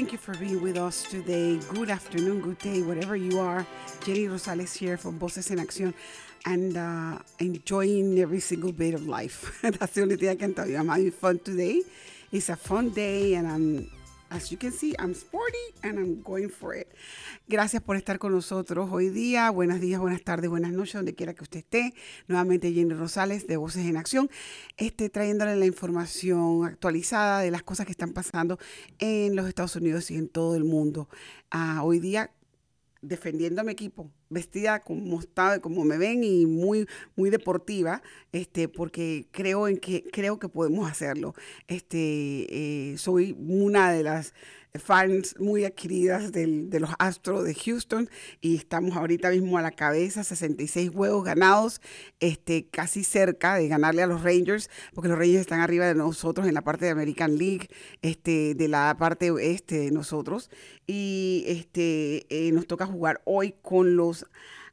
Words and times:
Thank 0.00 0.12
you 0.12 0.18
for 0.18 0.34
being 0.38 0.62
with 0.62 0.78
us 0.78 1.02
today. 1.02 1.58
Good 1.74 1.90
afternoon, 1.90 2.40
good 2.40 2.56
day, 2.56 2.80
whatever 2.80 3.16
you 3.16 3.38
are. 3.38 3.66
Jenny 4.02 4.28
Rosales 4.28 4.74
here 4.74 4.96
from 4.96 5.18
Voces 5.18 5.50
en 5.50 5.58
Acción 5.58 5.92
and 6.46 6.74
uh, 6.74 7.18
enjoying 7.38 8.18
every 8.18 8.40
single 8.40 8.72
bit 8.72 8.94
of 8.94 9.06
life. 9.06 9.60
That's 9.62 9.92
the 9.92 10.00
only 10.00 10.16
thing 10.16 10.30
I 10.30 10.36
can 10.36 10.54
tell 10.54 10.66
you. 10.66 10.78
I'm 10.78 10.88
having 10.88 11.10
fun 11.10 11.40
today. 11.40 11.82
It's 12.32 12.48
a 12.48 12.56
fun 12.56 12.88
day 12.88 13.34
and 13.34 13.46
I'm 13.46 13.90
As 14.30 14.48
you 14.50 14.56
can 14.56 14.70
see, 14.70 14.94
I'm 15.00 15.12
sporty 15.12 15.58
and 15.82 15.98
I'm 15.98 16.22
going 16.22 16.50
for 16.50 16.72
it. 16.72 16.86
Gracias 17.48 17.82
por 17.82 17.96
estar 17.96 18.20
con 18.20 18.32
nosotros 18.32 18.88
hoy 18.92 19.08
día. 19.08 19.50
Buenos 19.50 19.80
días, 19.80 20.00
buenas 20.00 20.22
tardes, 20.22 20.48
buenas 20.48 20.70
noches, 20.70 20.94
donde 20.94 21.16
quiera 21.16 21.34
que 21.34 21.42
usted 21.42 21.58
esté. 21.58 21.94
Nuevamente 22.28 22.72
Jenny 22.72 22.94
Rosales 22.94 23.48
de 23.48 23.56
Voces 23.56 23.84
en 23.86 23.96
Acción, 23.96 24.30
este, 24.76 25.10
trayéndole 25.10 25.56
la 25.56 25.66
información 25.66 26.64
actualizada 26.64 27.40
de 27.40 27.50
las 27.50 27.64
cosas 27.64 27.86
que 27.86 27.92
están 27.92 28.12
pasando 28.12 28.60
en 29.00 29.34
los 29.34 29.48
Estados 29.48 29.74
Unidos 29.74 30.12
y 30.12 30.16
en 30.16 30.28
todo 30.28 30.54
el 30.54 30.62
mundo. 30.62 31.08
Uh, 31.52 31.82
hoy 31.82 31.98
día 31.98 32.30
defendiendo 33.02 33.62
a 33.62 33.64
mi 33.64 33.72
equipo, 33.72 34.12
vestida 34.30 34.80
como 34.80 35.20
está, 35.20 35.60
como 35.60 35.84
me 35.84 35.98
ven 35.98 36.24
y 36.24 36.46
muy, 36.46 36.86
muy 37.16 37.30
deportiva, 37.30 38.02
este, 38.32 38.68
porque 38.68 39.26
creo 39.32 39.68
en 39.68 39.78
que, 39.78 40.04
creo 40.12 40.38
que 40.38 40.48
podemos 40.48 40.90
hacerlo. 40.90 41.34
Este, 41.68 42.46
eh, 42.48 42.96
soy 42.96 43.36
una 43.38 43.92
de 43.92 44.04
las 44.04 44.32
fans 44.78 45.34
muy 45.38 45.64
adquiridas 45.64 46.30
del, 46.30 46.70
de 46.70 46.80
los 46.80 46.90
Astros 46.98 47.44
de 47.44 47.54
Houston 47.54 48.08
y 48.40 48.56
estamos 48.56 48.96
ahorita 48.96 49.30
mismo 49.30 49.58
a 49.58 49.62
la 49.62 49.72
cabeza, 49.72 50.22
66 50.22 50.90
juegos 50.90 51.24
ganados, 51.24 51.80
este, 52.20 52.66
casi 52.68 53.02
cerca 53.02 53.56
de 53.56 53.66
ganarle 53.68 54.02
a 54.02 54.06
los 54.06 54.22
Rangers, 54.22 54.70
porque 54.94 55.08
los 55.08 55.18
Rangers 55.18 55.40
están 55.40 55.60
arriba 55.60 55.86
de 55.86 55.94
nosotros 55.94 56.46
en 56.46 56.54
la 56.54 56.62
parte 56.62 56.84
de 56.84 56.92
American 56.92 57.36
League, 57.36 57.68
este, 58.02 58.54
de 58.54 58.68
la 58.68 58.96
parte 58.98 59.30
oeste 59.30 59.78
de 59.78 59.90
nosotros. 59.90 60.50
Y 60.86 61.44
este, 61.46 62.26
eh, 62.30 62.52
nos 62.52 62.66
toca 62.66 62.86
jugar 62.86 63.20
hoy 63.24 63.54
con 63.62 63.96
los 63.96 64.19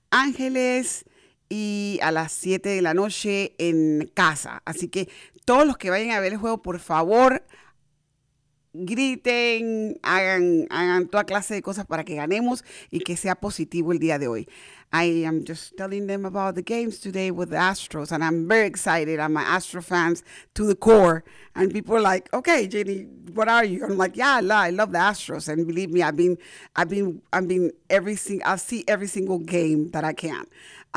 Ángeles 0.09 1.05
y 1.49 1.99
a 2.01 2.11
las 2.11 2.31
7 2.33 2.69
de 2.69 2.81
la 2.81 2.93
noche 2.93 3.53
en 3.57 4.11
casa. 4.13 4.61
Así 4.65 4.89
que 4.89 5.09
todos 5.45 5.65
los 5.65 5.77
que 5.77 5.89
vayan 5.89 6.11
a 6.11 6.19
ver 6.19 6.33
el 6.33 6.39
juego, 6.39 6.61
por 6.61 6.79
favor, 6.79 7.43
griten, 8.85 9.99
hagan, 10.03 10.67
hagan 10.69 11.07
toda 11.07 11.23
clase 11.23 11.53
de 11.53 11.61
cosas 11.61 11.85
para 11.85 12.03
que 12.03 12.15
ganemos 12.15 12.63
y 12.91 12.99
que 12.99 13.17
sea 13.17 13.35
positivo 13.35 13.91
el 13.91 13.99
día 13.99 14.19
de 14.19 14.27
hoy. 14.27 14.47
I 14.93 15.25
am 15.25 15.43
just 15.43 15.75
telling 15.75 16.07
them 16.07 16.25
about 16.25 16.55
the 16.55 16.61
games 16.61 16.99
today 16.99 17.29
with 17.29 17.49
the 17.49 17.57
Astros, 17.57 18.13
and 18.13 18.23
I'm 18.23 18.47
very 18.47 18.67
excited. 18.67 19.19
I'm 19.19 19.35
an 19.35 19.43
Astro 19.43 19.81
fans 19.81 20.23
to 20.53 20.65
the 20.65 20.75
core, 20.75 21.25
and 21.55 21.73
people 21.73 21.97
are 21.97 22.01
like, 22.01 22.33
"Okay, 22.33 22.67
Jenny, 22.67 23.05
what 23.33 23.49
are 23.49 23.65
you?" 23.65 23.83
I'm 23.83 23.97
like, 23.97 24.15
"Yeah, 24.15 24.39
I 24.49 24.69
love 24.69 24.93
the 24.93 24.99
Astros, 24.99 25.49
and 25.49 25.67
believe 25.67 25.91
me, 25.91 26.01
I've 26.01 26.15
been, 26.15 26.37
I've 26.73 26.87
been, 26.87 27.21
I've 27.33 27.49
been 27.49 27.73
every 27.89 28.15
single, 28.15 28.47
I 28.47 28.55
see 28.55 28.85
every 28.87 29.07
single 29.07 29.39
game 29.39 29.91
that 29.91 30.05
I 30.05 30.13
can." 30.13 30.45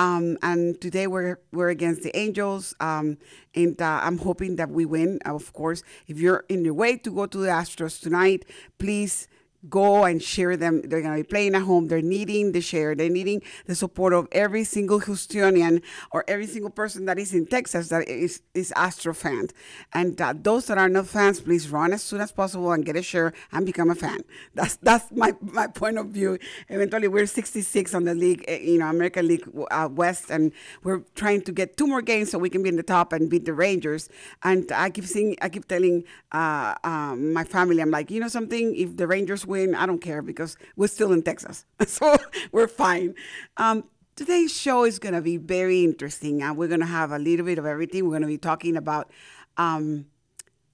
Um, 0.00 0.38
and 0.40 0.80
today 0.80 1.06
we're 1.06 1.40
we're 1.52 1.68
against 1.68 2.02
the 2.02 2.16
Angels, 2.16 2.74
um, 2.80 3.18
and 3.54 3.76
uh, 3.82 4.00
I'm 4.02 4.16
hoping 4.16 4.56
that 4.56 4.70
we 4.70 4.86
win. 4.86 5.18
Of 5.26 5.52
course, 5.52 5.82
if 6.06 6.18
you're 6.18 6.46
in 6.48 6.64
your 6.64 6.72
way 6.72 6.96
to 6.96 7.10
go 7.10 7.26
to 7.26 7.36
the 7.36 7.48
Astros 7.48 8.00
tonight, 8.00 8.46
please 8.78 9.28
go 9.68 10.04
and 10.04 10.22
share 10.22 10.56
them. 10.56 10.82
They're 10.82 11.02
going 11.02 11.16
to 11.16 11.22
be 11.22 11.28
playing 11.28 11.54
at 11.54 11.62
home. 11.62 11.88
They're 11.88 12.02
needing 12.02 12.52
the 12.52 12.60
share. 12.60 12.94
They're 12.94 13.10
needing 13.10 13.42
the 13.66 13.74
support 13.74 14.12
of 14.12 14.28
every 14.32 14.64
single 14.64 15.00
Houstonian 15.00 15.82
or 16.12 16.24
every 16.26 16.46
single 16.46 16.70
person 16.70 17.04
that 17.06 17.18
is 17.18 17.34
in 17.34 17.46
Texas 17.46 17.88
that 17.88 18.08
is, 18.08 18.42
is 18.54 18.72
Astro 18.76 19.12
fan. 19.12 19.48
And 19.92 20.20
uh, 20.20 20.34
those 20.36 20.66
that 20.66 20.78
are 20.78 20.88
not 20.88 21.06
fans, 21.06 21.40
please 21.40 21.68
run 21.68 21.92
as 21.92 22.02
soon 22.02 22.20
as 22.20 22.32
possible 22.32 22.72
and 22.72 22.84
get 22.84 22.96
a 22.96 23.02
share 23.02 23.32
and 23.52 23.66
become 23.66 23.90
a 23.90 23.94
fan. 23.94 24.20
That's 24.54 24.76
that's 24.76 25.10
my, 25.14 25.34
my 25.40 25.66
point 25.66 25.98
of 25.98 26.06
view. 26.06 26.38
Eventually, 26.68 27.08
we're 27.08 27.26
66 27.26 27.94
on 27.94 28.04
the 28.04 28.14
league, 28.14 28.44
eh, 28.48 28.58
you 28.58 28.78
know, 28.78 28.88
American 28.88 29.28
League 29.28 29.48
uh, 29.70 29.88
West, 29.90 30.30
and 30.30 30.52
we're 30.82 31.00
trying 31.14 31.42
to 31.42 31.52
get 31.52 31.76
two 31.76 31.86
more 31.86 32.02
games 32.02 32.30
so 32.30 32.38
we 32.38 32.50
can 32.50 32.62
be 32.62 32.68
in 32.68 32.76
the 32.76 32.82
top 32.82 33.12
and 33.12 33.28
beat 33.28 33.44
the 33.44 33.52
Rangers. 33.52 34.08
And 34.42 34.70
I 34.72 34.90
keep 34.90 35.04
seeing, 35.04 35.36
I 35.42 35.48
keep 35.48 35.66
telling 35.68 36.04
uh, 36.32 36.74
um, 36.84 37.32
my 37.32 37.44
family, 37.44 37.80
I'm 37.80 37.90
like, 37.90 38.10
you 38.10 38.20
know 38.20 38.28
something, 38.28 38.74
if 38.74 38.96
the 38.96 39.06
Rangers 39.06 39.46
win, 39.50 39.74
I 39.74 39.84
don't 39.84 40.00
care 40.00 40.22
because 40.22 40.56
we're 40.76 40.86
still 40.86 41.12
in 41.12 41.22
Texas. 41.22 41.66
So 41.86 42.16
we're 42.52 42.68
fine. 42.68 43.14
Um, 43.56 43.84
today's 44.16 44.52
show 44.56 44.84
is 44.84 44.98
going 44.98 45.14
to 45.14 45.20
be 45.20 45.36
very 45.36 45.84
interesting. 45.84 46.42
and 46.42 46.56
we're 46.56 46.68
going 46.68 46.80
to 46.80 46.86
have 46.86 47.10
a 47.10 47.18
little 47.18 47.44
bit 47.44 47.58
of 47.58 47.66
everything. 47.66 48.04
We're 48.04 48.10
going 48.10 48.22
to 48.22 48.28
be 48.28 48.38
talking 48.38 48.76
about 48.76 49.10
um, 49.56 50.06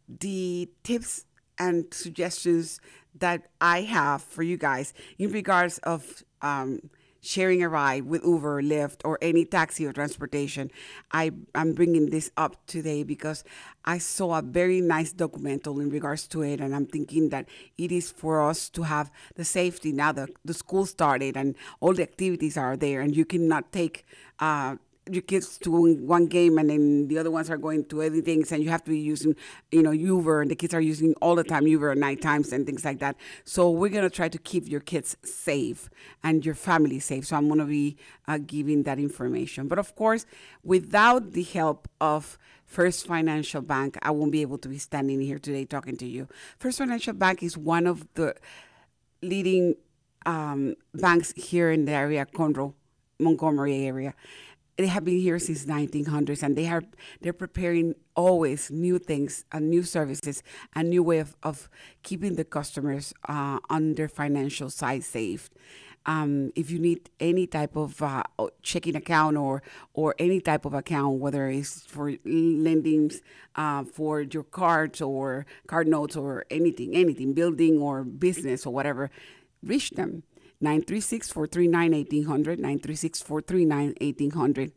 the 0.09 0.69
tips 0.85 1.25
and 1.59 1.87
suggestions 1.93 2.81
that 3.19 3.49
I 3.61 3.83
have 3.83 4.23
for 4.23 4.43
you 4.43 4.57
guys 4.57 4.93
in 5.19 5.33
regards 5.33 5.79
of 5.79 6.23
um, 6.43 6.91
sharing 7.21 7.63
a 7.63 7.69
ride 7.69 8.07
with 8.07 8.25
Uber, 8.25 8.63
Lyft, 8.63 9.01
or 9.05 9.19
any 9.21 9.45
taxi 9.45 9.87
or 9.87 9.93
transportation. 9.93 10.71
I, 11.13 11.33
I'm 11.55 11.73
bringing 11.73 12.11
this 12.11 12.31
up 12.37 12.57
today 12.67 13.03
because 13.03 13.45
I 13.85 13.99
saw 13.99 14.39
a 14.39 14.43
very 14.43 14.81
nice 14.81 15.13
documental 15.13 15.81
in 15.81 15.91
regards 15.91 16.27
to 16.29 16.43
it, 16.43 16.61
and 16.61 16.75
I'm 16.75 16.87
thinking 16.87 17.31
that 17.31 17.49
it 17.79 17.93
is 17.93 18.11
for 18.11 18.49
us 18.49 18.69
to 18.71 18.83
have 18.83 19.11
the 19.35 19.45
safety 19.45 19.93
now 19.93 20.13
that 20.13 20.31
the 20.45 20.55
school 20.55 20.87
started 20.87 21.37
and 21.37 21.55
all 21.81 21.95
the 21.95 22.03
activities 22.03 22.57
are 22.57 22.77
there, 22.77 23.01
and 23.01 23.17
you 23.17 23.25
cannot 23.25 23.73
take 23.73 24.05
uh, 24.39 24.77
your 25.11 25.23
kids 25.23 25.57
to 25.59 25.97
one 25.97 26.27
game 26.27 26.59
and 26.59 26.71
then 26.71 27.09
the 27.09 27.19
other 27.19 27.31
ones 27.31 27.49
are 27.49 27.57
going 27.57 27.85
to 27.85 28.03
other 28.03 28.21
things 28.21 28.51
and 28.51 28.63
you 28.63 28.71
have 28.71 28.83
to 28.83 28.91
be 28.91 28.99
using 28.99 29.37
you 29.71 29.83
know 29.83 29.93
uber 29.93 30.43
and 30.43 30.51
the 30.51 30.57
kids 30.57 30.75
are 30.75 30.81
using 30.81 31.15
all 31.23 31.35
the 31.35 31.45
time 31.45 31.67
uber 31.67 31.91
at 31.91 31.99
night 31.99 32.21
times 32.21 32.53
and 32.53 32.67
things 32.67 32.85
like 32.85 32.99
that. 32.99 33.17
So 33.45 33.71
we're 33.71 33.91
going 33.91 34.05
to 34.05 34.11
try 34.11 34.29
to 34.29 34.39
keep 34.39 34.69
your 34.69 34.81
kids 34.81 35.17
safe 35.23 35.89
and 36.25 36.45
your 36.45 36.55
family 36.55 36.99
safe. 36.99 37.27
So 37.27 37.37
i'm 37.37 37.47
going 37.47 37.61
to 37.61 37.67
be 37.67 37.97
uh, 38.27 38.39
giving 38.45 38.83
that 38.85 38.99
information. 38.99 39.69
But 39.69 39.79
of 39.79 39.95
course 39.95 40.27
without 40.65 41.33
the 41.33 41.43
help 41.43 41.89
of 42.01 42.39
First 42.65 43.07
Financial 43.07 43.63
Bank, 43.63 43.97
I 44.03 44.11
won't 44.11 44.33
be 44.33 44.43
able 44.43 44.59
to 44.59 44.69
be 44.69 44.79
standing 44.79 45.21
here 45.21 45.39
today 45.39 45.65
talking 45.65 45.97
to 45.99 46.07
you. 46.07 46.27
First 46.59 46.79
Financial 46.79 47.15
Bank 47.15 47.45
is 47.45 47.57
one 47.57 47.87
of 47.87 48.13
the 48.15 48.35
leading 49.23 49.77
um, 50.27 50.75
banks 50.93 51.33
here 51.37 51.71
in 51.71 51.85
the 51.85 51.93
area, 51.93 52.27
Conroe, 52.27 52.75
Montgomery 53.21 53.87
area 53.87 54.15
they 54.77 54.87
have 54.87 55.05
been 55.05 55.19
here 55.19 55.39
since 55.39 55.65
1900s 55.65 56.43
and 56.43 56.57
they 56.57 56.69
are 56.69 56.83
they're 57.21 57.33
preparing 57.33 57.95
always 58.15 58.71
new 58.71 58.99
things 58.99 59.45
and 59.53 59.71
new 59.71 59.83
services 59.83 60.43
and 60.75 60.91
new 60.91 61.03
way 61.03 61.19
of, 61.19 61.37
of 61.43 61.69
keeping 62.03 62.37
the 62.37 62.45
customers 62.45 63.15
uh, 63.29 63.59
on 63.71 63.95
their 63.95 64.09
financial 64.09 64.71
side 64.71 65.05
safe 65.05 65.51
um, 66.07 66.53
if 66.55 66.71
you 66.71 66.79
need 66.79 67.11
any 67.21 67.47
type 67.47 67.77
of 67.77 68.01
uh, 68.01 68.23
checking 68.63 68.97
account 68.97 69.37
or 69.37 69.63
or 69.93 70.15
any 70.19 70.41
type 70.41 70.65
of 70.65 70.73
account, 70.73 71.19
whether 71.19 71.49
it's 71.49 71.85
for 71.87 72.13
lendings, 72.25 73.21
uh, 73.57 73.85
for 73.85 74.21
your 74.21 74.45
cards 74.45 75.01
or 75.01 75.47
card 75.67 75.89
notes 75.89 76.17
or 76.17 76.47
anything, 76.51 76.95
anything, 76.95 77.35
building 77.35 77.81
or 77.81 78.05
business 78.05 78.65
or 78.65 78.73
whatever, 78.73 79.11
reach 79.63 79.91
them. 79.91 80.23
936 80.61 81.31
439 81.31 81.93
1800, 81.93 82.59
936 82.59 83.23
439 83.23 83.95
1800. 84.01 84.73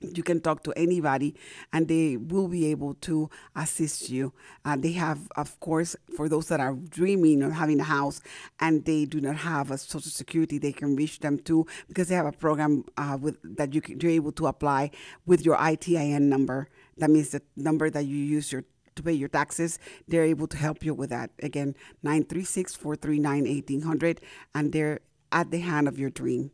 you 0.00 0.22
can 0.22 0.40
talk 0.40 0.62
to 0.64 0.72
anybody 0.76 1.34
and 1.72 1.88
they 1.88 2.16
will 2.16 2.48
be 2.48 2.66
able 2.66 2.94
to 2.94 3.28
assist 3.54 4.08
you. 4.08 4.32
Uh, 4.64 4.76
they 4.76 4.92
have, 4.92 5.28
of 5.36 5.58
course, 5.60 5.94
for 6.16 6.28
those 6.28 6.48
that 6.48 6.60
are 6.60 6.74
dreaming 6.74 7.42
of 7.42 7.52
having 7.52 7.80
a 7.80 7.84
house 7.84 8.20
and 8.60 8.84
they 8.84 9.04
do 9.04 9.20
not 9.20 9.36
have 9.36 9.70
a 9.70 9.78
social 9.78 10.10
security, 10.10 10.58
they 10.58 10.72
can 10.72 10.96
reach 10.96 11.20
them 11.20 11.38
too 11.38 11.66
because 11.88 12.08
they 12.08 12.14
have 12.14 12.26
a 12.26 12.32
program 12.32 12.84
uh, 12.96 13.18
with 13.20 13.36
that 13.44 13.74
you 13.74 13.80
can, 13.80 14.00
you're 14.00 14.10
able 14.10 14.32
to 14.32 14.46
apply 14.46 14.90
with 15.26 15.44
your 15.44 15.56
ITIN 15.56 16.22
number. 16.22 16.68
That 16.96 17.10
means 17.10 17.30
the 17.30 17.42
number 17.56 17.90
that 17.90 18.04
you 18.04 18.16
use 18.16 18.52
your 18.52 18.64
to 18.96 19.02
pay 19.02 19.12
your 19.12 19.28
taxes, 19.28 19.78
they're 20.08 20.24
able 20.24 20.46
to 20.48 20.56
help 20.56 20.84
you 20.84 20.94
with 20.94 21.10
that. 21.10 21.30
Again, 21.42 21.74
936 22.02 22.74
439 22.74 23.44
1800, 23.44 24.20
and 24.54 24.72
they're 24.72 25.00
at 25.30 25.48
the 25.50 25.62
hand 25.62 25.88
of 25.88 25.96
your 25.96 26.12
dream. 26.12 26.50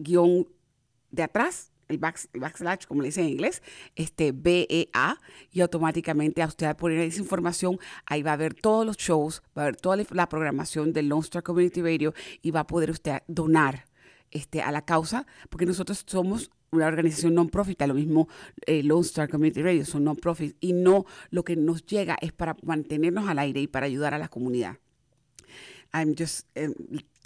guion 0.00 0.48
de 1.10 1.22
atrás, 1.22 1.72
el, 1.88 1.98
backslash, 1.98 2.86
como 2.86 3.02
le 3.02 3.08
dicen 3.08 3.24
en 3.24 3.30
inglés, 3.30 3.62
este 3.96 4.32
BEA, 4.32 5.20
y 5.52 5.60
automáticamente 5.60 6.42
a 6.42 6.46
usted 6.46 6.66
a 6.66 6.76
poner 6.76 7.00
esa 7.00 7.20
información, 7.20 7.78
ahí 8.06 8.22
va 8.22 8.32
a 8.32 8.36
ver 8.36 8.54
todos 8.54 8.86
los 8.86 8.96
shows, 8.96 9.42
va 9.56 9.62
a 9.62 9.64
ver 9.66 9.76
toda 9.76 9.96
la 10.10 10.28
programación 10.28 10.92
del 10.92 11.08
Lone 11.08 11.22
Star 11.22 11.42
Community 11.42 11.82
Radio 11.82 12.14
y 12.42 12.50
va 12.50 12.60
a 12.60 12.66
poder 12.66 12.90
usted 12.90 13.22
donar 13.26 13.86
este, 14.30 14.62
a 14.62 14.70
la 14.70 14.84
causa, 14.84 15.26
porque 15.48 15.66
nosotros 15.66 16.04
somos 16.06 16.50
una 16.70 16.86
organización 16.86 17.34
non-profit, 17.34 17.82
lo 17.82 17.94
mismo 17.94 18.28
eh, 18.66 18.84
Lone 18.84 19.02
Star 19.02 19.28
Community 19.28 19.62
Radio, 19.62 19.84
son 19.84 20.04
non-profit, 20.04 20.56
y 20.60 20.72
no 20.72 21.04
lo 21.30 21.42
que 21.42 21.56
nos 21.56 21.84
llega 21.84 22.16
es 22.20 22.32
para 22.32 22.56
mantenernos 22.62 23.28
al 23.28 23.40
aire 23.40 23.60
y 23.60 23.66
para 23.66 23.86
ayudar 23.86 24.14
a 24.14 24.18
la 24.18 24.28
comunidad. 24.28 24.78
I'm 25.92 26.14
just 26.14 26.46
um, 26.56 26.74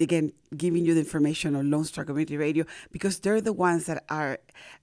again 0.01 0.33
giving 0.57 0.85
you 0.85 0.95
the 0.95 1.01
information 1.01 1.55
on 1.55 1.71
Lone 1.71 1.85
Star 1.85 2.05
Community 2.05 2.37
Radio 2.37 2.65
because 2.93 3.19
they're 3.21 3.41
the 3.41 3.53
ones 3.53 3.87
that 3.87 4.05
are 4.09 4.39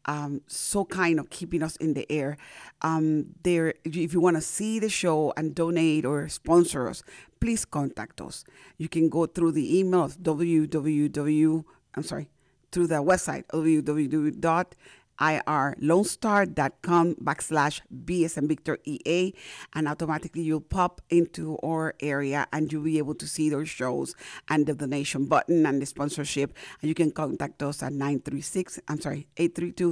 um, 0.06 0.42
so 0.48 0.86
kind 0.86 1.19
of 1.19 1.30
keeping 1.30 1.63
us 1.63 1.75
in 1.78 1.94
the 1.94 2.10
air. 2.12 2.38
Um, 2.81 3.28
they're 3.44 3.74
if 3.83 4.13
you 4.13 4.19
want 4.19 4.38
to 4.38 4.42
see 4.42 4.80
the 4.80 4.89
show 4.89 5.33
and 5.36 5.56
donate 5.56 6.06
or 6.06 6.28
sponsor 6.30 6.88
us, 6.88 7.04
please 7.39 7.66
contact 7.66 8.22
us. 8.22 8.44
You 8.78 8.89
can 8.89 9.10
go 9.10 9.25
through 9.25 9.54
the 9.54 9.80
email 9.80 10.10
www. 10.10 11.63
I'm 11.95 12.04
sorry, 12.04 12.30
through 12.72 12.88
the 12.88 12.95
website 12.95 13.45
www 13.48 14.75
irlonestar.com 15.21 17.15
backslash 17.15 17.81
BSM 18.06 18.47
Victor 18.47 18.79
EA, 18.85 19.33
and 19.73 19.88
automatically 19.88 20.41
you'll 20.41 20.62
pop 20.62 21.01
into 21.09 21.57
our 21.63 21.94
area 22.01 22.47
and 22.51 22.71
you'll 22.71 22.83
be 22.83 22.97
able 22.97 23.13
to 23.15 23.27
see 23.27 23.50
those 23.50 23.69
shows 23.69 24.15
and 24.50 24.65
the 24.65 24.73
donation 24.73 25.25
button 25.25 25.65
and 25.65 25.81
the 25.81 25.85
sponsorship. 25.85 26.56
And 26.81 26.89
you 26.89 26.95
can 26.95 27.12
contact 27.12 27.62
us 27.62 27.83
at 27.83 27.94
936, 27.94 28.79
I'm 28.87 28.99
sorry, 28.99 29.28
832 29.37 29.92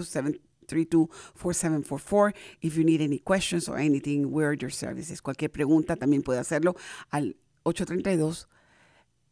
732-4744. 0.69 2.33
If 2.62 2.77
you 2.77 2.83
need 2.83 3.01
any 3.01 3.19
questions 3.19 3.69
or 3.69 3.77
anything, 3.77 4.31
we're 4.31 4.53
your 4.53 4.71
services. 4.71 5.21
Cualquier 5.21 5.50
pregunta 5.50 5.95
también 5.95 6.24
puede 6.24 6.39
hacerlo 6.39 6.75
al 7.12 7.36
832 7.63 8.48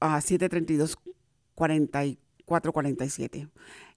uh, 0.02 0.22
732 0.22 0.96
4447. 1.56 3.50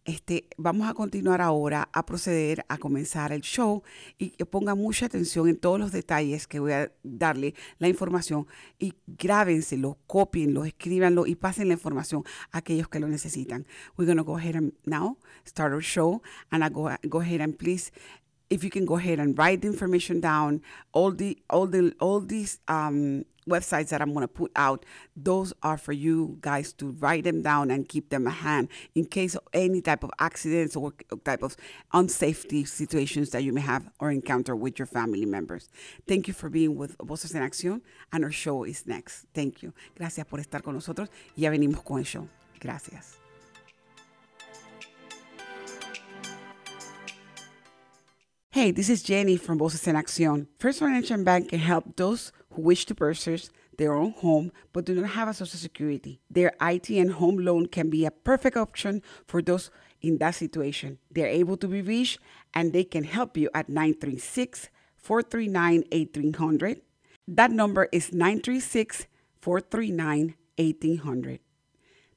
Este, 0.07 0.49
vamos 0.57 0.89
a 0.89 0.95
continuar 0.95 1.43
ahora 1.43 1.91
a 1.93 2.07
proceder 2.07 2.65
a 2.69 2.79
comenzar 2.79 3.33
el 3.33 3.43
show 3.43 3.83
y 4.17 4.31
que 4.31 4.47
pongan 4.47 4.79
mucha 4.79 5.07
atención 5.07 5.47
en 5.47 5.59
todos 5.59 5.79
los 5.79 5.93
detalles 5.93 6.47
que 6.47 6.59
voy 6.59 6.73
a 6.73 6.91
darle 7.03 7.55
la 7.79 7.87
información 7.87 8.47
y 8.79 8.95
grábenselo, 9.07 9.99
copienlo, 10.07 10.65
escríbanlo 10.65 11.27
y 11.27 11.35
pasen 11.35 11.69
la 11.69 11.75
información 11.75 12.25
a 12.51 12.59
aquellos 12.59 12.89
que 12.89 12.99
lo 12.99 13.09
necesitan. 13.09 13.67
We're 13.99 14.07
going 14.07 14.17
to 14.17 14.25
go 14.25 14.39
ahead 14.39 14.57
and 14.57 14.73
now 14.87 15.19
start 15.45 15.75
our 15.75 15.83
show 15.83 16.23
and 16.51 16.65
I 16.65 16.71
go, 16.71 16.91
go 17.09 17.21
ahead 17.21 17.43
and 17.43 17.59
please 17.59 17.93
if 18.49 18.65
you 18.65 18.71
can 18.71 18.85
go 18.85 18.97
ahead 18.97 19.21
and 19.21 19.39
write 19.39 19.61
the 19.61 19.69
information 19.69 20.21
down, 20.21 20.63
all 20.93 21.13
the 21.13 21.39
all 21.49 21.69
the 21.69 21.95
all 22.01 22.21
these 22.21 22.59
um, 22.67 23.25
websites 23.51 23.89
that 23.89 24.01
I'm 24.01 24.15
going 24.15 24.23
to 24.23 24.29
put 24.29 24.53
out, 24.57 24.87
those 25.15 25.53
are 25.63 25.77
for 25.77 25.93
you 25.93 26.39
guys 26.41 26.73
to 26.75 26.93
write 26.93 27.25
them 27.25 27.43
down 27.43 27.71
and 27.71 27.89
keep 27.89 28.09
them 28.09 28.27
at 28.27 28.35
hand 28.35 28.69
in 28.95 29.05
case 29.05 29.35
of 29.35 29.43
any 29.53 29.83
type 29.83 30.03
of 30.03 30.11
accidents 30.19 30.77
or 30.77 30.93
type 31.25 31.43
of 31.43 31.57
unsafety 31.93 32.67
situations 32.67 33.31
that 33.31 33.43
you 33.43 33.53
may 33.53 33.61
have 33.61 33.91
or 33.99 34.11
encounter 34.11 34.57
with 34.57 34.79
your 34.79 34.87
family 34.87 35.27
members. 35.27 35.69
Thank 36.07 36.29
you 36.29 36.35
for 36.35 36.49
being 36.49 36.77
with 36.77 36.97
Voces 37.03 37.35
en 37.35 37.43
Acción, 37.43 37.83
and 38.13 38.25
our 38.25 38.31
show 38.31 38.65
is 38.65 38.87
next. 38.87 39.27
Thank 39.35 39.63
you. 39.63 39.75
Gracias 39.97 40.27
por 40.27 40.39
estar 40.39 40.63
con 40.63 40.75
nosotros. 40.75 41.09
Ya 41.37 41.51
venimos 41.51 41.85
con 41.85 41.99
el 41.99 42.05
show. 42.05 42.29
Gracias. 42.61 43.17
Hey, 48.53 48.73
this 48.73 48.91
is 48.91 49.05
Jenny 49.05 49.37
from 49.37 49.59
Voces 49.59 49.87
en 49.87 49.95
Acción. 49.95 50.49
First 50.59 50.81
Financial 50.81 51.23
Bank 51.23 51.51
can 51.51 51.61
help 51.61 51.97
those 51.97 52.33
who 52.53 52.63
wish 52.63 52.85
to 52.87 52.95
purchase 52.95 53.51
their 53.79 53.95
own 53.95 54.13
home 54.13 54.53
but 54.73 54.85
do 54.85 54.95
not 54.95 55.11
have 55.11 55.29
a 55.29 55.35
social 55.35 55.59
security. 55.59 56.21
Their 56.31 56.53
ITIN 56.61 57.13
home 57.13 57.39
loan 57.39 57.67
can 57.67 57.91
be 57.91 58.05
a 58.05 58.11
perfect 58.11 58.57
option 58.57 59.03
for 59.27 59.41
those 59.41 59.71
in 60.03 60.19
that 60.19 60.35
situation. 60.35 60.99
They're 61.11 61.27
able 61.27 61.57
to 61.59 61.69
be 61.69 61.83
reached 61.83 62.19
and 62.55 62.73
they 62.73 62.85
can 62.85 63.05
help 63.05 63.37
you 63.37 63.49
at 63.55 63.69
936 63.69 64.69
439 64.97 65.85
8300. 65.91 66.81
That 67.29 67.51
number 67.51 67.89
is 67.93 68.13
936 68.13 69.07
439 69.41 70.35
1800. 70.57 71.41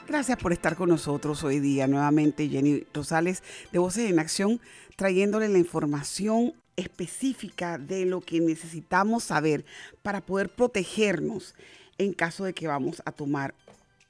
Gracias 0.06 0.38
por 0.38 0.52
estar 0.52 0.76
con 0.76 0.88
nosotros 0.88 1.42
hoy 1.44 1.60
día. 1.60 1.86
Nuevamente 1.86 2.48
Jenny 2.48 2.84
Rosales 2.92 3.42
de 3.70 3.78
Voces 3.78 4.10
en 4.10 4.18
Acción 4.18 4.60
trayéndole 4.96 5.48
la 5.48 5.58
información 5.58 6.54
específica 6.76 7.78
de 7.78 8.04
lo 8.04 8.20
que 8.20 8.40
necesitamos 8.40 9.24
saber 9.24 9.64
para 10.02 10.20
poder 10.20 10.48
protegernos 10.48 11.54
en 11.98 12.12
caso 12.12 12.44
de 12.44 12.52
que 12.52 12.66
vamos 12.66 13.02
a 13.04 13.12
tomar 13.12 13.54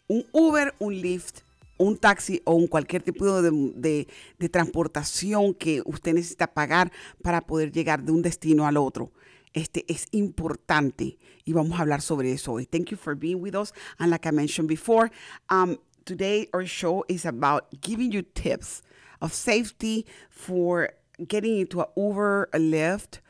un 0.08 0.26
Uber, 0.32 0.74
un 0.78 0.94
Lyft, 1.00 1.40
un 1.82 1.96
taxi 1.96 2.40
o 2.44 2.54
un 2.54 2.66
cualquier 2.66 3.02
tipo 3.02 3.42
de, 3.42 4.06
de 4.38 4.48
transportación 4.48 5.54
que 5.54 5.82
usted 5.84 6.14
necesita 6.14 6.52
pagar 6.52 6.90
para 7.22 7.40
poder 7.40 7.72
llegar 7.72 8.02
de 8.02 8.12
un 8.12 8.22
destino 8.22 8.66
al 8.66 8.76
otro 8.76 9.12
este 9.54 9.84
es 9.92 10.06
importante 10.12 11.18
y 11.44 11.52
vamos 11.52 11.78
a 11.78 11.82
hablar 11.82 12.00
sobre 12.00 12.32
eso 12.32 12.52
hoy. 12.52 12.66
Thank 12.66 12.90
you 12.90 12.96
for 12.96 13.14
being 13.14 13.40
with 13.40 13.54
us. 13.54 13.72
And 13.98 14.10
like 14.10 14.26
I 14.26 14.30
mentioned 14.30 14.68
before, 14.68 15.10
um, 15.50 15.78
today 16.04 16.48
our 16.52 16.66
show 16.66 17.04
is 17.08 17.26
about 17.26 17.68
giving 17.80 18.12
you 18.12 18.22
tips 18.22 18.82
of 19.20 19.32
safety 19.32 20.06
for 20.30 20.90
getting 21.28 21.58
into 21.58 21.80
a 21.80 21.88
Uber, 21.96 22.48
a 22.52 22.58
Lyft, 22.58 23.20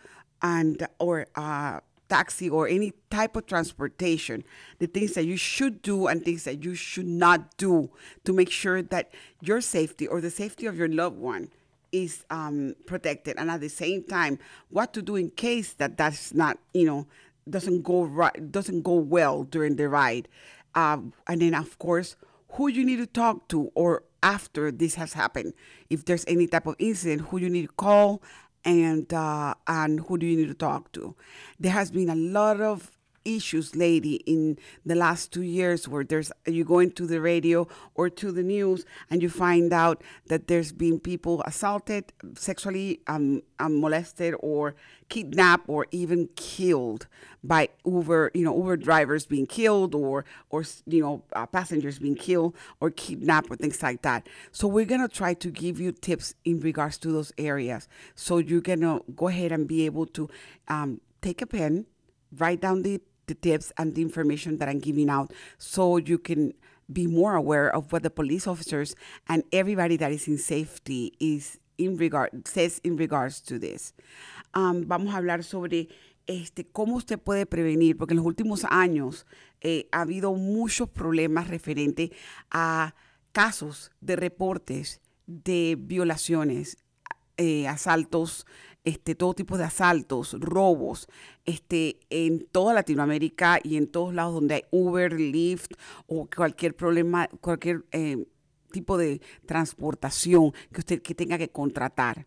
and 0.40 0.86
or 0.98 1.26
a 1.34 1.80
taxi 2.12 2.50
or 2.50 2.68
any 2.68 2.92
type 3.08 3.34
of 3.36 3.46
transportation. 3.46 4.44
The 4.78 4.86
things 4.86 5.14
that 5.14 5.24
you 5.24 5.38
should 5.38 5.80
do 5.80 6.06
and 6.08 6.22
things 6.22 6.44
that 6.44 6.62
you 6.62 6.74
should 6.74 7.06
not 7.06 7.56
do 7.56 7.90
to 8.24 8.32
make 8.34 8.50
sure 8.50 8.82
that 8.82 9.10
your 9.40 9.60
safety 9.62 10.06
or 10.06 10.20
the 10.20 10.30
safety 10.30 10.66
of 10.66 10.76
your 10.76 10.88
loved 10.88 11.16
one 11.16 11.48
is 11.90 12.24
um, 12.30 12.74
protected, 12.86 13.36
and 13.38 13.50
at 13.50 13.60
the 13.60 13.68
same 13.68 14.02
time, 14.04 14.38
what 14.70 14.92
to 14.94 15.02
do 15.02 15.16
in 15.16 15.28
case 15.30 15.74
that 15.74 15.96
that's 15.96 16.32
not, 16.32 16.58
you 16.72 16.86
know, 16.86 17.06
doesn't 17.48 17.82
go 17.82 18.04
right, 18.04 18.52
doesn't 18.52 18.82
go 18.82 18.94
well 18.94 19.44
during 19.44 19.76
the 19.76 19.88
ride, 19.88 20.28
uh, 20.74 20.98
and 21.26 21.42
then 21.42 21.54
of 21.54 21.78
course, 21.78 22.16
who 22.56 22.68
you 22.68 22.84
need 22.84 22.96
to 22.96 23.06
talk 23.06 23.48
to 23.48 23.70
or 23.74 24.04
after 24.22 24.70
this 24.70 24.94
has 24.94 25.12
happened, 25.12 25.52
if 25.90 26.04
there's 26.04 26.24
any 26.28 26.46
type 26.46 26.66
of 26.66 26.76
incident, 26.78 27.28
who 27.28 27.38
you 27.38 27.50
need 27.50 27.66
to 27.68 27.74
call, 27.74 28.22
and 28.64 29.12
uh, 29.12 29.54
and 29.66 30.00
who 30.00 30.18
do 30.18 30.26
you 30.26 30.36
need 30.36 30.48
to 30.48 30.54
talk 30.54 30.92
to. 30.92 31.14
There 31.58 31.72
has 31.72 31.90
been 31.90 32.08
a 32.10 32.14
lot 32.14 32.60
of 32.60 32.90
issues 33.24 33.74
lately 33.76 34.14
in 34.26 34.58
the 34.84 34.94
last 34.94 35.32
two 35.32 35.42
years 35.42 35.88
where 35.88 36.04
there's 36.04 36.32
you 36.46 36.64
go 36.64 36.78
into 36.78 37.06
the 37.06 37.20
radio 37.20 37.66
or 37.94 38.08
to 38.08 38.32
the 38.32 38.42
news 38.42 38.84
and 39.10 39.22
you 39.22 39.28
find 39.28 39.72
out 39.72 40.02
that 40.26 40.48
there's 40.48 40.72
been 40.72 40.98
people 40.98 41.42
assaulted 41.46 42.12
sexually 42.34 43.00
um, 43.06 43.42
um, 43.58 43.80
molested 43.80 44.34
or 44.40 44.74
kidnapped 45.08 45.64
or 45.68 45.86
even 45.90 46.28
killed 46.36 47.06
by 47.44 47.68
uber 47.84 48.30
you 48.34 48.44
know 48.44 48.56
uber 48.56 48.76
drivers 48.76 49.26
being 49.26 49.46
killed 49.46 49.94
or 49.94 50.24
or 50.50 50.64
you 50.86 51.02
know 51.02 51.22
uh, 51.34 51.46
passengers 51.46 51.98
being 51.98 52.14
killed 52.14 52.54
or 52.80 52.90
kidnapped 52.90 53.50
or 53.50 53.56
things 53.56 53.82
like 53.82 54.02
that. 54.02 54.28
So 54.52 54.68
we're 54.68 54.86
to 54.86 55.08
try 55.08 55.34
to 55.34 55.50
give 55.50 55.80
you 55.80 55.92
tips 55.92 56.34
in 56.44 56.60
regards 56.60 56.98
to 56.98 57.12
those 57.12 57.32
areas. 57.36 57.88
So 58.14 58.38
you're 58.38 58.60
to 58.60 59.04
go 59.14 59.28
ahead 59.28 59.52
and 59.52 59.66
be 59.66 59.84
able 59.86 60.06
to 60.06 60.28
um, 60.68 61.00
take 61.20 61.42
a 61.42 61.46
pen 61.46 61.86
write 62.38 62.60
down 62.60 62.82
the 62.82 63.00
the 63.26 63.34
tips 63.34 63.72
and 63.78 63.94
the 63.94 64.02
information 64.02 64.58
that 64.58 64.68
I'm 64.68 64.80
giving 64.80 65.08
out 65.08 65.32
so 65.58 65.96
you 65.96 66.18
can 66.18 66.54
be 66.92 67.06
more 67.06 67.34
aware 67.34 67.74
of 67.74 67.92
what 67.92 68.02
the 68.02 68.10
police 68.10 68.46
officers 68.46 68.94
and 69.28 69.44
everybody 69.52 69.96
that 69.96 70.12
is 70.12 70.28
in 70.28 70.38
safety 70.38 71.12
is 71.20 71.58
in 71.78 71.96
regard 71.96 72.46
says 72.46 72.80
in 72.84 72.96
regards 72.96 73.40
to 73.40 73.58
this. 73.58 73.94
Um, 74.54 74.84
vamos 74.86 75.14
a 75.14 75.18
hablar 75.18 75.42
sobre 75.42 75.88
este, 76.26 76.64
cómo 76.64 76.96
usted 76.96 77.18
puede 77.18 77.46
prevenir, 77.46 77.96
porque 77.96 78.12
en 78.12 78.18
los 78.18 78.26
últimos 78.26 78.64
años 78.64 79.26
eh, 79.60 79.88
ha 79.92 80.02
habido 80.02 80.34
muchos 80.34 80.88
problemas 80.88 81.48
referentes 81.48 82.10
a 82.50 82.94
casos 83.32 83.90
de 84.00 84.16
reportes 84.16 85.00
de 85.26 85.76
violaciones, 85.78 86.76
eh, 87.38 87.66
asaltos 87.66 88.46
este, 88.84 89.14
todo 89.14 89.34
tipo 89.34 89.58
de 89.58 89.64
asaltos, 89.64 90.36
robos, 90.40 91.08
este, 91.44 92.00
en 92.10 92.46
toda 92.46 92.74
Latinoamérica 92.74 93.60
y 93.62 93.76
en 93.76 93.86
todos 93.86 94.14
lados 94.14 94.34
donde 94.34 94.54
hay 94.54 94.64
Uber, 94.70 95.12
Lyft 95.12 95.72
o 96.06 96.28
cualquier 96.34 96.74
problema, 96.74 97.28
cualquier 97.40 97.84
eh, 97.92 98.26
tipo 98.72 98.98
de 98.98 99.20
transportación 99.46 100.52
que 100.72 100.80
usted 100.80 101.02
que 101.02 101.14
tenga 101.14 101.38
que 101.38 101.50
contratar. 101.50 102.26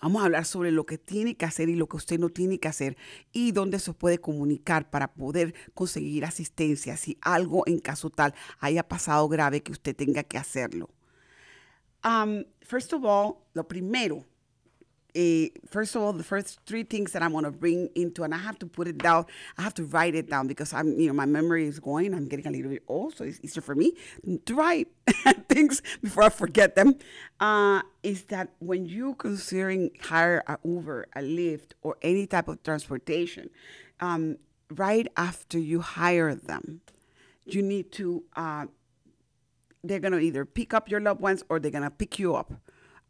Vamos 0.00 0.22
a 0.22 0.24
hablar 0.26 0.44
sobre 0.44 0.70
lo 0.70 0.86
que 0.86 0.98
tiene 0.98 1.36
que 1.36 1.44
hacer 1.44 1.68
y 1.68 1.76
lo 1.76 1.86
que 1.88 1.98
usted 1.98 2.18
no 2.18 2.30
tiene 2.30 2.58
que 2.58 2.68
hacer 2.68 2.96
y 3.32 3.52
dónde 3.52 3.78
se 3.78 3.92
puede 3.92 4.18
comunicar 4.18 4.90
para 4.90 5.12
poder 5.12 5.54
conseguir 5.74 6.24
asistencia 6.24 6.96
si 6.96 7.18
algo 7.20 7.64
en 7.66 7.78
caso 7.78 8.10
tal 8.10 8.34
haya 8.60 8.88
pasado 8.88 9.28
grave 9.28 9.62
que 9.62 9.72
usted 9.72 9.94
tenga 9.94 10.22
que 10.22 10.38
hacerlo. 10.38 10.90
Um, 12.02 12.44
first 12.62 12.92
of 12.92 13.04
all, 13.04 13.36
lo 13.54 13.66
primero 13.68 14.26
first 15.70 15.94
of 15.94 16.02
all, 16.02 16.12
the 16.12 16.24
first 16.24 16.58
three 16.66 16.82
things 16.82 17.12
that 17.12 17.22
I 17.22 17.28
want 17.28 17.46
to 17.46 17.52
bring 17.52 17.88
into, 17.94 18.24
and 18.24 18.34
I 18.34 18.38
have 18.38 18.58
to 18.58 18.66
put 18.66 18.88
it 18.88 18.98
down. 18.98 19.26
I 19.56 19.62
have 19.62 19.74
to 19.74 19.84
write 19.84 20.14
it 20.14 20.28
down 20.28 20.48
because 20.48 20.72
I'm, 20.72 20.98
you 20.98 21.06
know, 21.06 21.12
my 21.12 21.26
memory 21.26 21.66
is 21.66 21.78
going. 21.78 22.14
I'm 22.14 22.26
getting 22.26 22.46
a 22.46 22.50
little 22.50 22.70
bit 22.70 22.82
old, 22.88 23.16
so 23.16 23.24
it's 23.24 23.38
easier 23.42 23.62
for 23.62 23.74
me 23.74 23.92
to 24.46 24.54
write 24.54 24.88
things 25.48 25.82
before 26.02 26.24
I 26.24 26.28
forget 26.30 26.74
them. 26.74 26.96
Uh, 27.38 27.82
is 28.02 28.24
that 28.24 28.50
when 28.58 28.86
you 28.86 29.14
considering 29.14 29.90
hire 30.02 30.42
a 30.48 30.58
Uber, 30.64 31.06
a 31.14 31.20
Lyft, 31.20 31.72
or 31.82 31.96
any 32.02 32.26
type 32.26 32.48
of 32.48 32.62
transportation, 32.64 33.50
um, 34.00 34.36
right 34.70 35.06
after 35.16 35.58
you 35.58 35.80
hire 35.80 36.34
them, 36.34 36.80
you 37.44 37.62
need 37.62 37.92
to. 37.92 38.24
Uh, 38.34 38.66
they're 39.84 40.00
gonna 40.00 40.18
either 40.18 40.46
pick 40.46 40.72
up 40.72 40.90
your 40.90 40.98
loved 40.98 41.20
ones 41.20 41.44
or 41.50 41.60
they're 41.60 41.70
gonna 41.70 41.90
pick 41.90 42.18
you 42.18 42.34
up 42.34 42.54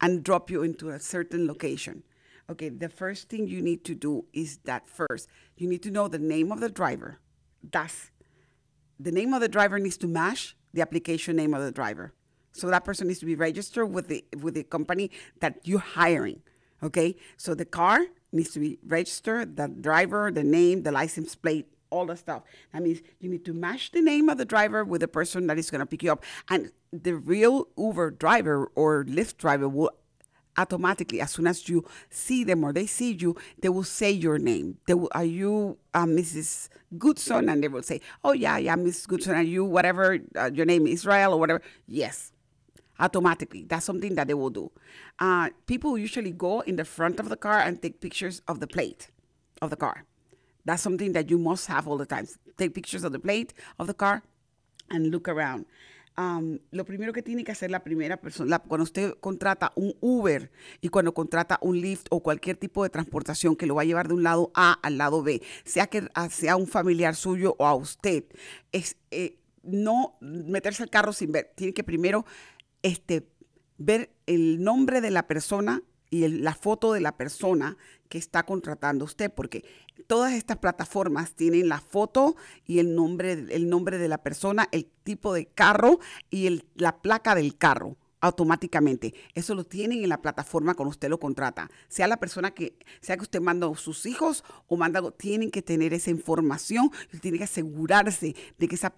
and 0.01 0.25
drop 0.25 0.51
you 0.51 0.63
into 0.63 0.91
a 0.91 1.01
certain 1.01 1.47
location. 1.47 2.03
Okay, 2.51 2.69
the 2.69 2.89
first 2.89 3.29
thing 3.29 3.49
you 3.49 3.63
need 3.63 3.85
to 3.85 3.95
do 3.95 4.27
is 4.33 4.59
that 4.65 4.87
first, 4.87 5.29
you 5.57 5.69
need 5.69 5.83
to 5.83 5.91
know 5.91 6.09
the 6.09 6.19
name 6.19 6.53
of 6.53 6.61
the 6.61 6.69
driver. 6.69 7.19
That's 7.63 8.11
the 9.01 9.13
name 9.13 9.33
of 9.33 9.41
the 9.41 9.49
driver 9.49 9.79
needs 9.79 9.97
to 9.99 10.07
match 10.07 10.57
the 10.73 10.83
application 10.83 11.37
name 11.37 11.55
of 11.55 11.63
the 11.63 11.73
driver. 11.73 12.13
So 12.53 12.69
that 12.69 12.85
person 12.85 13.09
needs 13.09 13.21
to 13.21 13.27
be 13.27 13.35
registered 13.35 13.91
with 13.91 14.09
the 14.09 14.25
with 14.41 14.55
the 14.55 14.63
company 14.63 15.11
that 15.41 15.59
you're 15.65 15.81
hiring. 15.81 16.43
Okay, 16.83 17.17
so 17.37 17.55
the 17.55 17.65
car 17.65 18.07
needs 18.31 18.51
to 18.53 18.61
be 18.61 18.79
registered, 18.87 19.57
the 19.57 19.69
driver, 19.69 20.31
the 20.31 20.45
name, 20.45 20.83
the 20.83 20.93
license 20.93 21.35
plate, 21.35 21.74
all 21.95 22.07
the 22.07 22.17
stuff. 22.17 22.43
That 22.73 22.83
means 22.83 23.01
you 23.21 23.31
need 23.31 23.45
to 23.45 23.55
match 23.55 23.93
the 23.93 24.01
name 24.01 24.29
of 24.29 24.37
the 24.37 24.45
driver 24.45 24.85
with 24.85 25.01
the 25.01 25.09
person 25.09 25.47
that 25.47 25.59
is 25.59 25.71
going 25.71 25.81
to 25.81 25.87
pick 25.87 26.03
you 26.03 26.13
up. 26.13 26.25
And 26.51 26.73
the 26.93 27.15
real 27.15 27.69
Uber 27.79 28.11
driver 28.11 28.71
or 28.75 29.05
Lyft 29.05 29.39
driver 29.39 29.69
will 29.69 29.91
automatically, 30.57 31.21
as 31.21 31.33
soon 31.33 31.47
as 31.47 31.69
you 31.69 31.85
see 32.11 32.45
them 32.45 32.65
or 32.65 32.73
they 32.73 32.87
see 32.87 33.13
you, 33.13 33.37
they 33.61 33.69
will 33.69 33.85
say 33.85 34.11
your 34.11 34.39
name. 34.39 34.79
They 34.87 34.95
will, 34.95 35.11
are 35.13 35.25
you 35.25 35.79
uh, 35.95 36.05
Mrs. 36.05 36.69
Goodson? 36.99 37.49
And 37.49 37.63
they 37.63 37.69
will 37.69 37.83
say, 37.83 38.01
oh, 38.25 38.33
yeah, 38.33 38.59
yeah, 38.59 38.77
Mrs. 38.77 39.07
Goodson. 39.09 39.35
Are 39.35 39.43
you 39.43 39.65
whatever, 39.65 40.19
uh, 40.37 40.51
your 40.53 40.67
name 40.67 40.87
is 40.87 41.01
Israel 41.01 41.35
or 41.35 41.41
whatever? 41.41 41.63
Yes, 41.87 42.33
automatically. 42.99 43.65
That's 43.69 43.85
something 43.85 44.15
that 44.17 44.27
they 44.27 44.35
will 44.35 44.51
do. 44.51 44.71
Uh, 45.19 45.51
people 45.67 45.97
usually 45.97 46.33
go 46.33 46.61
in 46.61 46.77
the 46.77 46.85
front 46.85 47.21
of 47.21 47.29
the 47.29 47.37
car 47.37 47.59
and 47.59 47.81
take 47.81 48.01
pictures 48.01 48.43
of 48.47 48.61
the 48.61 48.67
plate 48.67 49.11
of 49.63 49.71
the 49.71 49.77
car. 49.77 50.05
That's 50.65 50.83
something 50.83 51.13
that 51.13 51.29
you 51.29 51.39
must 51.39 51.67
have 51.69 51.87
all 51.87 51.99
the 51.99 52.07
time. 52.07 52.27
Take 52.57 52.75
pictures 52.75 53.05
of 53.05 53.13
the 53.13 53.19
plate 53.19 53.55
of 53.79 53.87
the 53.87 53.95
car 53.95 54.23
and 54.91 55.11
look 55.11 55.29
around. 55.29 55.67
um, 56.17 56.59
lo 56.71 56.85
primero 56.85 57.13
que 57.13 57.23
tiene 57.23 57.45
que 57.45 57.53
hacer 57.53 57.71
la 57.71 57.83
primera 57.83 58.17
persona, 58.17 58.59
cuando 58.59 58.85
usted 58.85 59.15
contrata 59.21 59.73
un 59.75 59.95
Uber 60.01 60.51
y 60.81 60.89
cuando 60.89 61.13
contrata 61.13 61.59
un 61.61 61.81
Lyft 61.81 62.07
o 62.11 62.23
cualquier 62.23 62.57
tipo 62.57 62.83
de 62.83 62.91
transportación 62.91 63.57
que 63.57 63.67
lo 63.67 63.75
va 63.75 63.83
a 63.83 63.85
llevar 63.85 64.09
de 64.09 64.15
un 64.15 64.23
lado 64.23 64.51
A 64.55 64.73
al 64.73 64.99
lado 64.99 65.23
B, 65.23 65.43
sea 65.65 65.87
que 65.87 66.09
sea 66.31 66.57
un 66.57 66.67
familiar 66.67 67.17
suyo 67.17 67.57
o 67.59 67.67
a 67.67 67.75
usted, 67.75 68.25
es 68.73 68.97
eh, 69.11 69.39
no 69.63 70.17
meterse 70.21 70.83
al 70.83 70.91
carro 70.91 71.13
sin 71.13 71.33
ver. 71.33 71.53
Tiene 71.55 71.73
que 71.73 71.85
primero 71.85 72.25
este, 72.83 73.27
ver 73.79 74.11
el 74.27 74.63
nombre 74.63 75.01
de 75.01 75.11
la 75.11 75.27
persona 75.27 75.83
y 76.11 76.29
la 76.29 76.55
foto 76.55 76.93
de 76.93 77.01
la 77.01 77.17
persona 77.17 77.77
que 78.15 78.19
está 78.19 78.47
contratando 78.47 79.05
usted, 79.05 79.29
porque 79.35 79.65
todas 80.07 80.35
estas 80.35 80.59
plataformas 80.59 81.35
tienen 81.35 81.69
la 81.69 81.81
foto 81.81 82.37
y 82.65 82.79
el 82.79 82.95
nombre, 82.95 83.33
el 83.33 83.69
nombre 83.69 83.99
de 83.99 84.07
la 84.07 84.19
persona, 84.19 84.69
el 84.71 84.87
tipo 85.03 85.35
de 85.35 85.47
carro 85.47 85.99
y 86.31 86.63
la 86.77 87.03
placa 87.03 87.35
del 87.35 87.59
carro 87.59 87.97
automáticamente. 88.21 89.15
Eso 89.35 89.57
lo 89.57 89.65
tienen 89.65 90.05
en 90.05 90.09
la 90.11 90.23
plataforma 90.23 90.75
cuando 90.75 90.91
usted 90.91 91.09
lo 91.09 91.19
contrata. 91.19 91.69
Sea 91.89 92.07
la 92.07 92.19
persona 92.19 92.53
que, 92.53 92.79
sea 93.01 93.17
que 93.17 93.25
usted 93.25 93.41
manda 93.41 93.69
a 93.69 93.75
sus 93.75 94.07
hijos 94.07 94.45
o 94.69 94.77
manda, 94.77 95.03
tienen 95.11 95.51
que 95.51 95.61
tener 95.61 95.93
esa 95.93 96.11
información, 96.11 96.93
tienen 97.21 97.39
que 97.39 97.45
asegurarse 97.45 98.37
de 98.57 98.69
que 98.69 98.77
esa, 98.77 98.95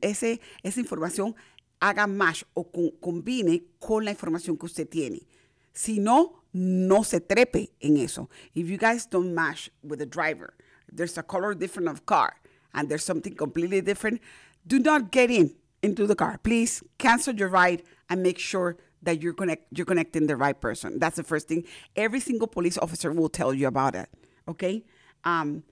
esa 0.00 0.80
información 0.80 1.36
haga 1.78 2.08
match 2.08 2.42
o 2.54 2.72
combine 2.98 3.62
con 3.78 4.04
la 4.04 4.10
información 4.10 4.58
que 4.58 4.66
usted 4.66 4.88
tiene. 4.88 5.28
Si 5.72 6.00
no, 6.00 6.42
no 6.58 7.02
se 7.02 7.20
trepe 7.20 7.70
en 7.80 7.96
eso. 7.96 8.28
If 8.54 8.68
you 8.68 8.76
guys 8.76 9.06
don't 9.06 9.34
match 9.34 9.70
with 9.82 10.00
the 10.00 10.06
driver, 10.06 10.54
there's 10.92 11.16
a 11.16 11.22
color 11.22 11.54
different 11.54 11.88
of 11.88 12.04
car, 12.06 12.36
and 12.74 12.88
there's 12.88 13.04
something 13.04 13.34
completely 13.34 13.80
different, 13.80 14.20
do 14.66 14.78
not 14.78 15.10
get 15.10 15.30
in 15.30 15.54
into 15.82 16.06
the 16.06 16.14
car. 16.14 16.38
Please 16.42 16.82
cancel 16.98 17.34
your 17.34 17.48
ride 17.48 17.82
and 18.10 18.22
make 18.22 18.38
sure 18.38 18.76
that 19.02 19.22
you're 19.22 19.32
connect 19.34 19.66
you're 19.76 19.86
connecting 19.86 20.26
the 20.26 20.36
right 20.36 20.60
person. 20.60 20.98
That's 20.98 21.16
the 21.16 21.22
first 21.22 21.46
thing. 21.48 21.64
Every 21.94 22.20
single 22.20 22.48
police 22.48 22.76
officer 22.78 23.12
will 23.12 23.28
tell 23.28 23.54
you 23.54 23.68
about 23.68 23.94
it. 23.94 24.08
Okay. 24.48 24.84
Um, 25.24 25.62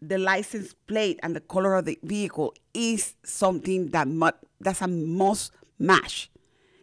the 0.00 0.18
license 0.18 0.74
plate 0.86 1.18
and 1.22 1.34
the 1.34 1.40
color 1.40 1.74
of 1.74 1.84
the 1.84 1.98
vehicle 2.02 2.54
is 2.72 3.14
something 3.24 3.88
that 3.88 4.08
mu- 4.08 4.30
that's 4.60 4.80
a 4.80 4.86
must 4.86 5.52
match. 5.78 6.30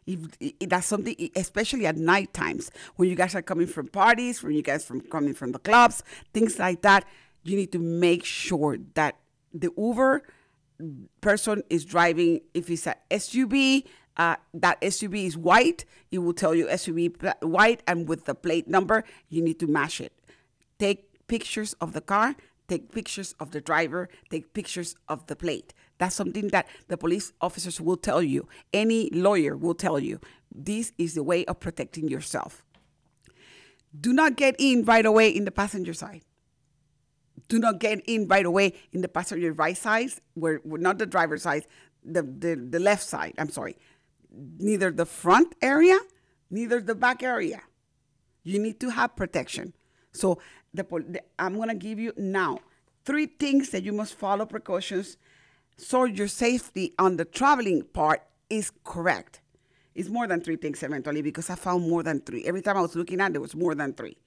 If, 0.08 0.20
if 0.40 0.70
that's 0.70 0.88
something, 0.88 1.16
especially 1.36 1.86
at 1.86 1.98
night 1.98 2.34
times 2.34 2.72
when 2.96 3.10
you 3.10 3.16
guys 3.16 3.36
are 3.36 3.42
coming 3.42 3.68
from 3.68 3.88
parties, 3.88 4.42
when 4.42 4.54
you 4.54 4.62
guys 4.62 4.86
from 4.86 5.02
coming 5.02 5.34
from 5.34 5.52
the 5.52 5.60
clubs, 5.60 6.02
things 6.34 6.58
like 6.58 6.82
that, 6.82 7.06
you 7.44 7.56
need 7.58 7.72
to 7.74 7.80
make 7.80 8.24
sure 8.24 8.78
that 8.96 9.18
the 9.54 9.72
Uber 9.78 10.24
person 11.22 11.64
is 11.70 11.86
driving. 11.86 12.42
If 12.54 12.70
it's 12.70 12.88
a 12.88 12.96
SUV, 13.12 13.86
uh, 14.18 14.36
that 14.54 14.82
SUV 14.82 15.26
is 15.26 15.38
white. 15.38 15.86
It 16.12 16.20
will 16.20 16.34
tell 16.34 16.56
you 16.56 16.68
SUV 16.68 17.44
white, 17.44 17.84
and 17.88 18.08
with 18.08 18.26
the 18.26 18.36
plate 18.36 18.68
number, 18.68 19.04
you 19.30 19.42
need 19.42 19.60
to 19.60 19.68
match 19.68 20.02
it. 20.02 20.14
Take 20.80 21.28
pictures 21.28 21.74
of 21.82 21.94
the 21.94 22.02
car. 22.02 22.36
Take 22.68 22.92
pictures 22.92 23.34
of 23.40 23.52
the 23.52 23.62
driver. 23.62 24.10
Take 24.30 24.54
pictures 24.54 24.96
of 25.08 25.26
the 25.28 25.36
plate. 25.36 25.74
That's 25.98 26.16
something 26.16 26.50
that 26.50 26.68
the 26.88 26.98
police 26.98 27.34
officers 27.42 27.80
will 27.80 27.98
tell 27.98 28.22
you. 28.22 28.48
Any 28.74 29.10
lawyer 29.10 29.56
will 29.56 29.74
tell 29.74 30.00
you. 30.00 30.20
This 30.54 30.92
is 30.98 31.14
the 31.14 31.24
way 31.24 31.46
of 31.46 31.60
protecting 31.60 32.08
yourself. 32.08 32.64
Do 34.00 34.14
not 34.14 34.36
get 34.36 34.56
in 34.60 34.84
right 34.84 35.06
away 35.06 35.30
in 35.30 35.46
the 35.46 35.52
passenger 35.52 35.94
side. 35.94 36.22
Do 37.48 37.60
not 37.60 37.80
get 37.80 38.02
in 38.06 38.28
right 38.28 38.46
away 38.46 38.74
in 38.92 39.02
the 39.02 39.08
passenger 39.08 39.54
right 39.54 39.78
side, 39.78 40.10
where, 40.34 40.60
not 40.66 40.98
the 40.98 41.06
driver's 41.06 41.44
side, 41.44 41.66
the, 42.04 42.22
the, 42.22 42.56
the 42.56 42.80
left 42.80 43.04
side. 43.04 43.34
I'm 43.38 43.50
sorry. 43.50 43.78
Neither 44.60 44.92
the 44.92 45.06
front 45.06 45.56
area, 45.62 45.98
neither 46.52 46.82
the 46.82 46.96
back 46.96 47.24
area. 47.24 47.62
You 48.44 48.60
need 48.60 48.80
to 48.82 48.90
have 48.90 49.16
protection. 49.16 49.74
So 50.12 50.40
the, 50.78 50.84
the 50.84 51.22
I'm 51.38 51.56
going 51.56 51.70
to 51.70 51.76
give 51.76 52.00
you 52.00 52.14
now 52.18 52.60
three 53.06 53.26
things 53.26 53.70
that 53.72 53.84
you 53.84 53.94
must 53.94 54.14
follow 54.16 54.46
precautions 54.46 55.18
so 55.78 56.06
your 56.06 56.28
safety 56.28 56.94
on 56.98 57.18
the 57.18 57.26
traveling 57.26 57.84
part 57.84 58.24
is 58.50 58.72
correct. 58.84 59.42
It's 59.94 60.10
more 60.10 60.28
than 60.28 60.42
three 60.42 60.56
things 60.58 60.84
eventually 60.84 61.22
because 61.22 61.50
I 61.50 61.56
found 61.56 61.88
more 61.88 62.04
than 62.04 62.22
three. 62.22 62.46
Every 62.46 62.62
time 62.62 62.78
I 62.78 62.82
was 62.82 62.96
looking 62.96 63.22
at, 63.22 63.34
there 63.34 63.42
was 63.42 63.56
more 63.56 63.76
than 63.76 63.94
three. 63.94 64.18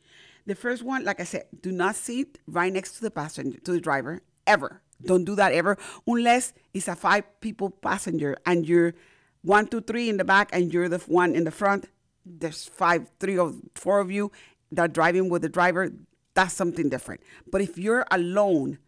The 0.47 0.55
first 0.55 0.83
one, 0.83 1.05
like 1.05 1.21
I 1.21 1.25
said, 1.25 1.45
do 1.63 1.71
not 1.71 1.95
sit 1.95 2.39
right 2.47 2.73
next 2.73 2.93
to 2.97 3.03
the 3.03 3.11
passenger, 3.11 3.59
to 3.61 3.73
the 3.73 3.81
driver, 3.81 4.23
ever. 4.47 4.81
Don't 5.05 5.25
do 5.25 5.35
that 5.37 5.53
ever, 5.53 5.79
unless 6.07 6.53
it's 6.75 6.89
a 6.89 6.97
five 6.97 7.25
people 7.41 7.71
passenger 7.71 8.37
and 8.45 8.69
you're 8.69 8.95
one, 9.43 9.67
two, 9.67 9.81
three 9.81 10.09
in 10.09 10.17
the 10.17 10.25
back 10.25 10.51
and 10.53 10.73
you're 10.73 10.89
the 10.89 10.99
one 10.99 11.35
in 11.35 11.45
the 11.45 11.51
front. 11.51 11.87
There's 12.27 12.65
five, 12.65 13.11
three 13.19 13.39
or 13.39 13.55
four 13.75 14.01
of 14.01 14.11
you 14.11 14.31
that 14.73 14.83
are 14.83 14.89
driving 14.89 15.29
with 15.29 15.43
the 15.43 15.49
driver. 15.49 15.91
That's 16.41 16.55
something 16.55 16.89
different. 16.89 17.21
But 17.53 17.61
if 17.61 17.77
you're 17.77 18.07
alone, 18.11 18.79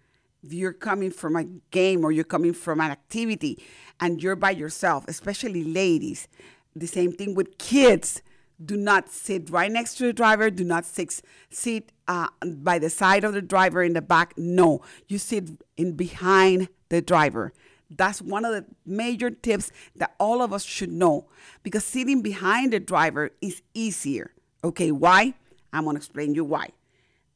if 0.43 0.55
you're 0.55 0.73
coming 0.73 1.11
from 1.11 1.37
a 1.37 1.45
game 1.71 2.03
or 2.03 2.11
you're 2.11 2.25
coming 2.25 2.55
from 2.55 2.81
an 2.81 2.91
activity 2.91 3.63
and 4.01 4.23
you're 4.23 4.37
by 4.37 4.53
yourself, 4.53 5.05
especially 5.07 5.63
ladies, 5.63 6.29
the 6.75 6.87
same 6.87 7.13
thing 7.13 7.35
with 7.35 7.59
kids. 7.59 8.23
Do 8.65 8.75
not 8.79 9.11
sit 9.11 9.51
right 9.51 9.71
next 9.71 9.97
to 9.97 10.05
the 10.05 10.15
driver. 10.15 10.49
Do 10.49 10.65
not 10.65 10.87
sit, 10.87 11.21
sit 11.51 11.93
uh, 12.09 12.29
by 12.43 12.79
the 12.79 12.89
side 12.89 13.23
of 13.23 13.35
the 13.35 13.43
driver 13.43 13.83
in 13.83 13.93
the 13.93 14.01
back. 14.01 14.33
No, 14.39 14.81
you 15.07 15.19
sit 15.19 15.51
in 15.77 15.93
behind 15.93 16.69
the 16.89 17.03
driver. 17.03 17.53
That's 17.91 18.23
one 18.23 18.47
of 18.47 18.55
the 18.55 18.65
major 18.87 19.31
tips 19.31 19.71
that 19.97 20.15
all 20.19 20.41
of 20.41 20.55
us 20.55 20.65
should 20.65 20.91
know 20.91 21.29
because 21.63 21.85
sitting 21.85 22.23
behind 22.23 22.73
the 22.73 22.81
driver 22.81 23.33
is 23.43 23.61
easier. 23.75 24.31
Okay, 24.65 24.91
why? 24.91 25.35
I'm 25.71 25.85
to 25.85 25.97
explain 25.97 26.35
you 26.35 26.45
why. 26.45 26.71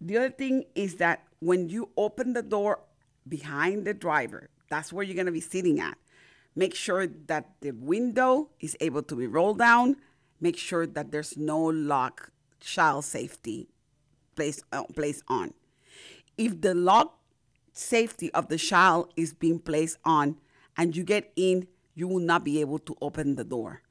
The 0.01 0.17
other 0.19 0.31
thing 0.31 0.65
is 0.75 0.97
that 0.97 1.25
when 1.41 1.69
you 1.69 1.91
open 1.97 2.33
the 2.33 2.43
door 2.43 2.81
behind 3.29 3.85
the 3.85 3.95
driver. 3.95 4.51
That's 4.69 4.93
where 4.93 5.05
you're 5.05 5.15
going 5.15 5.27
to 5.27 5.33
be 5.33 5.41
sitting 5.41 5.81
at. 5.81 5.99
Make 6.55 6.75
sure 6.75 7.07
that 7.07 7.53
the 7.61 7.73
window 7.73 8.51
is 8.61 8.77
able 8.81 9.03
to 9.03 9.15
be 9.15 9.27
rolled 9.27 9.59
down. 9.59 9.97
Make 10.41 10.57
sure 10.57 10.87
that 10.87 11.13
there's 11.13 11.37
no 11.37 11.61
lock 11.61 12.31
child 12.61 13.05
safety 13.05 13.69
placed, 14.35 14.65
uh, 14.73 14.85
placed 14.85 15.23
on. 15.29 15.53
If 16.39 16.61
the 16.61 16.75
lock 16.75 17.19
safety 17.73 18.33
of 18.33 18.49
the 18.49 18.57
child 18.57 19.13
is 19.17 19.35
being 19.35 19.59
placed 19.59 19.99
on 20.05 20.37
and 20.77 20.97
you 20.97 21.05
get 21.05 21.33
in, 21.37 21.69
you 21.95 22.09
will 22.09 22.21
not 22.21 22.45
be 22.45 22.61
able 22.61 22.79
to 22.81 22.97
open 23.01 23.37
the 23.37 23.45
door. 23.45 23.83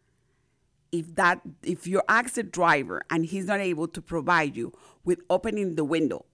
If 0.91 1.15
that 1.15 1.41
if 1.63 1.87
you 1.87 2.01
ask 2.07 2.35
the 2.35 2.43
driver 2.43 3.03
and 3.09 3.25
he's 3.25 3.45
not 3.45 3.59
able 3.59 3.87
to 3.89 4.01
provide 4.01 4.55
you 4.55 4.71
with 5.03 5.19
opening 5.29 5.75
the 5.75 5.83
window 5.83 6.25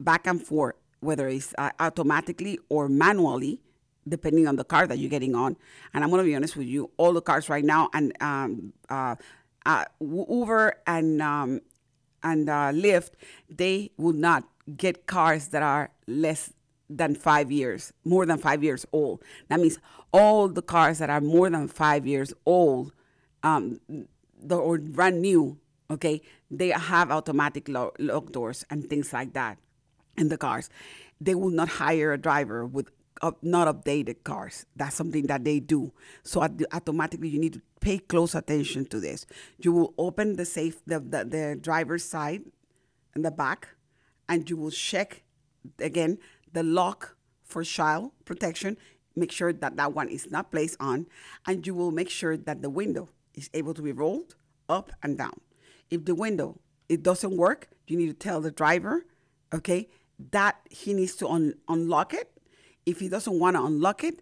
back 0.00 0.26
and 0.26 0.42
forth 0.42 0.76
whether 1.02 1.28
it's 1.28 1.52
uh, 1.58 1.70
automatically 1.80 2.58
or 2.68 2.88
manually, 2.88 3.60
depending 4.08 4.46
on 4.46 4.56
the 4.56 4.64
car 4.64 4.86
that 4.86 4.98
you're 4.98 5.10
getting 5.10 5.34
on. 5.34 5.56
And 5.92 6.02
I'm 6.02 6.10
going 6.10 6.22
to 6.22 6.24
be 6.24 6.34
honest 6.34 6.56
with 6.56 6.68
you, 6.68 6.90
all 6.96 7.12
the 7.12 7.20
cars 7.20 7.48
right 7.48 7.64
now, 7.64 7.90
and 7.92 8.12
um, 8.22 8.72
uh, 8.88 9.16
uh, 9.66 9.84
Uber 10.00 10.74
and 10.86 11.20
um, 11.20 11.60
and 12.22 12.48
uh, 12.48 12.70
Lyft, 12.72 13.10
they 13.50 13.90
will 13.96 14.12
not 14.12 14.44
get 14.76 15.06
cars 15.06 15.48
that 15.48 15.62
are 15.62 15.90
less 16.06 16.52
than 16.88 17.16
five 17.16 17.50
years, 17.50 17.92
more 18.04 18.24
than 18.24 18.38
five 18.38 18.62
years 18.62 18.86
old. 18.92 19.22
That 19.48 19.58
means 19.58 19.78
all 20.12 20.48
the 20.48 20.62
cars 20.62 20.98
that 20.98 21.10
are 21.10 21.20
more 21.20 21.50
than 21.50 21.66
five 21.66 22.06
years 22.06 22.32
old, 22.46 22.92
um, 23.42 23.80
the, 24.40 24.56
or 24.56 24.78
brand 24.78 25.20
new, 25.20 25.58
okay, 25.90 26.20
they 26.50 26.68
have 26.68 27.10
automatic 27.10 27.68
lock 27.68 28.32
doors 28.32 28.64
and 28.70 28.88
things 28.88 29.12
like 29.12 29.32
that 29.34 29.58
in 30.16 30.28
the 30.28 30.38
cars. 30.38 30.68
They 31.20 31.34
will 31.34 31.50
not 31.50 31.68
hire 31.68 32.12
a 32.12 32.18
driver 32.18 32.66
with 32.66 32.90
uh, 33.22 33.32
not 33.40 33.68
updated 33.68 34.24
cars. 34.24 34.66
That's 34.74 34.96
something 34.96 35.26
that 35.26 35.44
they 35.44 35.60
do. 35.60 35.92
So 36.24 36.42
automatically, 36.72 37.28
you 37.28 37.38
need 37.38 37.54
to 37.54 37.62
pay 37.80 37.98
close 37.98 38.34
attention 38.34 38.86
to 38.86 39.00
this. 39.00 39.26
You 39.58 39.72
will 39.72 39.94
open 39.96 40.36
the 40.36 40.44
safe, 40.44 40.84
the, 40.86 40.98
the, 40.98 41.24
the 41.24 41.58
driver's 41.60 42.04
side 42.04 42.42
in 43.14 43.22
the 43.22 43.30
back, 43.30 43.68
and 44.28 44.48
you 44.48 44.56
will 44.56 44.70
check 44.70 45.22
again 45.78 46.18
the 46.52 46.62
lock 46.62 47.16
for 47.44 47.62
child 47.62 48.12
protection. 48.24 48.76
Make 49.14 49.30
sure 49.30 49.52
that 49.52 49.76
that 49.76 49.94
one 49.94 50.08
is 50.08 50.30
not 50.30 50.50
placed 50.50 50.76
on, 50.80 51.06
and 51.46 51.66
you 51.66 51.74
will 51.74 51.92
make 51.92 52.10
sure 52.10 52.36
that 52.36 52.62
the 52.62 52.70
window 52.70 53.08
is 53.34 53.50
able 53.54 53.74
to 53.74 53.82
be 53.82 53.92
rolled 53.92 54.34
up 54.68 54.90
and 55.02 55.18
down. 55.18 55.40
If 55.90 56.04
the 56.04 56.14
window 56.14 56.60
it 56.88 57.02
doesn't 57.02 57.36
work, 57.36 57.68
you 57.86 57.96
need 57.96 58.08
to 58.08 58.14
tell 58.14 58.40
the 58.40 58.50
driver, 58.50 59.06
okay, 59.52 59.88
that 60.30 60.56
he 60.70 60.92
needs 60.92 61.14
to 61.16 61.28
un- 61.28 61.54
unlock 61.68 62.14
it. 62.14 62.30
If 62.84 63.00
he 63.00 63.08
doesn't 63.08 63.38
want 63.38 63.56
to 63.56 63.64
unlock 63.64 64.04
it, 64.04 64.20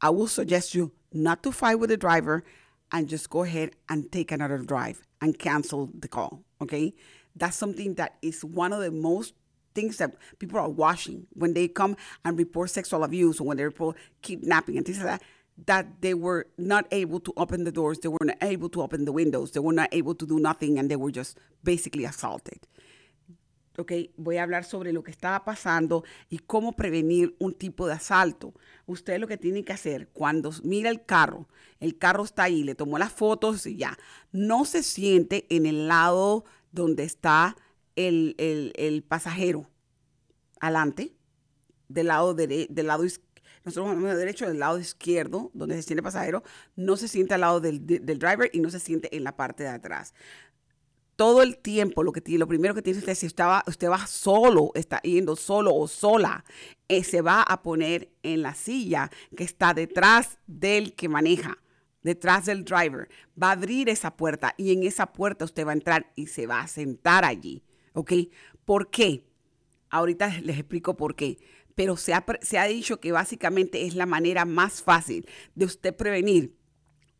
I 0.00 0.10
will 0.10 0.28
suggest 0.28 0.74
you 0.74 0.92
not 1.12 1.42
to 1.42 1.52
fight 1.52 1.76
with 1.76 1.90
the 1.90 1.96
driver 1.96 2.44
and 2.92 3.08
just 3.08 3.28
go 3.30 3.42
ahead 3.42 3.72
and 3.88 4.10
take 4.10 4.32
another 4.32 4.58
drive 4.58 5.02
and 5.20 5.38
cancel 5.38 5.90
the 5.98 6.08
call. 6.08 6.42
Okay, 6.60 6.94
that's 7.36 7.56
something 7.56 7.94
that 7.94 8.16
is 8.22 8.44
one 8.44 8.72
of 8.72 8.80
the 8.80 8.90
most 8.90 9.34
things 9.74 9.98
that 9.98 10.14
people 10.38 10.58
are 10.58 10.68
watching 10.68 11.26
when 11.34 11.54
they 11.54 11.68
come 11.68 11.96
and 12.24 12.38
report 12.38 12.70
sexual 12.70 13.04
abuse 13.04 13.40
or 13.40 13.46
when 13.46 13.56
they 13.56 13.64
report 13.64 13.96
kidnapping 14.22 14.76
and 14.76 14.86
things 14.86 14.98
like 14.98 15.06
that. 15.06 15.22
That 15.66 15.86
they 16.00 16.14
were 16.14 16.46
not 16.56 16.86
able 16.90 17.20
to 17.20 17.32
open 17.36 17.64
the 17.64 17.72
doors, 17.72 18.00
they 18.00 18.08
were 18.08 18.24
not 18.24 18.36
able 18.42 18.68
to 18.70 18.82
open 18.82 19.04
the 19.04 19.12
windows, 19.12 19.52
they 19.52 19.60
were 19.60 19.74
not 19.74 19.88
able 19.92 20.14
to 20.14 20.26
do 20.26 20.38
nothing, 20.38 20.78
and 20.78 20.88
they 20.88 20.96
were 20.96 21.10
just 21.10 21.38
basically 21.64 22.04
assaulted. 22.04 22.66
Ok, 23.80 23.92
voy 24.16 24.38
a 24.38 24.42
hablar 24.42 24.64
sobre 24.64 24.92
lo 24.92 25.04
que 25.04 25.12
estaba 25.12 25.44
pasando 25.44 26.02
y 26.28 26.38
cómo 26.38 26.72
prevenir 26.72 27.36
un 27.38 27.54
tipo 27.54 27.86
de 27.86 27.92
asalto. 27.92 28.52
Usted 28.86 29.20
lo 29.20 29.28
que 29.28 29.36
tiene 29.36 29.64
que 29.64 29.72
hacer 29.72 30.08
cuando 30.08 30.50
mira 30.64 30.90
el 30.90 31.04
carro, 31.04 31.48
el 31.78 31.96
carro 31.96 32.24
está 32.24 32.44
ahí, 32.44 32.64
le 32.64 32.74
tomó 32.74 32.98
las 32.98 33.12
fotos 33.12 33.66
y 33.66 33.76
ya, 33.76 33.96
no 34.32 34.64
se 34.64 34.82
siente 34.82 35.46
en 35.48 35.64
el 35.64 35.86
lado 35.86 36.44
donde 36.72 37.04
está 37.04 37.56
el, 37.94 38.34
el, 38.38 39.04
pasajero, 39.04 39.70
adelante, 40.60 41.14
del 41.88 42.08
lado, 42.08 42.34
del 42.34 42.68
lado 42.86 43.04
nosotros 43.04 43.27
vamos 43.76 44.02
de 44.02 44.16
derecho, 44.16 44.46
del 44.46 44.58
lado 44.58 44.78
izquierdo, 44.78 45.50
donde 45.54 45.76
se 45.76 45.82
siente 45.82 46.00
el 46.00 46.04
pasajero, 46.04 46.42
no 46.76 46.96
se 46.96 47.08
siente 47.08 47.34
al 47.34 47.42
lado 47.42 47.60
del, 47.60 47.86
del 47.86 48.18
driver 48.18 48.50
y 48.52 48.60
no 48.60 48.70
se 48.70 48.80
siente 48.80 49.14
en 49.16 49.24
la 49.24 49.36
parte 49.36 49.62
de 49.62 49.70
atrás 49.70 50.14
todo 51.18 51.42
el 51.42 51.58
tiempo 51.58 52.04
lo 52.04 52.12
que 52.12 52.22
lo 52.38 52.46
primero 52.46 52.76
que 52.76 52.80
tiene 52.80 53.00
usted 53.00 53.16
si 53.16 53.26
estaba 53.26 53.64
usted 53.66 53.90
va 53.90 54.06
solo 54.06 54.70
está 54.76 55.02
yendo 55.02 55.34
solo 55.34 55.74
o 55.74 55.88
sola 55.88 56.44
eh, 56.86 57.02
se 57.02 57.22
va 57.22 57.42
a 57.42 57.60
poner 57.60 58.12
en 58.22 58.40
la 58.40 58.54
silla 58.54 59.10
que 59.36 59.42
está 59.42 59.74
detrás 59.74 60.38
del 60.46 60.94
que 60.94 61.08
maneja 61.08 61.58
detrás 62.04 62.46
del 62.46 62.64
driver 62.64 63.08
va 63.40 63.48
a 63.48 63.52
abrir 63.52 63.88
esa 63.88 64.16
puerta 64.16 64.54
y 64.56 64.72
en 64.72 64.84
esa 64.84 65.12
puerta 65.12 65.44
usted 65.44 65.66
va 65.66 65.72
a 65.72 65.74
entrar 65.74 66.12
y 66.14 66.28
se 66.28 66.46
va 66.46 66.60
a 66.60 66.68
sentar 66.68 67.24
allí 67.24 67.64
¿ok? 67.94 68.12
¿por 68.64 68.88
qué? 68.88 69.26
ahorita 69.90 70.28
les 70.42 70.56
explico 70.56 70.96
por 70.96 71.16
qué 71.16 71.38
pero 71.78 71.96
se 71.96 72.12
ha, 72.12 72.26
se 72.42 72.58
ha 72.58 72.64
dicho 72.64 72.98
que 72.98 73.12
básicamente 73.12 73.86
es 73.86 73.94
la 73.94 74.04
manera 74.04 74.44
más 74.44 74.82
fácil 74.82 75.28
de 75.54 75.64
usted 75.64 75.94
prevenir 75.94 76.56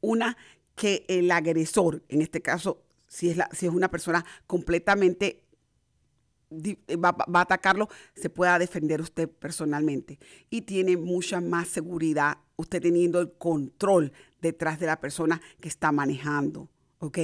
una 0.00 0.36
que 0.74 1.04
el 1.06 1.30
agresor 1.30 2.02
en 2.08 2.22
este 2.22 2.42
caso 2.42 2.82
si 3.06 3.30
es, 3.30 3.36
la, 3.36 3.48
si 3.52 3.66
es 3.66 3.72
una 3.72 3.88
persona 3.88 4.24
completamente 4.48 5.44
va, 6.50 7.12
va, 7.12 7.38
a 7.38 7.42
atacarlo, 7.42 7.88
se 8.16 8.30
pueda 8.30 8.58
defender 8.58 9.00
usted 9.00 9.30
personalmente. 9.30 10.18
Y 10.50 10.62
tiene 10.62 10.96
mucha 10.96 11.40
más 11.40 11.68
seguridad 11.68 12.38
usted 12.56 12.82
teniendo 12.82 13.20
el 13.20 13.30
control 13.34 14.12
detrás 14.40 14.80
de 14.80 14.86
la 14.86 14.98
persona 14.98 15.40
que 15.60 15.68
está 15.68 15.92
manejando. 15.92 16.68
¿Ok? 17.00 17.18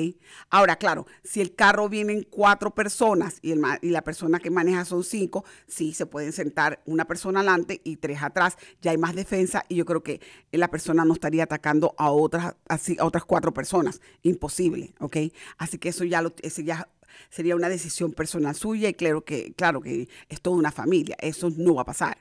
Ahora, 0.50 0.76
claro, 0.76 1.06
si 1.22 1.40
el 1.40 1.54
carro 1.54 1.88
viene 1.88 2.12
en 2.12 2.22
cuatro 2.22 2.74
personas 2.74 3.38
y, 3.42 3.52
el, 3.52 3.62
y 3.82 3.90
la 3.90 4.02
persona 4.02 4.38
que 4.38 4.50
maneja 4.50 4.84
son 4.84 5.04
cinco, 5.04 5.44
sí, 5.66 5.92
se 5.92 6.06
pueden 6.06 6.32
sentar 6.32 6.82
una 6.86 7.04
persona 7.06 7.40
adelante 7.40 7.80
y 7.84 7.96
tres 7.96 8.22
atrás, 8.22 8.56
ya 8.80 8.92
hay 8.92 8.98
más 8.98 9.14
defensa 9.14 9.64
y 9.68 9.76
yo 9.76 9.84
creo 9.84 10.02
que 10.02 10.20
la 10.52 10.68
persona 10.68 11.04
no 11.04 11.14
estaría 11.14 11.44
atacando 11.44 11.94
a 11.98 12.10
otras, 12.10 12.54
así, 12.68 12.96
a 12.98 13.04
otras 13.04 13.24
cuatro 13.24 13.52
personas, 13.52 14.00
imposible, 14.22 14.94
¿ok? 15.00 15.16
Así 15.58 15.78
que 15.78 15.88
eso 15.88 16.04
ya, 16.04 16.22
lo, 16.22 16.34
ya 16.36 16.88
sería 17.30 17.56
una 17.56 17.68
decisión 17.68 18.12
personal 18.12 18.54
suya 18.54 18.88
y 18.88 18.94
claro 18.94 19.24
que, 19.24 19.54
claro 19.54 19.80
que 19.80 20.08
es 20.28 20.40
toda 20.40 20.56
una 20.56 20.72
familia, 20.72 21.16
eso 21.20 21.50
no 21.56 21.74
va 21.74 21.82
a 21.82 21.86
pasar. 21.86 22.18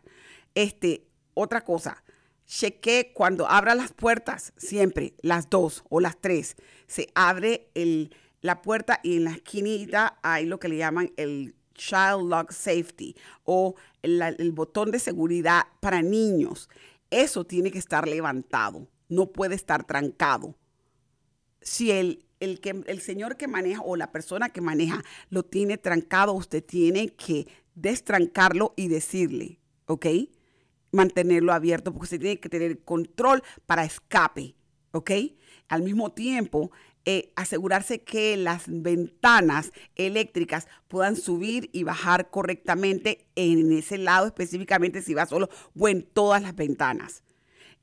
Este, 0.56 1.08
otra 1.34 1.62
cosa, 1.62 2.04
cheque 2.54 3.12
cuando 3.16 3.50
abra 3.50 3.74
las 3.74 3.92
puertas, 3.94 4.54
siempre 4.58 5.16
las 5.22 5.50
dos 5.50 5.84
o 5.90 6.00
las 6.00 6.18
tres, 6.22 6.56
se 6.86 7.08
abre 7.16 7.68
la 8.42 8.62
puerta 8.62 9.00
y 9.02 9.18
en 9.18 9.24
la 9.24 9.32
esquinita 9.32 10.20
hay 10.22 10.46
lo 10.46 10.60
que 10.60 10.68
le 10.68 10.78
llaman 10.78 11.12
el 11.18 11.56
Child 11.74 12.30
Lock 12.30 12.52
Safety 12.52 13.16
o 13.44 13.74
el, 14.04 14.22
el 14.22 14.52
botón 14.52 14.92
de 14.92 15.00
seguridad 15.00 15.64
para 15.80 16.04
niños. 16.04 16.70
Eso 17.10 17.44
tiene 17.44 17.72
que 17.72 17.80
estar 17.80 18.08
levantado, 18.08 18.88
no 19.10 19.32
puede 19.32 19.56
estar 19.56 19.84
trancado. 19.84 20.56
Si 21.62 21.90
el, 21.90 22.24
el, 22.40 22.60
que, 22.60 22.84
el 22.86 23.02
señor 23.02 23.36
que 23.36 23.48
maneja 23.48 23.82
o 23.82 23.96
la 23.96 24.12
persona 24.12 24.50
que 24.50 24.62
maneja 24.62 25.04
lo 25.30 25.44
tiene 25.44 25.80
trancado, 25.80 26.34
usted 26.34 26.64
tiene 26.64 27.10
que 27.10 27.48
destrancarlo 27.74 28.74
y 28.76 28.90
decirle, 28.90 29.60
¿ok? 29.88 30.06
Mantenerlo 30.94 31.52
abierto 31.52 31.92
porque 31.92 32.08
se 32.08 32.20
tiene 32.20 32.40
que 32.40 32.48
tener 32.48 32.80
control 32.84 33.44
para 33.66 33.84
escape, 33.84 34.56
¿ok? 34.92 35.12
Al 35.68 35.82
mismo 35.82 36.14
tiempo, 36.14 36.72
eh, 37.06 37.34
asegurarse 37.36 38.02
que 38.02 38.38
las 38.38 38.64
ventanas 38.68 39.74
eléctricas 39.96 40.68
puedan 40.88 41.18
subir 41.18 41.70
y 41.74 41.84
bajar 41.84 42.30
correctamente 42.30 43.28
en 43.36 43.74
ese 43.74 43.98
lado 43.98 44.28
específicamente 44.28 45.02
si 45.02 45.14
va 45.14 45.26
solo 45.26 45.50
o 45.78 45.90
en 45.90 46.04
todas 46.04 46.42
las 46.42 46.56
ventanas. 46.56 47.24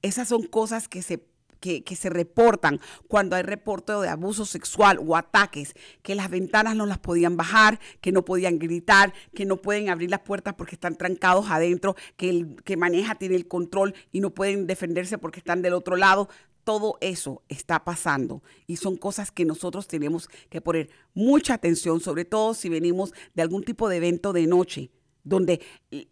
Esas 0.00 0.28
son 0.28 0.44
cosas 0.44 0.88
que 0.88 1.02
se 1.02 1.18
que, 1.60 1.96
se 1.96 2.10
reportan 2.10 2.80
cuando 3.06 3.36
hay 3.36 3.42
reporte 3.42 3.92
de 3.92 4.08
abuso 4.08 4.46
sexual 4.46 4.98
o 5.06 5.16
ataques, 5.16 5.74
que 6.02 6.14
las 6.14 6.30
ventanas 6.30 6.74
no 6.74 6.86
las 6.86 6.98
podían 6.98 7.36
bajar, 7.36 7.78
que 8.00 8.12
no 8.12 8.24
podían 8.24 8.58
gritar, 8.58 9.12
que 9.34 9.44
no 9.44 9.58
pueden 9.58 9.90
abrir 9.90 10.10
las 10.10 10.20
puertas 10.20 10.54
porque 10.54 10.74
están 10.74 10.96
trancados 10.96 11.50
adentro, 11.50 11.94
que 12.16 12.30
el 12.30 12.56
que 12.64 12.76
maneja 12.76 13.14
tiene 13.14 13.36
el 13.36 13.46
control 13.46 13.94
y 14.10 14.20
no 14.20 14.30
pueden 14.30 14.66
defenderse 14.66 15.18
porque 15.18 15.40
están 15.40 15.62
del 15.62 15.74
otro 15.74 15.96
lado. 15.96 16.28
Todo 16.64 16.98
eso 17.00 17.42
está 17.48 17.84
pasando 17.84 18.42
y 18.66 18.76
son 18.76 18.96
cosas 18.96 19.30
que 19.30 19.44
nosotros 19.44 19.88
tenemos 19.88 20.28
que 20.50 20.60
poner 20.60 20.90
mucha 21.14 21.54
atención, 21.54 22.00
sobre 22.00 22.24
todo 22.24 22.54
si 22.54 22.68
venimos 22.68 23.12
de 23.34 23.42
algún 23.42 23.64
tipo 23.64 23.88
de 23.88 23.96
evento 23.96 24.32
de 24.32 24.46
noche 24.46 24.90
donde 25.24 25.60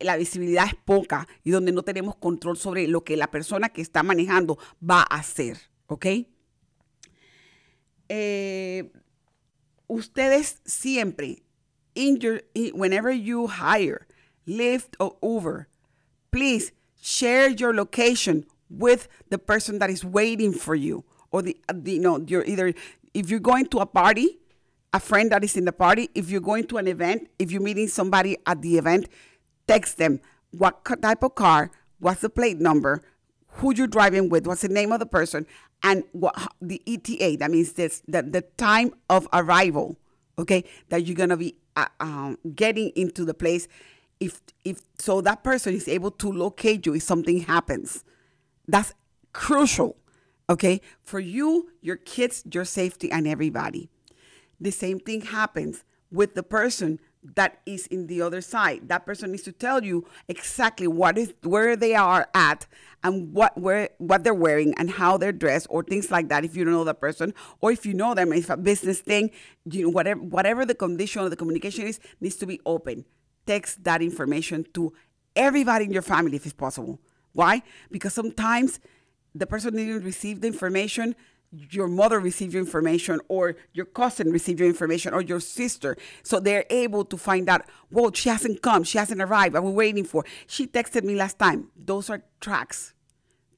la 0.01 0.17
visibilidad 0.17 0.67
es 0.67 0.75
poca 0.75 1.27
y 1.45 1.51
donde 1.51 1.73
no 1.73 1.83
tenemos 1.83 2.17
control 2.17 2.57
sobre 2.57 2.89
lo 2.89 3.05
que 3.05 3.17
la 3.17 3.31
persona 3.31 3.69
que 3.69 3.83
está 3.83 4.03
manejando 4.03 4.59
va 4.83 5.01
a 5.03 5.17
hacer, 5.17 5.59
¿ok? 5.87 6.07
Eh, 8.09 8.91
ustedes 9.87 10.61
siempre, 10.65 11.43
in 11.95 12.19
your, 12.19 12.43
whenever 12.75 13.13
you 13.13 13.49
hire 13.49 14.07
Lyft 14.47 14.97
or 14.99 15.17
Uber, 15.23 15.69
please 16.31 16.73
share 17.01 17.51
your 17.51 17.75
location 17.75 18.47
with 18.71 19.09
the 19.31 19.39
person 19.39 19.79
that 19.79 19.91
is 19.91 20.05
waiting 20.05 20.53
for 20.53 20.75
you, 20.75 21.05
or 21.31 21.43
the, 21.43 21.57
the 21.73 21.93
you 21.93 22.01
know, 22.01 22.19
you're 22.27 22.45
either 22.45 22.75
if 23.15 23.31
you're 23.31 23.41
going 23.41 23.67
to 23.67 23.79
a 23.79 23.87
party 23.87 24.39
a 24.93 25.01
friend 25.01 25.31
that 25.33 25.45
is 25.45 25.57
in 25.57 25.65
the 25.65 25.73
party. 25.73 26.09
If 26.15 26.31
you're 26.31 26.41
going 26.41 26.65
to 26.69 26.79
an 26.79 26.89
event, 26.89 27.29
if 27.39 27.51
you're 27.51 27.63
meeting 27.63 27.89
somebody 27.89 28.39
at 28.47 28.63
the 28.63 28.79
event, 28.79 29.09
text 29.67 29.99
them 29.99 30.21
what 30.51 30.85
type 31.03 31.23
of 31.23 31.35
car, 31.35 31.71
what's 31.99 32.23
the 32.23 32.31
plate 32.31 32.59
number, 32.59 33.03
who 33.53 33.75
you're 33.75 33.87
driving 33.87 34.29
with, 34.29 34.47
what's 34.47 34.63
the 34.63 34.69
name 34.69 34.93
of 34.93 35.01
the 35.01 35.07
person, 35.07 35.47
and 35.83 36.05
what 36.13 36.35
the 36.61 36.83
ETA. 36.87 37.37
That 37.39 37.51
means 37.51 37.73
this 37.73 38.03
the, 38.07 38.23
the 38.23 38.43
time 38.57 38.95
of 39.09 39.29
arrival. 39.33 39.97
Okay, 40.39 40.65
that 40.89 41.05
you're 41.05 41.17
gonna 41.17 41.37
be 41.37 41.57
uh, 41.77 41.87
um, 42.01 42.39
getting 42.55 42.91
into 42.91 43.25
the 43.25 43.35
place. 43.35 43.69
If 44.21 44.41
if 44.65 44.81
so, 44.99 45.21
that 45.21 45.43
person 45.43 45.75
is 45.75 45.89
able 45.89 46.13
to 46.13 46.33
locate 46.33 46.87
you 46.87 46.95
if 46.95 47.03
something 47.03 47.41
happens. 47.41 48.05
That's 48.67 48.95
crucial. 49.33 49.97
Okay, 50.51 50.81
for 51.03 51.21
you, 51.21 51.71
your 51.83 51.97
kids, 51.97 52.43
your 52.51 52.65
safety, 52.65 53.11
and 53.11 53.27
everybody 53.27 53.91
the 54.61 54.71
same 54.71 54.99
thing 54.99 55.23
happens 55.23 55.85
with 56.11 56.35
the 56.35 56.43
person 56.43 56.99
that 57.35 57.61
is 57.67 57.87
in 57.89 58.07
the 58.07 58.23
other 58.23 58.41
side. 58.41 58.89
That 58.89 59.05
person 59.05 59.33
needs 59.33 59.43
to 59.45 59.53
tell 59.53 59.85
you 59.85 60.07
exactly 60.29 60.87
what 60.87 61.19
is 61.19 61.35
where 61.43 61.77
they 61.77 61.95
are 61.95 62.29
at 62.35 62.67
and 63.03 63.33
what 63.33 63.59
where 63.59 63.91
what 63.99 64.25
they're 64.25 64.35
wearing 64.35 64.75
and 64.79 64.91
how 64.91 65.17
they're 65.17 65.33
dressed 65.33 65.67
or 65.71 65.83
things 65.83 66.11
like 66.11 66.29
that 66.29 66.45
if 66.45 66.57
you 66.57 66.65
don't 66.65 66.73
know 66.73 66.85
that 66.85 67.01
person 67.01 67.35
or 67.61 67.73
if 67.73 67.85
you 67.85 67.95
know 67.95 68.15
them 68.15 68.33
if 68.33 68.51
a 68.51 68.57
business 68.57 69.01
thing 69.01 69.31
you 69.71 69.83
know 69.83 69.91
whatever 69.91 70.21
whatever 70.21 70.65
the 70.65 70.75
condition 70.75 71.23
of 71.23 71.31
the 71.31 71.37
communication 71.37 71.87
is 71.87 72.01
needs 72.21 72.37
to 72.37 72.47
be 72.47 72.61
open. 72.65 73.05
Text 73.47 73.85
that 73.85 74.03
information 74.03 74.67
to 74.75 74.93
everybody 75.35 75.85
in 75.85 75.93
your 75.93 76.03
family 76.03 76.37
if 76.37 76.45
it's 76.45 76.55
possible. 76.55 77.01
Why? 77.33 77.63
Because 77.91 78.15
sometimes 78.15 78.81
the 79.35 79.47
person 79.47 79.77
didn't 79.77 80.05
receive 80.05 80.41
the 80.41 80.49
information 80.49 81.15
your 81.51 81.89
mother 81.89 82.21
received 82.21 82.53
your 82.53 82.63
information 82.63 83.21
or 83.29 83.57
your 83.73 83.87
cousin 83.87 84.31
received 84.31 84.61
your 84.61 84.69
information 84.69 85.15
or 85.15 85.23
your 85.23 85.41
sister. 85.41 85.97
So 86.23 86.41
they're 86.41 86.67
able 86.69 87.05
to 87.07 87.17
find 87.17 87.49
out, 87.49 87.63
well, 87.91 88.13
she 88.13 88.29
hasn't 88.29 88.63
come, 88.63 88.85
she 88.85 88.99
hasn't 88.99 89.23
arrived, 89.23 89.57
I'm 89.57 89.75
waiting 89.75 90.05
for. 90.05 90.25
She 90.47 90.67
texted 90.67 91.05
me 91.05 91.15
last 91.15 91.39
time. 91.39 91.69
Those 91.77 92.11
are 92.11 92.23
tracks, 92.41 92.95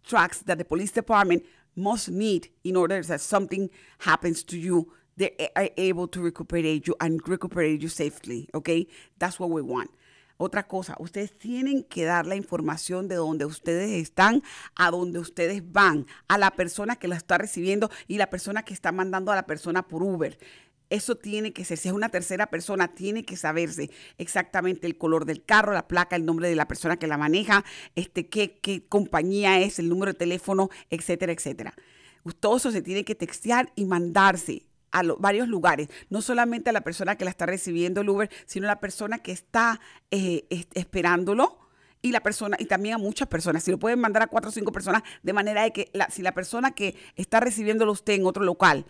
tracks 0.05 0.38
that 0.42 0.59
the 0.59 0.64
police 0.64 0.92
department 0.92 1.44
must 1.74 2.09
need 2.09 2.48
in 2.64 2.76
order 2.76 3.03
that 3.03 3.20
something 3.20 3.70
happens 3.98 4.42
to 4.44 4.59
you. 4.59 4.92
They 5.16 5.50
are 5.57 5.68
able 5.76 6.09
to 6.09 6.20
recuperate 6.20 6.87
you 6.87 6.94
and 7.00 7.20
recuperate 7.29 7.83
you 7.83 7.88
safely, 7.88 8.48
okay? 8.55 8.87
That's 9.18 9.38
what 9.38 9.50
we 9.50 9.62
want. 9.62 9.90
Otra 10.42 10.66
cosa, 10.66 10.96
ustedes 10.98 11.37
tienen 11.37 11.85
que 11.85 12.05
dar 12.05 12.24
la 12.24 12.35
información 12.35 13.09
de 13.09 13.16
donde 13.16 13.44
ustedes 13.44 13.90
están 13.90 14.42
a 14.74 14.90
donde 14.90 15.18
ustedes 15.18 15.70
van, 15.70 16.07
a 16.29 16.38
la 16.38 16.53
persona 16.53 16.96
que 16.96 17.09
la 17.09 17.16
está 17.16 17.37
recibiendo 17.37 17.90
y 18.09 18.16
la 18.16 18.31
persona 18.31 18.62
que 18.62 18.72
está 18.72 18.90
mandando 18.90 19.33
a 19.33 19.35
la 19.35 19.44
persona 19.44 19.87
por 19.87 20.03
Uber. 20.03 20.38
Eso 20.88 21.16
tiene 21.16 21.53
que 21.53 21.66
ser, 21.66 21.76
si 21.76 21.88
es 21.88 21.94
una 21.94 22.09
tercera 22.09 22.46
persona, 22.46 22.94
tiene 22.94 23.26
que 23.26 23.37
saberse 23.37 23.90
exactamente 24.16 24.87
el 24.87 24.96
color 24.96 25.26
del 25.26 25.44
carro, 25.44 25.74
la 25.74 25.87
placa, 25.87 26.16
el 26.16 26.24
nombre 26.24 26.48
de 26.48 26.57
la 26.57 26.66
persona 26.66 26.96
que 26.96 27.07
la 27.07 27.18
maneja, 27.18 27.62
este, 27.94 28.31
qué, 28.31 28.59
qué 28.62 28.87
compañía 28.88 29.61
es, 29.61 29.79
el 29.79 29.90
número 29.90 30.12
de 30.12 30.18
teléfono, 30.18 30.70
etcétera, 30.88 31.33
etcétera. 31.33 31.74
Todo 32.40 32.57
eso 32.57 32.70
se 32.70 32.81
tiene 32.81 33.05
que 33.05 33.14
textear 33.14 33.70
y 33.76 33.85
mandarse 33.85 34.69
a 34.92 35.03
varios 35.18 35.48
lugares, 35.48 35.88
no 36.09 36.22
solamente 36.22 36.70
a 36.70 36.72
la 36.72 36.81
persona 36.83 37.16
que 37.16 37.24
la 37.24 37.31
está 37.31 37.46
recibiendo 37.46 38.00
el 38.00 38.09
Uber, 38.09 38.31
sino 38.46 38.66
a 38.66 38.68
la 38.68 38.81
persona 38.81 39.18
que 39.18 39.33
está 39.33 39.81
eh, 40.11 40.46
esperándolo 40.74 41.59
y 42.03 42.12
la 42.12 42.20
persona 42.20 42.57
y 42.59 42.64
también 42.64 42.94
a 42.94 42.98
muchas 42.98 43.29
personas. 43.29 43.62
Si 43.62 43.70
lo 43.70 43.79
pueden 43.79 44.00
mandar 44.00 44.22
a 44.22 44.26
cuatro 44.26 44.50
o 44.50 44.53
cinco 44.53 44.72
personas 44.72 45.03
de 45.22 45.33
manera 45.33 45.62
de 45.62 45.72
que 45.72 45.90
si 46.11 46.22
la 46.22 46.33
persona 46.33 46.72
que 46.72 46.96
está 47.16 47.40
recibiéndolo 47.40 47.92
usted 47.92 48.14
en 48.14 48.26
otro 48.26 48.44
local 48.44 48.87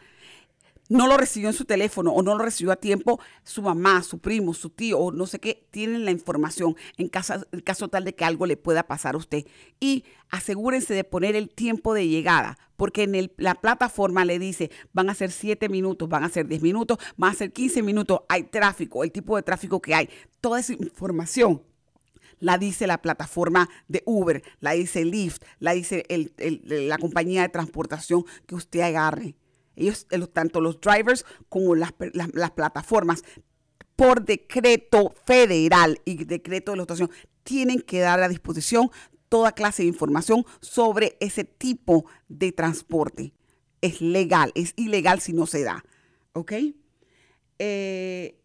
no 0.91 1.07
lo 1.07 1.17
recibió 1.17 1.49
en 1.49 1.55
su 1.55 1.65
teléfono 1.65 2.13
o 2.13 2.23
no 2.23 2.37
lo 2.37 2.45
recibió 2.45 2.73
a 2.73 2.77
tiempo, 2.77 3.21
su 3.45 3.63
mamá, 3.63 4.03
su 4.03 4.19
primo, 4.19 4.53
su 4.53 4.71
tío 4.71 4.99
o 4.99 5.13
no 5.13 5.27
sé 5.27 5.39
qué, 5.39 5.67
tienen 5.71 6.05
la 6.05 6.11
información 6.11 6.77
en 6.99 7.09
caso, 7.09 7.35
caso 7.65 7.89
tal 7.89 8.05
de 8.05 8.15
que 8.15 8.25
algo 8.25 8.45
le 8.45 8.57
pueda 8.57 8.83
pasar 8.83 9.15
a 9.15 9.19
usted. 9.19 9.47
Y 9.79 10.05
asegúrense 10.31 10.93
de 10.93 11.05
poner 11.05 11.37
el 11.37 11.49
tiempo 11.49 11.95
de 11.95 12.09
llegada, 12.09 12.59
porque 12.77 13.05
en 13.05 13.33
la 13.37 13.55
plataforma 13.55 14.25
le 14.25 14.41
dice, 14.41 14.71
van 14.93 15.09
a 15.11 15.15
ser 15.15 15.31
7 15.31 15.69
minutos, 15.69 16.09
van 16.09 16.25
a 16.25 16.29
ser 16.29 16.49
10 16.49 16.61
minutos, 16.61 16.99
van 17.17 17.33
a 17.33 17.35
ser 17.35 17.53
15 17.53 17.83
minutos, 17.83 18.23
hay 18.29 18.43
tráfico, 18.43 19.05
el 19.05 19.13
tipo 19.13 19.37
de 19.37 19.45
tráfico 19.45 19.81
que 19.81 19.95
hay. 19.95 20.09
Toda 20.41 20.59
esa 20.59 20.73
información 20.73 21.63
la 22.41 22.59
dice 22.59 22.89
la 22.89 23.01
plataforma 23.01 23.69
de 23.87 24.03
Uber, 24.07 24.43
la 24.59 24.73
dice 24.73 25.05
Lyft, 25.05 25.43
la 25.61 25.73
dice 25.73 26.05
la 26.65 26.99
compañía 26.99 27.43
de 27.43 27.49
transportación 27.49 28.25
que 28.47 28.57
usted 28.57 28.81
agarre 28.81 29.37
ellos, 29.81 30.07
tanto 30.33 30.61
los 30.61 30.81
drivers 30.81 31.25
como 31.49 31.75
las, 31.75 31.93
plataformas, 31.93 33.25
por 33.97 34.25
decreto 34.25 35.15
federal 35.25 36.01
y 36.05 36.25
decreto 36.25 36.73
de 36.73 36.79
la 36.79 36.83
estación, 36.83 37.11
tienen 37.43 37.81
que 37.81 38.01
dar 38.01 38.23
a 38.23 38.29
disposición 38.29 38.91
toda 39.29 39.53
clase 39.53 39.83
de 39.83 39.89
información 39.89 40.45
sobre 40.61 41.17
ese 41.21 41.45
tipo 41.45 42.07
de 42.29 42.53
transporte. 42.53 43.33
Es 43.81 44.01
legal, 44.01 44.53
es 44.55 44.75
ilegal 44.77 45.21
si 45.21 45.33
no 45.33 45.47
se 45.47 45.63
da. 45.63 45.85
¿Ok? 46.33 46.53
Eh, 47.59 48.41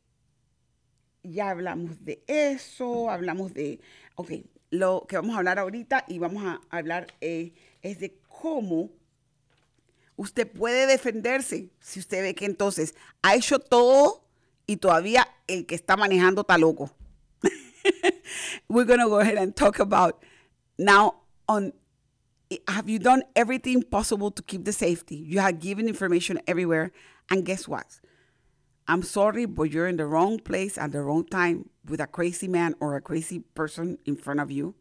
ya 1.24 1.50
hablamos 1.50 2.04
de 2.04 2.24
eso, 2.28 3.10
hablamos 3.10 3.54
de, 3.54 3.80
ok, 4.16 4.32
lo 4.70 5.06
que 5.08 5.16
vamos 5.16 5.36
a 5.36 5.40
hablar 5.40 5.60
ahorita 5.60 6.06
y 6.08 6.20
vamos 6.20 6.44
a 6.44 6.62
hablar 6.70 7.08
eh, 7.22 7.54
es 7.82 8.00
de 8.00 8.20
cómo 8.28 8.92
usted 10.18 10.52
puede 10.52 10.88
defenderse 10.88 11.70
si 11.80 12.00
usted 12.00 12.22
ve 12.22 12.36
que 12.36 12.46
entonces 12.46 12.96
ha 13.22 13.36
hecho 13.36 13.60
todo 13.60 14.24
y 14.68 14.78
todavía 14.78 15.28
el 15.48 15.66
que 15.66 15.76
está 15.76 15.96
manejando 15.96 16.42
está 16.42 16.58
loco. 16.58 16.92
We're 18.70 18.86
going 18.86 19.00
to 19.00 19.10
go 19.10 19.20
ahead 19.20 19.38
and 19.38 19.56
talk 19.56 19.80
about 19.80 20.24
now 20.78 21.16
on 21.48 21.74
have 22.68 22.88
you 22.88 23.00
done 23.00 23.24
everything 23.36 23.82
possible 23.82 24.32
to 24.32 24.42
keep 24.42 24.66
the 24.66 24.72
safety? 24.72 25.16
You 25.16 25.40
have 25.40 25.60
given 25.60 25.88
information 25.88 26.40
everywhere 26.48 26.92
and 27.30 27.44
guess 27.44 27.68
what? 27.68 28.00
I'm 28.88 29.02
sorry, 29.02 29.46
but 29.46 29.72
you're 29.72 29.88
in 29.88 29.98
the 29.98 30.06
wrong 30.06 30.40
place 30.40 30.78
at 30.78 30.92
the 30.92 31.02
wrong 31.02 31.26
time 31.26 31.70
with 31.88 32.00
a 32.00 32.08
crazy 32.08 32.48
man 32.48 32.76
or 32.80 32.96
a 32.96 33.02
crazy 33.02 33.40
person 33.40 33.98
in 34.06 34.16
front 34.16 34.40
of 34.40 34.52
you 34.52 34.76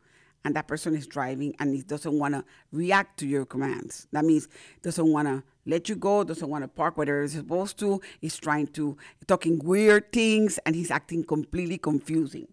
and 0.44 0.54
that 0.56 0.68
person 0.68 0.94
is 0.94 1.06
driving 1.06 1.54
and 1.58 1.74
he 1.74 1.82
doesn't 1.82 2.18
want 2.18 2.34
to 2.34 2.44
react 2.70 3.18
to 3.18 3.26
your 3.26 3.46
commands. 3.46 4.06
That 4.12 4.24
means 4.24 4.48
doesn't 4.82 5.06
want 5.06 5.28
to 5.28 5.42
let 5.66 5.88
you 5.88 5.96
go, 5.96 6.22
doesn't 6.24 6.48
want 6.48 6.62
to 6.64 6.68
park 6.68 6.98
where 6.98 7.22
he's 7.22 7.32
supposed 7.32 7.78
to. 7.78 8.00
He's 8.20 8.36
trying 8.36 8.66
to 8.68 8.96
talking 9.26 9.58
weird 9.58 10.12
things 10.12 10.58
and 10.66 10.74
he's 10.74 10.90
acting 10.90 11.24
completely 11.24 11.78
confusing. 11.78 12.48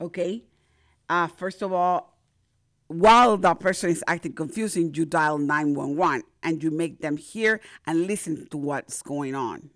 Okay? 0.00 0.42
Uh, 1.08 1.28
first 1.28 1.62
of 1.62 1.72
all, 1.72 2.18
while 2.88 3.36
that 3.38 3.60
person 3.60 3.90
is 3.90 4.04
acting 4.06 4.32
confusing, 4.32 4.92
you 4.94 5.06
dial 5.06 5.38
911 5.38 6.24
and 6.42 6.62
you 6.62 6.70
make 6.70 7.00
them 7.00 7.16
hear 7.16 7.60
and 7.86 8.06
listen 8.06 8.48
to 8.50 8.56
what's 8.56 9.00
going 9.02 9.34
on. 9.34 9.70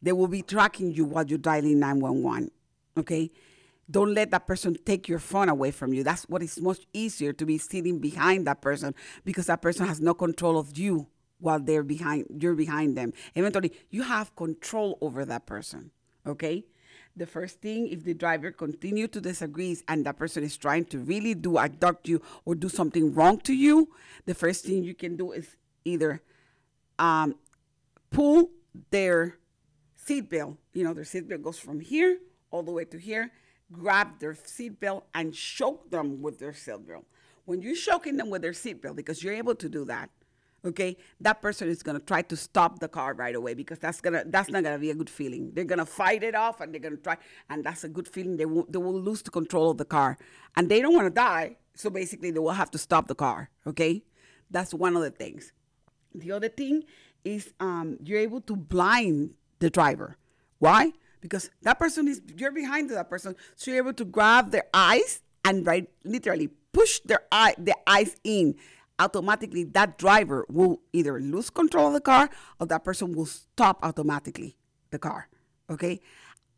They 0.00 0.12
will 0.12 0.28
be 0.28 0.42
tracking 0.42 0.92
you 0.92 1.04
while 1.04 1.26
you're 1.26 1.38
dialing 1.38 1.80
911. 1.80 2.50
Okay? 2.96 3.30
Don't 3.90 4.14
let 4.14 4.30
that 4.30 4.46
person 4.46 4.76
take 4.84 5.08
your 5.08 5.18
phone 5.18 5.48
away 5.48 5.70
from 5.70 5.92
you. 5.92 6.02
That's 6.02 6.24
what 6.28 6.42
is 6.42 6.60
much 6.60 6.86
easier 6.92 7.32
to 7.32 7.44
be 7.44 7.58
sitting 7.58 7.98
behind 7.98 8.46
that 8.46 8.60
person 8.62 8.94
because 9.24 9.46
that 9.46 9.62
person 9.62 9.86
has 9.86 10.00
no 10.00 10.14
control 10.14 10.58
of 10.58 10.76
you 10.78 11.06
while 11.38 11.60
they're 11.60 11.82
behind 11.82 12.26
you're 12.40 12.54
behind 12.54 12.96
them. 12.96 13.12
Eventually, 13.34 13.72
you 13.90 14.02
have 14.02 14.34
control 14.36 14.98
over 15.00 15.24
that 15.24 15.46
person. 15.46 15.90
Okay? 16.26 16.64
The 17.16 17.26
first 17.26 17.60
thing, 17.60 17.88
if 17.88 18.02
the 18.02 18.14
driver 18.14 18.50
continue 18.50 19.06
to 19.08 19.20
disagree 19.20 19.76
and 19.86 20.04
that 20.04 20.16
person 20.16 20.42
is 20.42 20.56
trying 20.56 20.86
to 20.86 20.98
really 20.98 21.34
do 21.34 21.58
abduct 21.58 22.08
you 22.08 22.20
or 22.44 22.56
do 22.56 22.68
something 22.68 23.14
wrong 23.14 23.38
to 23.40 23.54
you, 23.54 23.90
the 24.26 24.34
first 24.34 24.64
thing 24.64 24.82
you 24.82 24.94
can 24.94 25.16
do 25.16 25.30
is 25.30 25.54
either 25.84 26.22
um, 26.98 27.36
pull 28.10 28.50
their 28.90 29.38
seatbelt. 30.08 30.56
You 30.72 30.82
know, 30.82 30.92
their 30.92 31.04
seatbelt 31.04 31.42
goes 31.42 31.58
from 31.58 31.78
here 31.78 32.18
all 32.50 32.64
the 32.64 32.72
way 32.72 32.84
to 32.86 32.98
here 32.98 33.30
grab 33.72 34.18
their 34.18 34.34
seatbelt 34.34 35.02
and 35.14 35.34
choke 35.34 35.90
them 35.90 36.22
with 36.22 36.38
their 36.38 36.52
seatbelt. 36.52 37.04
When 37.44 37.62
you're 37.62 37.76
choking 37.76 38.16
them 38.16 38.30
with 38.30 38.42
their 38.42 38.52
seatbelt, 38.52 38.96
because 38.96 39.22
you're 39.22 39.34
able 39.34 39.54
to 39.56 39.68
do 39.68 39.84
that, 39.86 40.10
okay, 40.64 40.96
that 41.20 41.42
person 41.42 41.68
is 41.68 41.82
gonna 41.82 42.00
try 42.00 42.22
to 42.22 42.36
stop 42.36 42.78
the 42.78 42.88
car 42.88 43.14
right 43.14 43.34
away 43.34 43.54
because 43.54 43.78
that's 43.78 44.00
gonna 44.00 44.24
that's 44.26 44.48
not 44.48 44.62
gonna 44.62 44.78
be 44.78 44.90
a 44.90 44.94
good 44.94 45.10
feeling. 45.10 45.52
They're 45.52 45.64
gonna 45.64 45.86
fight 45.86 46.22
it 46.22 46.34
off 46.34 46.60
and 46.60 46.72
they're 46.72 46.80
gonna 46.80 46.96
try, 46.96 47.16
and 47.50 47.64
that's 47.64 47.84
a 47.84 47.88
good 47.88 48.08
feeling. 48.08 48.36
They 48.36 48.46
will 48.46 48.66
they 48.68 48.78
will 48.78 48.98
lose 48.98 49.22
the 49.22 49.30
control 49.30 49.70
of 49.70 49.78
the 49.78 49.84
car, 49.84 50.18
and 50.56 50.68
they 50.68 50.80
don't 50.80 50.94
want 50.94 51.06
to 51.06 51.14
die. 51.14 51.56
So 51.74 51.90
basically, 51.90 52.30
they 52.30 52.38
will 52.38 52.52
have 52.52 52.70
to 52.70 52.78
stop 52.78 53.08
the 53.08 53.14
car. 53.14 53.50
Okay, 53.66 54.04
that's 54.50 54.72
one 54.72 54.96
of 54.96 55.02
the 55.02 55.10
things. 55.10 55.52
The 56.14 56.32
other 56.32 56.48
thing 56.48 56.84
is 57.24 57.52
um, 57.60 57.98
you're 58.02 58.20
able 58.20 58.40
to 58.42 58.56
blind 58.56 59.34
the 59.58 59.70
driver. 59.70 60.16
Why? 60.58 60.92
Because 61.24 61.50
that 61.62 61.78
person 61.78 62.06
is 62.06 62.20
you're 62.36 62.52
behind 62.52 62.90
that 62.90 63.08
person, 63.08 63.34
so 63.56 63.70
you're 63.70 63.82
able 63.82 63.94
to 63.94 64.04
grab 64.04 64.50
their 64.50 64.68
eyes 64.74 65.22
and 65.42 65.66
right 65.66 65.88
literally 66.04 66.48
push 66.70 67.00
their 67.00 67.20
eye 67.32 67.54
their 67.56 67.80
eyes 67.86 68.14
in. 68.24 68.54
Automatically, 68.98 69.64
that 69.64 69.96
driver 69.96 70.44
will 70.50 70.82
either 70.92 71.18
lose 71.18 71.48
control 71.48 71.88
of 71.88 71.94
the 71.94 72.00
car 72.00 72.28
or 72.60 72.66
that 72.66 72.84
person 72.84 73.12
will 73.12 73.26
stop 73.26 73.80
automatically 73.82 74.58
the 74.90 74.98
car. 74.98 75.28
Okay, 75.70 76.02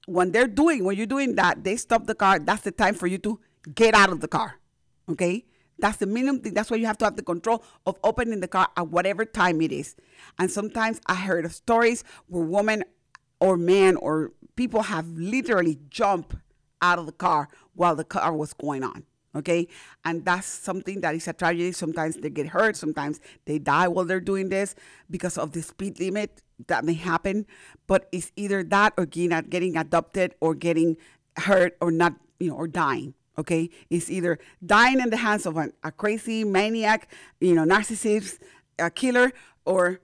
when 0.06 0.32
they're 0.32 0.48
doing 0.48 0.84
when 0.84 0.96
you're 0.96 1.06
doing 1.06 1.36
that, 1.36 1.62
they 1.62 1.76
stop 1.76 2.06
the 2.06 2.16
car. 2.16 2.40
That's 2.40 2.62
the 2.62 2.72
time 2.72 2.94
for 2.94 3.06
you 3.06 3.18
to 3.18 3.38
get 3.72 3.94
out 3.94 4.10
of 4.10 4.20
the 4.20 4.28
car. 4.28 4.58
Okay. 5.08 5.46
That's 5.78 5.98
the 5.98 6.06
minimum 6.06 6.40
thing. 6.40 6.54
That's 6.54 6.70
why 6.70 6.78
you 6.78 6.86
have 6.86 6.96
to 6.98 7.04
have 7.04 7.16
the 7.16 7.22
control 7.22 7.62
of 7.84 7.98
opening 8.02 8.40
the 8.40 8.48
car 8.48 8.66
at 8.78 8.88
whatever 8.88 9.26
time 9.26 9.60
it 9.60 9.72
is. 9.72 9.94
And 10.38 10.50
sometimes 10.50 11.02
I 11.04 11.14
heard 11.16 11.44
of 11.44 11.52
stories 11.52 12.02
where 12.28 12.42
women 12.42 12.84
or 13.40 13.56
men 13.56 13.96
or 13.96 14.32
people 14.56 14.82
have 14.82 15.06
literally 15.08 15.78
jumped 15.88 16.34
out 16.82 16.98
of 16.98 17.06
the 17.06 17.12
car 17.12 17.48
while 17.74 17.94
the 17.94 18.04
car 18.04 18.34
was 18.34 18.52
going 18.52 18.82
on. 18.82 19.04
Okay. 19.34 19.68
And 20.04 20.24
that's 20.24 20.46
something 20.46 21.02
that 21.02 21.14
is 21.14 21.28
a 21.28 21.32
tragedy. 21.34 21.72
Sometimes 21.72 22.16
they 22.16 22.30
get 22.30 22.48
hurt. 22.48 22.74
Sometimes 22.74 23.20
they 23.44 23.58
die 23.58 23.86
while 23.86 24.06
they're 24.06 24.20
doing 24.20 24.48
this 24.48 24.74
because 25.10 25.36
of 25.36 25.52
the 25.52 25.60
speed 25.60 26.00
limit 26.00 26.42
that 26.68 26.84
may 26.84 26.94
happen. 26.94 27.46
But 27.86 28.08
it's 28.12 28.32
either 28.36 28.64
that 28.64 28.94
or 28.96 29.04
getting, 29.04 29.38
getting 29.50 29.76
adopted 29.76 30.34
or 30.40 30.54
getting 30.54 30.96
hurt 31.36 31.76
or 31.82 31.90
not, 31.90 32.14
you 32.40 32.48
know, 32.48 32.56
or 32.56 32.66
dying. 32.66 33.12
Okay. 33.36 33.68
It's 33.90 34.10
either 34.10 34.38
dying 34.64 35.00
in 35.00 35.10
the 35.10 35.18
hands 35.18 35.44
of 35.44 35.58
an, 35.58 35.74
a 35.84 35.92
crazy 35.92 36.42
maniac, 36.42 37.12
you 37.38 37.54
know, 37.54 37.64
narcissist, 37.64 38.38
a 38.78 38.90
killer, 38.90 39.32
or 39.66 40.00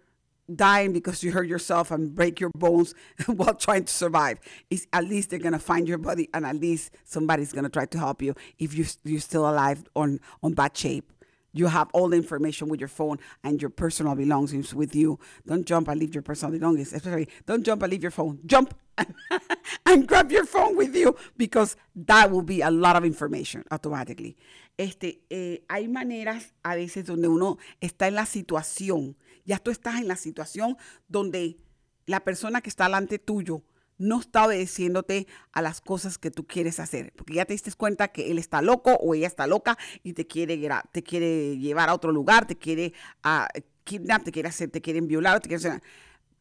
dying 0.56 0.92
because 0.92 1.22
you 1.22 1.32
hurt 1.32 1.48
yourself 1.48 1.90
and 1.90 2.14
break 2.14 2.40
your 2.40 2.50
bones 2.54 2.94
while 3.26 3.54
trying 3.54 3.84
to 3.84 3.92
survive. 3.92 4.38
Is 4.70 4.86
at 4.92 5.04
least 5.04 5.30
they're 5.30 5.38
gonna 5.38 5.58
find 5.58 5.88
your 5.88 5.98
body, 5.98 6.28
and 6.34 6.46
at 6.46 6.56
least 6.56 6.92
somebody's 7.04 7.52
gonna 7.52 7.68
try 7.68 7.86
to 7.86 7.98
help 7.98 8.22
you 8.22 8.34
if 8.58 8.74
you 8.74 8.84
you're 9.04 9.20
still 9.20 9.48
alive 9.48 9.84
on 9.94 10.20
on 10.42 10.54
bad 10.54 10.76
shape. 10.76 11.12
You 11.54 11.66
have 11.66 11.90
all 11.92 12.08
the 12.08 12.16
information 12.16 12.68
with 12.68 12.80
your 12.80 12.88
phone 12.88 13.18
and 13.44 13.60
your 13.60 13.70
personal 13.70 14.14
belongings 14.14 14.74
with 14.74 14.94
you. 14.94 15.18
Don't 15.46 15.66
jump 15.66 15.88
and 15.88 16.00
leave 16.00 16.14
your 16.14 16.22
personal 16.22 16.58
belongings. 16.58 16.92
Especially, 16.92 17.28
don't 17.46 17.62
jump 17.62 17.82
and 17.82 17.92
leave 17.92 18.02
your 18.02 18.10
phone. 18.10 18.38
Jump 18.46 18.74
and, 18.96 19.14
and 19.86 20.08
grab 20.08 20.32
your 20.32 20.46
phone 20.46 20.76
with 20.76 20.96
you 20.96 21.14
because 21.36 21.76
that 21.94 22.30
will 22.30 22.42
be 22.42 22.62
a 22.62 22.70
lot 22.70 22.96
of 22.96 23.04
information 23.04 23.64
automatically. 23.70 24.36
Este, 24.78 25.20
eh, 25.28 25.62
hay 25.68 25.88
maneras 25.88 26.54
a 26.64 26.74
veces 26.74 27.04
donde 27.04 27.28
uno 27.28 27.58
está 27.82 28.08
en 28.08 28.14
la 28.14 28.24
situación 28.24 29.16
Ya 29.44 29.58
tú 29.58 29.70
estás 29.70 30.00
en 30.00 30.08
la 30.08 30.16
situación 30.16 30.76
donde 31.08 31.58
la 32.06 32.20
persona 32.20 32.60
que 32.60 32.68
está 32.68 32.84
delante 32.84 33.18
tuyo 33.18 33.64
no 33.98 34.20
está 34.20 34.46
obedeciéndote 34.46 35.26
a 35.52 35.62
las 35.62 35.80
cosas 35.80 36.18
que 36.18 36.30
tú 36.30 36.46
quieres 36.46 36.80
hacer, 36.80 37.12
porque 37.14 37.34
ya 37.34 37.44
te 37.44 37.52
diste 37.52 37.72
cuenta 37.72 38.08
que 38.08 38.30
él 38.32 38.38
está 38.38 38.60
loco 38.60 38.94
o 38.94 39.14
ella 39.14 39.28
está 39.28 39.46
loca 39.46 39.78
y 40.02 40.14
te 40.14 40.26
quiere, 40.26 40.58
te 40.90 41.02
quiere 41.02 41.58
llevar 41.58 41.88
a 41.88 41.94
otro 41.94 42.10
lugar, 42.10 42.46
te 42.46 42.56
quiere 42.56 42.94
uh, 43.24 43.46
kidnap, 43.84 44.24
te 44.24 44.32
quiere 44.32 44.48
hacer, 44.48 44.70
te 44.70 44.80
quieren 44.80 45.06
violar, 45.06 45.40
te 45.40 45.48
quieren 45.48 45.80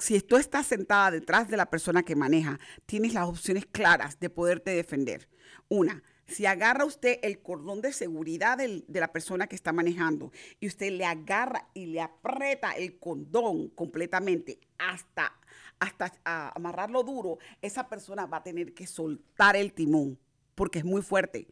si 0.02 0.20
tú 0.22 0.38
estás 0.38 0.66
sentada 0.66 1.12
detrás 1.12 1.48
de 1.48 1.58
la 1.58 1.70
persona 1.70 2.04
que 2.04 2.16
maneja, 2.16 2.60
tienes 2.86 3.14
las 3.14 3.28
opciones 3.28 3.68
claras 3.72 4.20
de 4.20 4.30
poderte 4.30 4.72
defender. 4.72 5.30
Una, 5.70 6.02
si 6.32 6.46
agarra 6.46 6.86
usted 6.86 7.20
el 7.22 7.42
cordón 7.42 7.82
de 7.82 7.94
seguridad 7.94 8.58
de 8.58 9.00
la 9.00 9.12
persona 9.12 9.48
que 9.48 9.56
está 9.56 9.72
manejando 9.74 10.32
y 10.60 10.68
usted 10.68 10.92
le 10.92 11.06
agarra 11.06 11.68
y 11.74 11.88
le 11.88 12.02
aprieta 12.02 12.72
el 12.72 12.98
cordón 12.98 13.70
completamente 13.70 14.60
hasta, 14.78 15.34
hasta 15.80 16.12
amarrarlo 16.56 17.04
duro, 17.04 17.38
esa 17.62 17.88
persona 17.88 18.26
va 18.26 18.38
a 18.38 18.44
tener 18.44 18.74
que 18.74 18.88
soltar 18.88 19.56
el 19.56 19.74
timón 19.74 20.18
porque 20.56 20.80
es 20.80 20.86
muy 20.86 21.02
fuerte. 21.02 21.48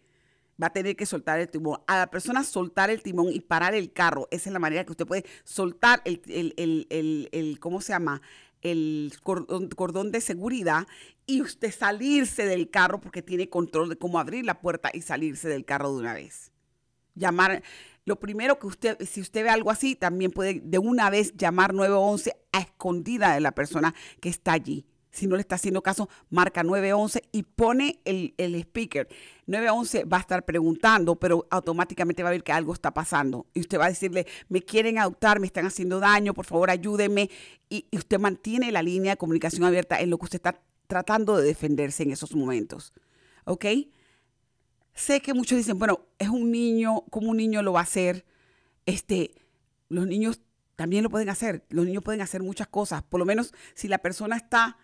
Va 0.61 0.67
a 0.67 0.73
tener 0.73 0.97
que 0.97 1.05
soltar 1.05 1.39
el 1.39 1.47
timón. 1.47 1.79
A 1.87 1.99
la 1.99 2.07
persona 2.11 2.43
soltar 2.43 2.89
el 2.89 3.01
timón 3.01 3.31
y 3.31 3.39
parar 3.39 3.73
el 3.75 3.93
carro, 3.93 4.27
esa 4.29 4.49
es 4.49 4.53
la 4.53 4.59
manera 4.59 4.83
que 4.83 4.91
usted 4.91 5.07
puede 5.07 5.23
soltar 5.45 6.01
el, 6.03 6.21
el 7.31 7.59
¿cómo 7.61 7.79
se 7.79 7.93
llama? 7.93 8.21
el 8.61 9.13
cordón, 9.23 10.11
de 10.11 10.21
seguridad 10.21 10.87
y 11.29 11.41
usted 11.41 11.71
salirse 11.71 12.47
del 12.47 12.71
carro 12.71 12.99
porque 12.99 13.21
tiene 13.21 13.49
control 13.49 13.87
de 13.87 13.97
cómo 13.97 14.17
abrir 14.17 14.45
la 14.45 14.59
puerta 14.59 14.89
y 14.91 15.01
salirse 15.01 15.47
del 15.47 15.63
carro 15.63 15.91
de 15.93 15.99
una 15.99 16.15
vez. 16.15 16.51
Llamar, 17.13 17.61
lo 18.03 18.19
primero 18.19 18.57
que 18.57 18.65
usted, 18.65 18.97
si 19.05 19.21
usted 19.21 19.43
ve 19.43 19.51
algo 19.51 19.69
así, 19.69 19.93
también 19.93 20.31
puede 20.31 20.59
de 20.59 20.79
una 20.79 21.11
vez 21.11 21.37
llamar 21.37 21.75
911 21.75 22.33
a 22.51 22.61
escondida 22.61 23.35
de 23.35 23.41
la 23.41 23.51
persona 23.51 23.93
que 24.19 24.29
está 24.29 24.53
allí. 24.53 24.87
Si 25.11 25.27
no 25.27 25.35
le 25.35 25.41
está 25.41 25.53
haciendo 25.53 25.83
caso, 25.83 26.09
marca 26.31 26.63
911 26.63 27.21
y 27.31 27.43
pone 27.43 27.99
el, 28.05 28.33
el 28.39 28.55
speaker. 28.55 29.07
911 29.45 30.05
va 30.05 30.17
a 30.17 30.21
estar 30.21 30.43
preguntando, 30.45 31.15
pero 31.15 31.45
automáticamente 31.51 32.23
va 32.23 32.29
a 32.29 32.31
ver 32.31 32.43
que 32.43 32.53
algo 32.53 32.73
está 32.73 32.91
pasando. 32.91 33.45
Y 33.53 33.59
usted 33.59 33.79
va 33.79 33.85
a 33.85 33.89
decirle, 33.89 34.25
me 34.47 34.63
quieren 34.63 34.97
adoptar, 34.97 35.39
me 35.39 35.45
están 35.45 35.67
haciendo 35.67 35.99
daño, 35.99 36.33
por 36.33 36.45
favor 36.45 36.71
ayúdeme. 36.71 37.29
Y, 37.69 37.85
y 37.91 37.97
usted 37.97 38.17
mantiene 38.17 38.71
la 38.71 38.81
línea 38.81 39.11
de 39.11 39.17
comunicación 39.17 39.63
abierta 39.63 39.99
en 39.99 40.09
lo 40.09 40.17
que 40.17 40.25
usted 40.25 40.37
está 40.37 40.59
tratando 40.89 41.37
de 41.37 41.45
defenderse 41.45 42.01
en 42.01 42.11
esos 42.11 42.35
momentos. 42.35 42.93
¿Ok? 43.45 43.65
Sé 44.95 45.21
que 45.21 45.35
muchos 45.35 45.59
dicen, 45.59 45.77
bueno, 45.77 46.07
es 46.17 46.29
un 46.29 46.51
niño, 46.51 47.05
¿cómo 47.11 47.29
un 47.29 47.37
niño 47.37 47.61
lo 47.61 47.73
va 47.73 47.81
a 47.81 47.83
hacer? 47.83 48.25
Este, 48.87 49.35
los 49.87 50.07
niños 50.07 50.41
también 50.75 51.03
lo 51.03 51.11
pueden 51.11 51.29
hacer. 51.29 51.63
Los 51.69 51.85
niños 51.85 52.03
pueden 52.03 52.21
hacer 52.21 52.41
muchas 52.41 52.67
cosas. 52.67 53.03
Por 53.03 53.19
lo 53.19 53.25
menos 53.25 53.53
si 53.75 53.87
la 53.87 53.99
persona 53.99 54.35
está 54.35 54.77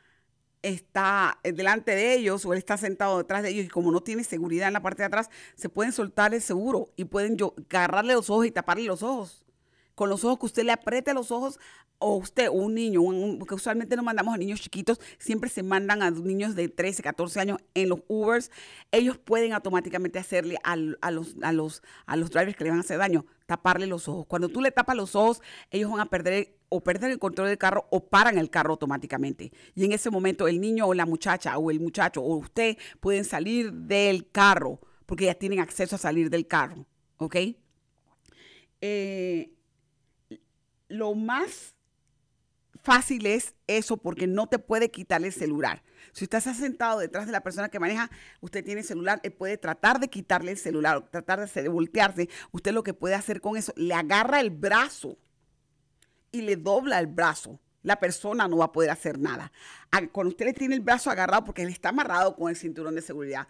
está 0.61 1.39
delante 1.43 1.91
de 1.91 2.15
ellos 2.15 2.43
o 2.45 2.53
él 2.53 2.57
está 2.57 2.75
sentado 2.75 3.19
detrás 3.19 3.43
de 3.43 3.49
ellos 3.49 3.65
y 3.65 3.69
como 3.69 3.91
no 3.91 4.01
tiene 4.01 4.23
seguridad 4.23 4.67
en 4.67 4.73
la 4.73 4.81
parte 4.81 5.03
de 5.03 5.07
atrás, 5.07 5.29
se 5.55 5.69
pueden 5.69 5.91
soltar 5.91 6.33
el 6.33 6.41
seguro 6.41 6.91
y 6.95 7.05
pueden 7.05 7.37
yo, 7.37 7.53
agarrarle 7.69 8.13
los 8.13 8.31
ojos 8.31 8.47
y 8.47 8.51
taparle 8.51 8.85
los 8.85 9.03
ojos. 9.03 9.44
Con 9.95 10.09
los 10.09 10.23
ojos 10.23 10.39
que 10.39 10.45
usted 10.45 10.63
le 10.63 10.71
apriete 10.71 11.13
los 11.13 11.31
ojos 11.31 11.59
o 11.99 12.17
usted 12.17 12.49
o 12.49 12.53
un 12.53 12.75
niño, 12.75 13.01
porque 13.39 13.55
usualmente 13.55 13.95
no 13.95 14.03
mandamos 14.03 14.33
a 14.33 14.37
niños 14.37 14.61
chiquitos, 14.61 14.99
siempre 15.17 15.49
se 15.49 15.63
mandan 15.63 16.03
a 16.03 16.11
niños 16.11 16.55
de 16.55 16.67
13, 16.67 17.01
14 17.01 17.39
años 17.39 17.59
en 17.73 17.89
los 17.89 17.99
Ubers, 18.07 18.51
ellos 18.91 19.17
pueden 19.17 19.53
automáticamente 19.53 20.19
hacerle 20.19 20.57
a, 20.63 20.75
los, 20.75 20.97
a, 21.41 21.51
los, 21.51 21.81
a 22.05 22.15
los 22.17 22.29
drivers 22.29 22.57
que 22.57 22.65
le 22.65 22.69
van 22.71 22.79
a 22.79 22.81
hacer 22.81 22.97
daño, 22.97 23.25
taparle 23.45 23.87
los 23.87 24.07
ojos. 24.07 24.25
Cuando 24.27 24.49
tú 24.49 24.61
le 24.61 24.71
tapas 24.71 24.95
los 24.95 25.15
ojos, 25.15 25.41
ellos 25.71 25.89
van 25.89 26.01
a 26.01 26.05
perder 26.07 26.57
o 26.69 26.81
perder 26.81 27.11
el 27.11 27.19
control 27.19 27.47
del 27.47 27.57
carro 27.57 27.87
o 27.91 28.07
paran 28.07 28.37
el 28.37 28.49
carro 28.49 28.71
automáticamente. 28.71 29.51
Y 29.75 29.85
en 29.85 29.93
ese 29.93 30.09
momento 30.09 30.47
el 30.47 30.59
niño 30.59 30.87
o 30.87 30.93
la 30.93 31.05
muchacha 31.05 31.57
o 31.57 31.71
el 31.71 31.79
muchacho 31.79 32.21
o 32.21 32.35
usted 32.35 32.77
pueden 32.99 33.23
salir 33.23 33.71
del 33.71 34.29
carro 34.29 34.79
porque 35.05 35.25
ya 35.25 35.35
tienen 35.35 35.59
acceso 35.59 35.95
a 35.95 35.99
salir 35.99 36.29
del 36.29 36.47
carro. 36.47 36.85
¿Ok? 37.17 37.37
Eh, 38.81 39.54
lo 40.97 41.13
más 41.13 41.75
fácil 42.83 43.25
es 43.25 43.55
eso 43.67 43.97
porque 43.97 44.27
no 44.27 44.47
te 44.47 44.59
puede 44.59 44.91
quitar 44.91 45.23
el 45.23 45.33
celular. 45.33 45.83
Si 46.13 46.23
usted 46.23 46.37
está 46.37 46.53
sentado 46.53 46.99
detrás 46.99 47.25
de 47.25 47.31
la 47.31 47.41
persona 47.41 47.69
que 47.69 47.79
maneja, 47.79 48.09
usted 48.41 48.63
tiene 48.63 48.83
celular, 48.83 49.19
él 49.23 49.33
puede 49.33 49.57
tratar 49.57 49.99
de 49.99 50.07
quitarle 50.07 50.51
el 50.51 50.57
celular, 50.57 51.09
tratar 51.09 51.39
de, 51.45 51.61
de 51.61 51.67
voltearse. 51.67 52.29
Usted 52.51 52.71
lo 52.71 52.83
que 52.83 52.93
puede 52.93 53.15
hacer 53.15 53.41
con 53.41 53.57
eso, 53.57 53.73
le 53.75 53.93
agarra 53.93 54.39
el 54.39 54.51
brazo 54.51 55.17
y 56.31 56.41
le 56.41 56.57
dobla 56.57 56.99
el 56.99 57.07
brazo, 57.07 57.59
la 57.81 57.99
persona 57.99 58.47
no 58.47 58.57
va 58.57 58.65
a 58.65 58.71
poder 58.71 58.89
hacer 58.89 59.19
nada. 59.19 59.51
Cuando 60.11 60.29
usted 60.29 60.45
le 60.45 60.53
tiene 60.53 60.75
el 60.75 60.81
brazo 60.81 61.09
agarrado, 61.09 61.43
porque 61.43 61.63
él 61.63 61.69
está 61.69 61.89
amarrado 61.89 62.35
con 62.35 62.49
el 62.49 62.55
cinturón 62.55 62.95
de 62.95 63.01
seguridad, 63.01 63.47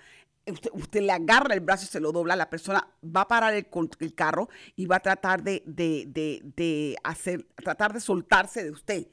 usted, 0.74 1.02
le 1.02 1.12
agarra 1.12 1.54
el 1.54 1.60
brazo 1.60 1.86
se 1.86 2.00
lo 2.00 2.12
dobla, 2.12 2.36
la 2.36 2.50
persona 2.50 2.88
va 3.04 3.22
a 3.22 3.28
parar 3.28 3.54
el, 3.54 3.68
el 4.00 4.14
carro 4.14 4.50
y 4.76 4.86
va 4.86 4.98
a 4.98 5.00
tratar 5.00 5.44
de, 5.44 5.64
de, 5.66 6.96
hacer, 7.04 7.48
tratar 7.56 7.94
de 7.94 8.00
soltarse 8.00 8.64
de 8.64 8.72
usted. 8.72 9.08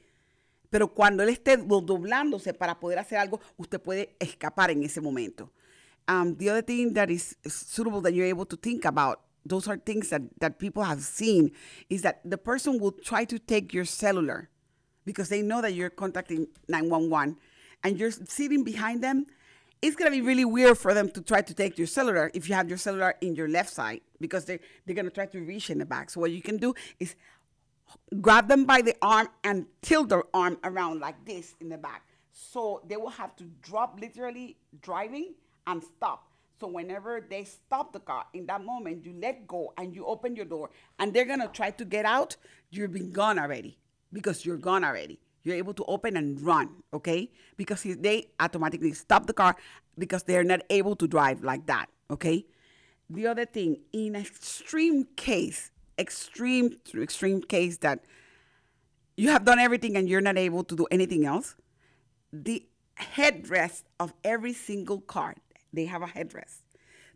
Pero 0.69 0.93
cuando 0.93 1.23
él 1.23 1.29
esté 1.29 1.57
doblándose 1.57 2.53
para 2.53 2.79
poder 2.79 2.99
hacer 2.99 3.17
algo, 3.17 3.39
usted 3.57 3.79
puede 3.79 4.15
escapar 4.19 4.71
en 4.71 4.83
ese 4.83 5.01
momento. 5.01 5.51
Um, 6.07 6.35
the 6.35 6.49
other 6.49 6.63
thing 6.63 6.93
that 6.93 7.09
is 7.09 7.37
suitable 7.45 8.01
that 8.01 8.11
you're 8.13 8.27
able 8.27 8.45
to 8.45 8.57
think 8.57 8.85
about 8.85 9.19
those 9.45 9.67
are 9.67 9.77
things 9.77 10.09
that, 10.09 10.21
that 10.39 10.57
people 10.59 10.83
have 10.83 11.01
seen 11.01 11.51
is 11.89 12.01
that 12.01 12.21
the 12.23 12.37
person 12.37 12.79
will 12.79 12.91
try 12.91 13.25
to 13.25 13.39
take 13.39 13.73
your 13.73 13.85
cellular 13.85 14.49
because 15.05 15.29
they 15.29 15.41
know 15.41 15.61
that 15.61 15.73
you're 15.73 15.89
contacting 15.89 16.47
911 16.67 17.37
and 17.83 17.99
you're 17.99 18.11
sitting 18.11 18.63
behind 18.63 19.03
them 19.03 19.27
it's 19.83 19.97
to 19.97 20.09
be 20.09 20.21
really 20.21 20.45
weird 20.45 20.77
for 20.77 20.93
them 20.93 21.09
to 21.09 21.21
try 21.21 21.41
to 21.41 21.53
take 21.53 21.77
your 21.77 21.87
cellular 21.87 22.31
if 22.33 22.47
you 22.47 22.55
have 22.55 22.69
your 22.69 22.77
cellular 22.77 23.15
in 23.19 23.35
your 23.35 23.49
left 23.49 23.69
side 23.69 23.99
because 24.21 24.45
they, 24.45 24.59
they're 24.85 24.95
to 25.03 25.11
try 25.11 25.25
to 25.25 25.39
reach 25.41 25.69
in 25.69 25.77
the 25.77 25.85
back. 25.85 26.09
So 26.09 26.21
what 26.21 26.31
you 26.31 26.41
can 26.41 26.55
do 26.55 26.73
is 27.01 27.15
grab 28.21 28.47
them 28.47 28.63
by 28.63 28.81
the 28.81 28.95
arm 29.01 29.27
and 29.43 29.65
tilt 29.81 30.07
their 30.07 30.23
arm 30.33 30.57
around 30.63 31.01
like 31.01 31.25
this 31.25 31.55
in 31.59 31.67
the 31.67 31.77
back. 31.77 32.07
So 32.31 32.81
they 32.87 32.95
will 32.95 33.09
have 33.09 33.35
to 33.35 33.43
drop 33.61 33.99
literally 33.99 34.55
driving 34.81 35.33
and 35.67 35.83
stop. 35.83 36.29
So 36.61 36.67
whenever 36.67 37.19
they 37.19 37.43
stop 37.43 37.91
the 37.91 37.99
car, 37.99 38.23
in 38.33 38.45
that 38.45 38.63
moment, 38.63 39.05
you 39.05 39.13
let 39.21 39.45
go 39.45 39.73
and 39.77 39.93
you 39.93 40.05
open 40.05 40.33
your 40.33 40.45
door 40.45 40.69
and 40.97 41.13
they're 41.13 41.25
gonna 41.25 41.49
try 41.49 41.71
to 41.71 41.83
get 41.83 42.05
out, 42.05 42.37
you've 42.71 42.93
been 42.93 43.11
gone 43.11 43.37
already 43.37 43.77
because 44.13 44.45
you're 44.45 44.55
gone 44.55 44.85
already. 44.85 45.19
You're 45.43 45.55
able 45.55 45.73
to 45.73 45.83
open 45.85 46.15
and 46.15 46.39
run, 46.41 46.83
okay? 46.93 47.29
Because 47.57 47.83
they 47.83 48.27
automatically 48.39 48.93
stop 48.93 49.27
the 49.27 49.33
car 49.33 49.55
because 49.97 50.23
they're 50.23 50.43
not 50.43 50.61
able 50.69 50.95
to 50.95 51.07
drive 51.07 51.43
like 51.43 51.65
that, 51.67 51.87
okay? 52.09 52.45
The 53.09 53.27
other 53.27 53.45
thing, 53.45 53.81
in 53.91 54.15
extreme 54.15 55.05
case, 55.15 55.71
extreme 55.99 56.77
extreme 56.95 57.41
case 57.41 57.77
that 57.77 58.03
you 59.15 59.29
have 59.29 59.45
done 59.45 59.59
everything 59.59 59.95
and 59.95 60.09
you're 60.09 60.21
not 60.21 60.37
able 60.37 60.63
to 60.63 60.75
do 60.75 60.87
anything 60.89 61.25
else, 61.25 61.55
the 62.31 62.65
headrest 62.99 63.83
of 63.99 64.13
every 64.23 64.53
single 64.53 65.01
car 65.01 65.35
they 65.71 65.85
have 65.85 66.01
a 66.01 66.07
headrest. 66.07 66.61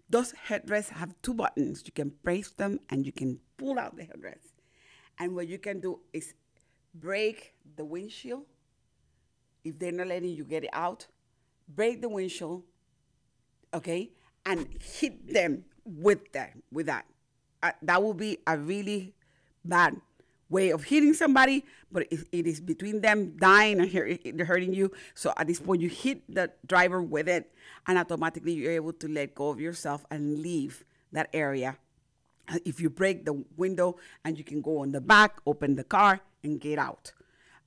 Those 0.09 0.33
headrests 0.47 0.89
have 0.89 1.13
two 1.21 1.33
buttons. 1.33 1.83
You 1.85 1.91
can 1.91 2.11
press 2.23 2.49
them 2.51 2.79
and 2.89 3.05
you 3.05 3.11
can 3.11 3.39
pull 3.57 3.77
out 3.77 3.95
the 3.95 4.03
headrest. 4.03 4.53
And 5.19 5.35
what 5.35 5.47
you 5.47 5.57
can 5.57 5.79
do 5.79 5.99
is 6.13 6.33
break 6.99 7.53
the 7.75 7.85
windshield 7.85 8.43
if 9.63 9.77
they're 9.79 9.91
not 9.91 10.07
letting 10.07 10.29
you 10.29 10.43
get 10.43 10.63
it 10.63 10.69
out. 10.73 11.07
Break 11.67 12.01
the 12.01 12.09
windshield, 12.09 12.63
okay, 13.73 14.11
and 14.45 14.67
hit 14.81 15.33
them 15.33 15.65
with 15.83 16.31
that. 16.31 16.53
With 16.71 16.85
that, 16.85 17.05
uh, 17.61 17.71
that 17.81 18.01
will 18.01 18.13
be 18.13 18.37
a 18.47 18.57
really 18.57 19.13
bad 19.65 19.99
way 20.49 20.71
of 20.71 20.85
hitting 20.85 21.13
somebody, 21.13 21.65
but 21.91 22.07
it, 22.09 22.21
it 22.31 22.47
is 22.47 22.61
between 22.61 23.01
them 23.01 23.35
dying 23.37 23.81
and 23.81 24.41
hurting 24.41 24.73
you. 24.73 24.91
So 25.13 25.33
at 25.35 25.47
this 25.47 25.59
point, 25.59 25.81
you 25.81 25.89
hit 25.89 26.23
the 26.33 26.51
driver 26.65 27.01
with 27.01 27.27
it, 27.27 27.51
and 27.85 27.97
automatically 27.97 28.53
you're 28.53 28.71
able 28.71 28.93
to 28.93 29.07
let 29.09 29.35
go 29.35 29.49
of 29.49 29.59
yourself 29.59 30.05
and 30.09 30.39
leave 30.39 30.85
that 31.11 31.29
area. 31.33 31.77
If 32.63 32.79
you 32.79 32.89
break 32.89 33.25
the 33.25 33.43
window 33.57 33.97
and 34.23 34.37
you 34.37 34.45
can 34.45 34.61
go 34.61 34.79
on 34.79 34.93
the 34.93 35.01
back, 35.01 35.35
open 35.45 35.75
the 35.75 35.83
car, 35.83 36.21
and 36.47 36.59
get 36.59 36.79
out. 36.79 37.11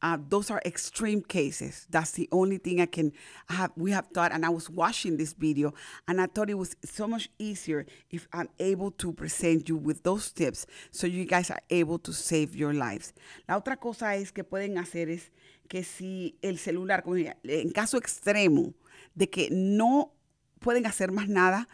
Uh, 0.03 0.17
those 0.31 0.51
are 0.51 0.63
extreme 0.65 1.21
cases. 1.23 1.87
That's 1.91 2.13
the 2.13 2.27
only 2.33 2.57
thing 2.57 2.81
I 2.81 2.87
can 2.87 3.13
have. 3.51 3.71
We 3.77 3.91
have 3.91 4.07
thought, 4.07 4.33
and 4.33 4.47
I 4.47 4.49
was 4.49 4.71
watching 4.71 5.19
this 5.19 5.35
video, 5.35 5.75
and 6.09 6.21
I 6.21 6.27
thought 6.27 6.49
it 6.49 6.55
was 6.55 6.75
so 6.83 7.07
much 7.07 7.29
easier 7.39 7.85
if 8.11 8.27
I'm 8.33 8.49
able 8.59 8.93
to 8.93 9.13
present 9.13 9.69
you 9.69 9.77
with 9.77 10.03
those 10.03 10.33
tips, 10.33 10.67
so 10.91 11.07
you 11.07 11.27
guys 11.27 11.51
are 11.51 11.61
able 11.69 11.99
to 11.99 12.13
save 12.13 12.57
your 12.57 12.73
lives. 12.73 13.13
La 13.47 13.61
otra 13.61 13.79
cosa 13.79 14.17
es 14.17 14.33
que 14.33 14.43
pueden 14.43 14.79
hacer 14.79 15.11
es 15.11 15.31
que 15.69 15.85
si 15.85 16.39
el 16.43 16.57
celular, 16.57 17.05
en 17.45 17.71
caso 17.71 17.99
extremo 17.99 18.73
de 19.15 19.29
que 19.29 19.51
no 19.51 20.13
pueden 20.61 20.87
hacer 20.87 21.13
más 21.13 21.29
nada, 21.29 21.69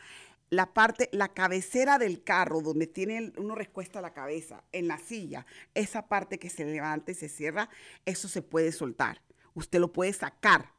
la 0.51 0.73
parte, 0.73 1.09
la 1.13 1.29
cabecera 1.29 1.99
del 1.99 2.23
carro, 2.23 2.61
donde 2.61 2.87
tiene 2.87 3.33
uno 3.37 3.55
respuesta 3.55 4.01
la 4.01 4.13
cabeza, 4.13 4.63
en 4.73 4.89
la 4.89 4.99
silla, 4.99 5.47
esa 5.75 6.09
parte 6.09 6.39
que 6.39 6.51
se 6.51 6.65
levanta 6.65 7.11
y 7.11 7.15
se 7.15 7.29
cierra, 7.29 7.69
eso 8.05 8.29
se 8.29 8.43
puede 8.43 8.73
soltar. 8.73 9.23
Usted 9.55 9.81
lo 9.81 9.93
puede 9.93 10.13
sacar 10.13 10.73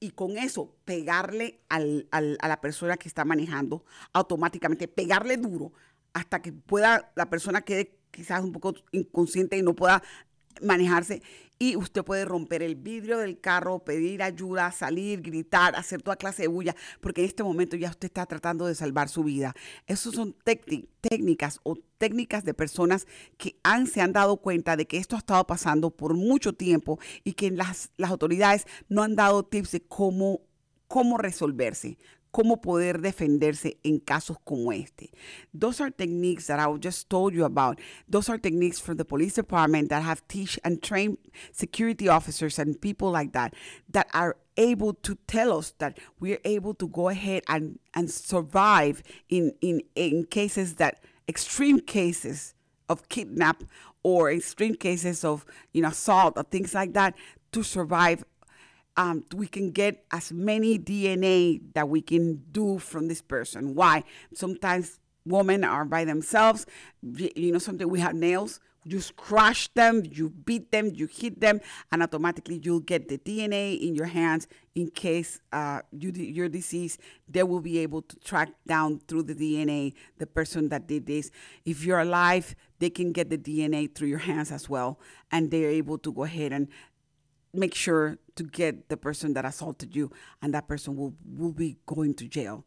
y 0.00 0.12
con 0.12 0.38
eso 0.38 0.74
pegarle 0.84 1.60
a 1.68 1.78
la 1.80 2.60
persona 2.60 2.96
que 2.96 3.08
está 3.08 3.24
manejando 3.24 3.84
automáticamente, 4.12 4.88
pegarle 4.88 5.36
duro 5.36 5.72
hasta 6.12 6.42
que 6.42 6.52
pueda, 6.52 7.12
la 7.14 7.30
persona 7.30 7.62
quede 7.62 7.98
quizás 8.10 8.42
un 8.42 8.52
poco 8.52 8.74
inconsciente 8.92 9.56
y 9.56 9.62
no 9.62 9.74
pueda 9.74 10.02
manejarse 10.60 11.22
y 11.62 11.76
usted 11.76 12.02
puede 12.02 12.24
romper 12.24 12.60
el 12.60 12.74
vidrio 12.74 13.18
del 13.18 13.38
carro, 13.38 13.84
pedir 13.84 14.20
ayuda, 14.24 14.72
salir, 14.72 15.22
gritar, 15.22 15.76
hacer 15.76 16.02
toda 16.02 16.16
clase 16.16 16.42
de 16.42 16.48
bulla, 16.48 16.74
porque 17.00 17.20
en 17.20 17.28
este 17.28 17.44
momento 17.44 17.76
ya 17.76 17.88
usted 17.88 18.06
está 18.06 18.26
tratando 18.26 18.66
de 18.66 18.74
salvar 18.74 19.08
su 19.08 19.22
vida. 19.22 19.54
Esas 19.86 20.14
son 20.14 20.34
técnicas 21.00 21.60
o 21.62 21.76
técnicas 21.98 22.44
de 22.44 22.52
personas 22.52 23.06
que 23.36 23.54
se 23.86 24.00
han 24.00 24.12
dado 24.12 24.38
cuenta 24.38 24.76
de 24.76 24.88
que 24.88 24.96
esto 24.96 25.14
ha 25.14 25.20
estado 25.20 25.46
pasando 25.46 25.90
por 25.90 26.14
mucho 26.14 26.52
tiempo 26.52 26.98
y 27.22 27.34
que 27.34 27.52
las, 27.52 27.92
las 27.96 28.10
autoridades 28.10 28.66
no 28.88 29.04
han 29.04 29.14
dado 29.14 29.44
tips 29.44 29.70
de 29.70 29.82
cómo, 29.82 30.40
cómo 30.88 31.16
resolverse, 31.16 31.96
cómo 32.32 32.60
poder 32.60 33.00
defenderse 33.00 33.78
en 33.84 34.00
casos 34.00 34.38
como 34.44 34.72
este. 34.72 35.10
Those 35.52 35.82
are 35.82 35.90
techniques 35.90 36.46
that 36.46 36.58
I 36.58 36.66
just 36.78 37.08
told 37.08 37.34
you 37.34 37.44
about. 37.44 37.78
Those 38.08 38.30
are 38.30 38.38
techniques 38.38 38.80
for 38.80 38.94
the 38.94 39.04
police 39.04 39.34
department 39.34 39.90
that 39.90 40.02
have 40.02 40.26
teach 40.28 40.58
and 40.64 40.82
trained 40.82 41.18
security 41.52 42.08
officers 42.08 42.58
and 42.58 42.80
people 42.80 43.10
like 43.10 43.32
that 43.32 43.54
that 43.90 44.08
are 44.14 44.36
able 44.56 44.94
to 44.94 45.16
tell 45.26 45.56
us 45.56 45.74
that 45.78 45.98
we're 46.18 46.40
able 46.44 46.74
to 46.74 46.88
go 46.88 47.08
ahead 47.08 47.42
and, 47.48 47.78
and 47.94 48.10
survive 48.10 49.02
in, 49.28 49.52
in, 49.60 49.82
in 49.94 50.24
cases 50.24 50.76
that 50.76 51.02
extreme 51.28 51.80
cases 51.80 52.54
of 52.88 53.08
kidnap 53.08 53.62
or 54.02 54.32
extreme 54.32 54.74
cases 54.74 55.24
of 55.24 55.44
you 55.72 55.82
know 55.82 55.88
assault 55.88 56.34
or 56.36 56.42
things 56.42 56.74
like 56.74 56.92
that 56.94 57.14
to 57.52 57.62
survive 57.62 58.24
um, 58.96 59.24
we 59.34 59.46
can 59.46 59.70
get 59.70 60.04
as 60.12 60.32
many 60.32 60.78
DNA 60.78 61.60
that 61.74 61.88
we 61.88 62.00
can 62.00 62.42
do 62.52 62.78
from 62.78 63.08
this 63.08 63.22
person. 63.22 63.74
Why? 63.74 64.04
Sometimes 64.34 64.98
women 65.24 65.64
are 65.64 65.84
by 65.84 66.04
themselves. 66.04 66.66
You 67.02 67.52
know, 67.52 67.58
something 67.58 67.88
we 67.88 68.00
have 68.00 68.14
nails. 68.14 68.60
You 68.84 69.00
scratch 69.00 69.72
them, 69.74 70.02
you 70.10 70.28
beat 70.28 70.72
them, 70.72 70.90
you 70.92 71.06
hit 71.06 71.40
them, 71.40 71.60
and 71.92 72.02
automatically 72.02 72.60
you'll 72.64 72.80
get 72.80 73.08
the 73.08 73.16
DNA 73.16 73.80
in 73.80 73.94
your 73.94 74.06
hands 74.06 74.48
in 74.74 74.90
case 74.90 75.40
uh, 75.52 75.82
you, 75.92 76.10
you're 76.10 76.48
deceased. 76.48 76.98
They 77.28 77.44
will 77.44 77.60
be 77.60 77.78
able 77.78 78.02
to 78.02 78.16
track 78.16 78.48
down 78.66 79.00
through 79.06 79.22
the 79.24 79.36
DNA 79.36 79.94
the 80.18 80.26
person 80.26 80.68
that 80.70 80.88
did 80.88 81.06
this. 81.06 81.30
If 81.64 81.84
you're 81.84 82.00
alive, 82.00 82.56
they 82.80 82.90
can 82.90 83.12
get 83.12 83.30
the 83.30 83.38
DNA 83.38 83.94
through 83.94 84.08
your 84.08 84.18
hands 84.18 84.50
as 84.50 84.68
well, 84.68 84.98
and 85.30 85.52
they're 85.52 85.70
able 85.70 85.98
to 85.98 86.12
go 86.12 86.24
ahead 86.24 86.52
and 86.52 86.66
make 87.54 87.76
sure 87.76 88.18
to 88.36 88.44
get 88.44 88.88
the 88.88 88.96
person 88.96 89.34
that 89.34 89.44
assaulted 89.44 89.94
you, 89.94 90.10
and 90.40 90.54
that 90.54 90.68
person 90.68 90.96
will, 90.96 91.14
will 91.36 91.52
be 91.52 91.76
going 91.86 92.14
to 92.14 92.28
jail. 92.28 92.64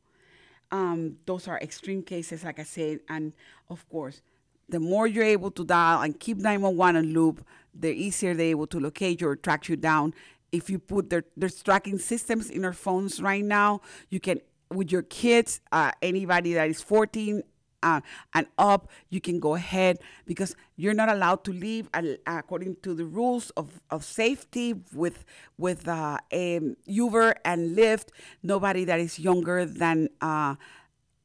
Um, 0.71 1.17
those 1.25 1.47
are 1.47 1.59
extreme 1.59 2.03
cases, 2.03 2.43
like 2.43 2.59
I 2.59 2.63
said, 2.63 2.99
and 3.09 3.33
of 3.69 3.87
course, 3.89 4.21
the 4.67 4.79
more 4.79 5.05
you're 5.07 5.23
able 5.23 5.51
to 5.51 5.63
dial 5.63 6.01
and 6.01 6.19
keep 6.19 6.37
911 6.37 6.95
on 6.95 7.13
loop, 7.13 7.45
the 7.73 7.89
easier 7.89 8.33
they're 8.33 8.47
able 8.47 8.67
to 8.67 8.79
locate 8.79 9.21
you 9.21 9.27
or 9.27 9.35
track 9.35 9.69
you 9.69 9.75
down. 9.75 10.13
If 10.51 10.69
you 10.69 10.79
put 10.79 11.09
their 11.09 11.23
there's 11.37 11.61
tracking 11.61 11.99
systems 11.99 12.49
in 12.49 12.65
our 12.65 12.73
phones 12.73 13.21
right 13.21 13.43
now, 13.43 13.81
you 14.09 14.19
can 14.19 14.39
with 14.71 14.91
your 14.91 15.03
kids, 15.03 15.61
uh, 15.71 15.91
anybody 16.01 16.53
that 16.53 16.69
is 16.69 16.81
14 16.81 17.43
uh, 17.85 18.01
and 18.33 18.47
up, 18.57 18.89
you 19.09 19.21
can 19.21 19.39
go 19.39 19.53
ahead 19.53 19.99
because 20.25 20.55
you're 20.75 20.95
not 20.95 21.07
allowed 21.07 21.43
to 21.45 21.53
leave 21.53 21.87
according 22.25 22.77
to 22.81 22.93
the 22.95 23.05
rules 23.05 23.51
of, 23.51 23.79
of 23.91 24.03
safety 24.03 24.73
with 24.91 25.23
with 25.57 25.87
uh, 25.87 26.17
um, 26.33 26.75
Uber 26.85 27.35
and 27.45 27.77
Lyft. 27.77 28.07
Nobody 28.41 28.83
that 28.85 28.99
is 28.99 29.19
younger 29.19 29.65
than 29.65 30.09
uh, 30.19 30.55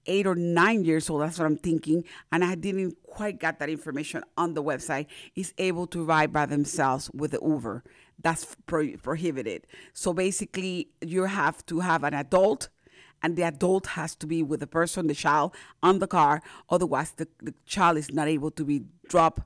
eight 0.06 0.26
or 0.26 0.34
nine 0.34 0.84
years 0.84 1.08
old. 1.08 1.22
That's 1.22 1.38
what 1.38 1.46
I'm 1.46 1.56
thinking, 1.56 2.04
and 2.30 2.44
I 2.44 2.54
didn't 2.54 2.98
quite 3.06 3.40
get 3.40 3.58
that 3.58 3.70
information 3.70 4.22
on 4.36 4.54
the 4.54 4.62
website. 4.62 5.06
Is 5.34 5.54
able 5.56 5.86
to 5.88 6.04
ride 6.04 6.32
by 6.32 6.44
themselves 6.44 7.10
with 7.14 7.30
the 7.32 7.40
Uber. 7.42 7.82
That's 8.22 8.54
pro- 8.66 8.98
prohibited. 8.98 9.66
So 9.94 10.12
basically, 10.12 10.90
you 11.00 11.24
have 11.24 11.64
to 11.66 11.80
have 11.80 12.04
an 12.04 12.12
adult 12.12 12.68
and 13.22 13.36
the 13.36 13.42
adult 13.42 13.86
has 13.88 14.14
to 14.16 14.26
be 14.26 14.42
with 14.42 14.60
the 14.60 14.66
person, 14.66 15.06
the 15.06 15.14
child, 15.14 15.54
on 15.82 15.98
the 15.98 16.06
car. 16.06 16.42
Otherwise, 16.68 17.12
the, 17.12 17.28
the 17.42 17.54
child 17.66 17.98
is 17.98 18.12
not 18.12 18.28
able 18.28 18.50
to 18.52 18.64
be 18.64 18.82
dropped 19.08 19.42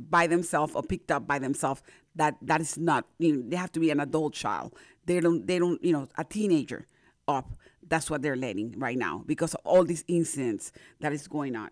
by 0.00 0.26
themselves 0.26 0.74
or 0.74 0.82
picked 0.82 1.10
up 1.10 1.26
by 1.26 1.38
themselves. 1.38 1.82
That 2.14 2.36
that 2.42 2.60
is 2.60 2.76
not. 2.76 3.06
You 3.18 3.36
know, 3.36 3.42
they 3.48 3.56
have 3.56 3.72
to 3.72 3.80
be 3.80 3.90
an 3.90 4.00
adult 4.00 4.34
child. 4.34 4.74
They 5.06 5.20
don't. 5.20 5.46
They 5.46 5.58
don't. 5.58 5.82
You 5.82 5.92
know, 5.92 6.08
a 6.18 6.24
teenager 6.24 6.86
up. 7.28 7.50
That's 7.86 8.10
what 8.10 8.22
they're 8.22 8.36
letting 8.36 8.78
right 8.78 8.96
now 8.96 9.22
because 9.26 9.54
of 9.54 9.60
all 9.64 9.84
these 9.84 10.04
incidents 10.08 10.72
that 11.00 11.12
is 11.12 11.26
going 11.28 11.56
on. 11.56 11.70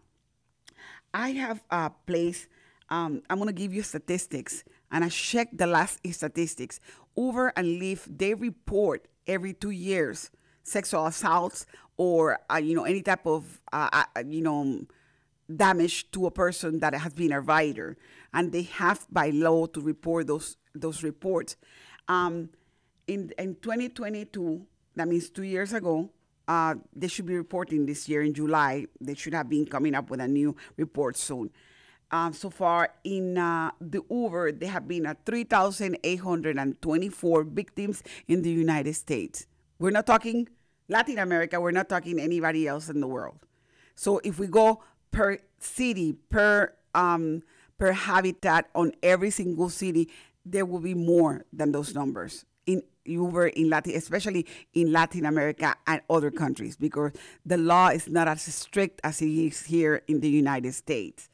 I 1.13 1.31
have 1.33 1.63
a 1.71 1.91
place. 2.07 2.47
Um, 2.89 3.23
I'm 3.31 3.39
gonna 3.39 3.53
give 3.53 3.73
you 3.73 3.83
statistics, 3.83 4.65
and 4.91 5.05
I 5.05 5.09
checked 5.09 5.59
the 5.59 5.67
last 5.67 6.01
statistics. 6.13 6.81
Uber 7.17 7.53
and 7.57 7.81
Lyft 7.81 8.19
they 8.19 8.35
report 8.35 9.07
every 9.27 9.53
two 9.53 9.71
years 9.71 10.31
sexual 10.63 11.07
assaults 11.07 11.67
or 11.97 12.39
uh, 12.51 12.57
you 12.57 12.75
know 12.75 12.85
any 12.85 13.03
type 13.03 13.27
of 13.27 13.61
uh, 13.73 13.89
uh, 13.93 14.23
you 14.27 14.41
know 14.41 14.81
damage 15.55 16.11
to 16.13 16.27
a 16.27 16.31
person 16.31 16.79
that 16.81 16.95
has 16.95 17.13
been 17.13 17.33
a 17.33 17.41
rider, 17.41 17.97
and 18.33 18.53
they 18.53 18.63
have 18.63 19.07
by 19.11 19.31
law 19.31 19.67
to 19.67 19.81
report 19.81 20.27
those 20.27 20.57
those 20.75 21.03
reports. 21.03 21.57
Um, 22.09 22.51
in 23.07 23.33
in 23.39 23.57
2022, 23.57 24.67
that 24.97 25.09
means 25.09 25.31
two 25.31 25.43
years 25.43 25.73
ago, 25.73 26.11
uh, 26.49 26.75
they 26.95 27.09
should 27.09 27.27
be 27.27 27.37
reporting 27.37 27.87
this 27.87 28.09
year 28.09 28.23
in 28.23 28.35
July. 28.35 28.87
They 29.01 29.15
should 29.15 29.35
have 29.35 29.49
been 29.49 29.67
coming 29.67 29.95
up 29.95 30.11
with 30.11 30.21
a 30.21 30.29
new 30.29 30.57
report 30.77 31.17
soon. 31.17 31.51
Um, 32.13 32.33
so 32.33 32.51
far 32.51 32.93
in 33.05 33.39
uh, 33.39 33.71
the 33.81 34.03
Uber, 34.11 34.51
there 34.53 34.71
have 34.71 34.89
been 34.89 35.07
uh, 35.07 35.15
3,824 35.25 37.45
victims 37.45 38.03
in 38.27 38.43
the 38.43 38.51
United 38.51 38.95
States. 38.95 39.47
We're 39.81 39.91
not 39.91 40.07
talking 40.07 40.49
Latin 40.89 41.19
America, 41.19 41.61
we're 41.61 41.73
not 41.73 41.89
talking 41.89 42.21
anybody 42.21 42.69
else 42.69 42.91
in 42.91 43.01
the 43.01 43.09
world. 43.09 43.39
So 43.97 44.19
if 44.19 44.39
we 44.39 44.47
go 44.47 44.85
per 45.11 45.39
city, 45.59 46.13
per 46.29 46.75
um, 46.95 47.43
per 47.79 47.91
habitat 47.93 48.69
on 48.75 48.93
every 49.03 49.31
single 49.31 49.71
city, 49.71 50.11
there 50.45 50.67
will 50.67 50.81
be 50.81 50.93
more 50.95 51.47
than 51.53 51.73
those 51.73 51.95
numbers 51.95 52.45
in 52.67 52.83
Uber 53.07 53.47
in 53.49 53.71
Latin, 53.71 53.95
especially 53.95 54.45
in 54.75 54.93
Latin 54.93 55.25
America 55.25 55.75
and 55.87 56.03
other 56.11 56.31
countries, 56.31 56.77
because 56.77 57.13
the 57.47 57.57
law 57.57 57.89
is 57.89 58.07
not 58.07 58.29
as 58.29 58.43
strict 58.43 59.01
as 59.03 59.23
it 59.23 59.31
is 59.31 59.63
here 59.63 60.03
in 60.07 60.21
the 60.21 60.29
United 60.29 60.75
States. 60.75 61.31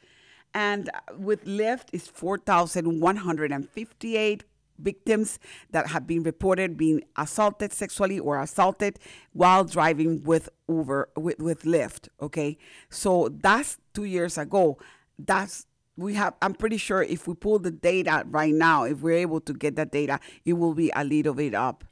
And 0.54 0.88
with 1.18 1.44
Lyft, 1.44 1.88
it's 1.92 2.06
4,158 2.06 4.44
victims 4.78 5.38
that 5.70 5.88
have 5.88 6.06
been 6.06 6.22
reported 6.22 6.76
being 6.76 7.02
assaulted 7.16 7.72
sexually 7.72 8.18
or 8.18 8.40
assaulted 8.40 8.98
while 9.32 9.64
driving 9.64 10.22
with 10.22 10.48
Uber 10.68 11.10
with, 11.16 11.38
with 11.40 11.62
Lyft. 11.62 12.08
Okay, 12.20 12.58
so 12.90 13.28
that's 13.28 13.78
two 13.94 14.04
years 14.04 14.38
ago. 14.38 14.78
That's 15.18 15.66
we 15.96 16.14
have. 16.14 16.34
I'm 16.42 16.54
pretty 16.54 16.76
sure 16.76 17.02
if 17.02 17.26
we 17.26 17.34
pull 17.34 17.58
the 17.58 17.70
data 17.70 18.24
right 18.28 18.54
now, 18.54 18.84
if 18.84 19.00
we're 19.00 19.18
able 19.18 19.40
to 19.40 19.52
get 19.52 19.76
that 19.76 19.92
data, 19.92 20.20
it 20.44 20.54
will 20.54 20.74
be 20.74 20.90
a 20.94 21.04
little 21.04 21.34
bit 21.34 21.54
up. 21.54 21.84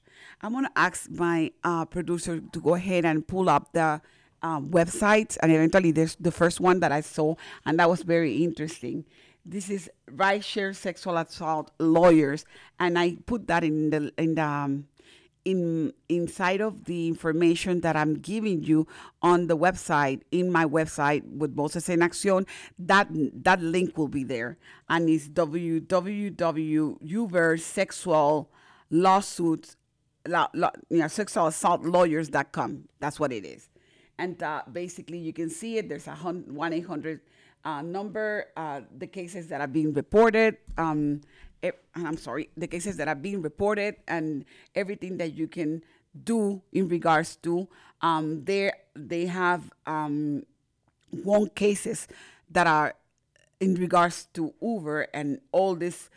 I'm 0.43 0.53
gonna 0.53 0.70
ask 0.76 1.11
my 1.11 1.53
uh, 1.62 1.85
producer 1.87 2.41
to 2.41 2.61
go 2.61 2.74
ahead 2.74 3.05
and 3.05 3.26
pull 3.26 3.49
up 3.49 3.72
the. 3.72 4.01
Um, 4.43 4.70
and 4.74 5.53
eventually 5.53 5.91
there's 5.91 6.16
the 6.16 6.30
first 6.30 6.61
one 6.61 6.80
that 6.80 6.93
I 6.93 7.01
saw 7.01 7.35
and 7.64 7.78
that 7.78 7.89
was 7.89 8.03
very 8.03 8.45
interesting 8.45 9.07
this 9.45 9.68
is 9.68 9.90
rideshare 10.11 10.74
sexual 10.74 11.16
assault 11.16 11.70
lawyers, 11.78 12.45
and 12.80 12.99
I 12.99 13.16
put 13.26 13.47
that 13.49 13.62
in 13.64 13.90
the 13.90 14.12
in 14.16 14.34
the 14.36 14.45
um, 14.45 14.88
in 15.45 15.92
inside 16.09 16.62
of 16.62 16.86
the 16.86 17.07
information 17.07 17.80
that 17.82 17.97
I'm 17.97 18.14
giving 18.14 18.62
you 18.62 18.86
on 19.20 19.47
the 19.47 19.57
website 19.57 20.22
in 20.30 20.51
my 20.51 20.64
website 20.64 21.22
with 21.36 21.55
Voces 21.55 21.90
en 21.90 22.01
Acción. 22.01 22.47
That 22.78 23.09
that 23.45 23.61
link 23.61 23.99
will 23.99 24.09
be 24.09 24.24
there, 24.24 24.57
and 24.88 25.09
it's 25.11 25.28
www.uber 25.28 25.90
sexual 27.61 28.51
lawsuits, 28.90 29.76
la, 30.26 30.49
la, 30.55 30.70
you. 30.90 32.22
That's 33.01 33.20
what 33.20 33.32
it 33.32 33.45
is, 33.45 33.68
and 34.18 34.42
uh, 34.42 34.62
basically 34.72 35.18
you 35.18 35.34
can 35.34 35.51
see 35.51 35.76
it. 35.76 35.90
There's 35.90 36.07
a 36.09 36.14
one 36.14 36.72
eight 36.72 36.86
hundred 36.86 37.20
uh, 37.65 37.83
number, 37.83 38.47
uh, 38.57 38.83
the 38.97 39.07
cases 39.07 39.49
that 39.49 39.61
are 39.61 39.67
being 39.67 39.93
reported. 39.93 40.59
Um, 40.77 41.21
I'm 41.97 42.17
sorry, 42.17 42.51
the 42.57 42.67
cases 42.67 42.97
that 42.99 43.09
are 43.09 43.15
being 43.15 43.41
reported 43.41 43.97
and 44.07 44.45
everything 44.75 45.17
that 45.19 45.35
you 45.35 45.49
can 45.49 45.83
do 46.23 46.61
in 46.73 46.89
regards 46.89 47.37
to. 47.37 47.69
Um, 48.03 48.45
there, 48.45 48.75
they 48.95 49.27
have 49.27 49.71
um, 49.87 50.45
one 51.11 51.49
cases 51.51 52.07
that 52.51 52.67
are 52.67 52.95
in 53.61 53.77
regards 53.77 54.27
to 54.35 54.53
Uber 54.61 55.09
and 55.15 55.41
all 55.53 55.75
these 55.75 56.11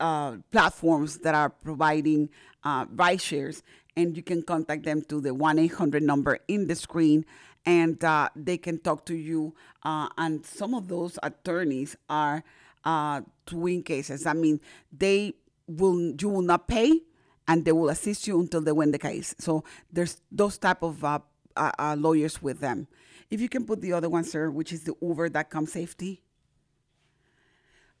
uh, 0.00 0.36
platforms 0.50 1.18
that 1.18 1.34
are 1.34 1.50
providing 1.50 2.28
uh, 2.64 2.86
ride 2.94 3.20
shares, 3.20 3.62
and 3.96 4.16
you 4.16 4.22
can 4.22 4.42
contact 4.42 4.84
them 4.84 5.02
to 5.02 5.20
the 5.20 5.34
1 5.34 5.58
800 5.58 6.02
number 6.02 6.38
in 6.48 6.66
the 6.66 6.74
screen 6.74 7.24
and 7.68 8.02
uh, 8.02 8.30
they 8.34 8.56
can 8.56 8.78
talk 8.78 9.04
to 9.04 9.14
you. 9.14 9.54
Uh, 9.82 10.08
and 10.16 10.44
some 10.46 10.72
of 10.72 10.88
those 10.88 11.18
attorneys 11.22 11.96
are 12.08 12.42
uh, 12.82 13.20
to 13.44 13.56
win 13.56 13.82
cases. 13.82 14.24
I 14.24 14.32
mean, 14.32 14.58
they 14.90 15.34
will 15.66 16.14
you 16.18 16.30
will 16.30 16.42
not 16.42 16.66
pay, 16.66 17.02
and 17.46 17.66
they 17.66 17.72
will 17.72 17.90
assist 17.90 18.26
you 18.26 18.40
until 18.40 18.62
they 18.62 18.72
win 18.72 18.90
the 18.90 18.98
case. 18.98 19.34
So 19.38 19.64
there's 19.92 20.16
those 20.32 20.56
type 20.56 20.82
of 20.82 21.04
uh, 21.04 21.18
uh, 21.56 21.72
uh, 21.78 21.96
lawyers 21.98 22.40
with 22.40 22.60
them. 22.60 22.88
If 23.30 23.42
you 23.42 23.50
can 23.50 23.66
put 23.66 23.82
the 23.82 23.92
other 23.92 24.08
one, 24.08 24.24
sir, 24.24 24.48
which 24.48 24.72
is 24.72 24.84
the 24.84 24.94
Uber.com 25.02 25.66
safety. 25.66 26.22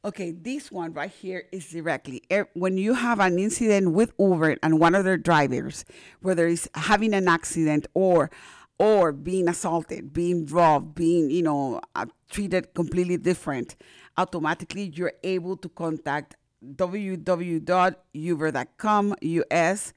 Okay, 0.02 0.30
this 0.30 0.72
one 0.72 0.94
right 0.94 1.10
here 1.10 1.44
is 1.52 1.68
directly 1.68 2.22
er, 2.32 2.48
when 2.54 2.78
you 2.78 2.94
have 2.94 3.18
an 3.20 3.38
incident 3.38 3.92
with 3.92 4.12
Uber 4.18 4.56
and 4.62 4.78
one 4.78 4.94
of 4.94 5.04
their 5.04 5.18
drivers, 5.18 5.84
whether 6.22 6.46
it's 6.46 6.68
having 6.74 7.12
an 7.12 7.28
accident 7.28 7.86
or 7.94 8.30
or 8.78 9.12
being 9.12 9.48
assaulted, 9.48 10.12
being 10.12 10.44
robbed, 10.46 10.94
being 10.94 11.30
you 11.30 11.42
know 11.42 11.80
uh, 11.94 12.04
treated 12.30 12.74
completely 12.74 13.16
different, 13.16 13.76
automatically 14.16 14.92
you're 14.94 15.14
able 15.22 15.56
to 15.56 15.68
contact 15.68 16.36
www.uber.com 16.76 19.14
us 19.50 19.92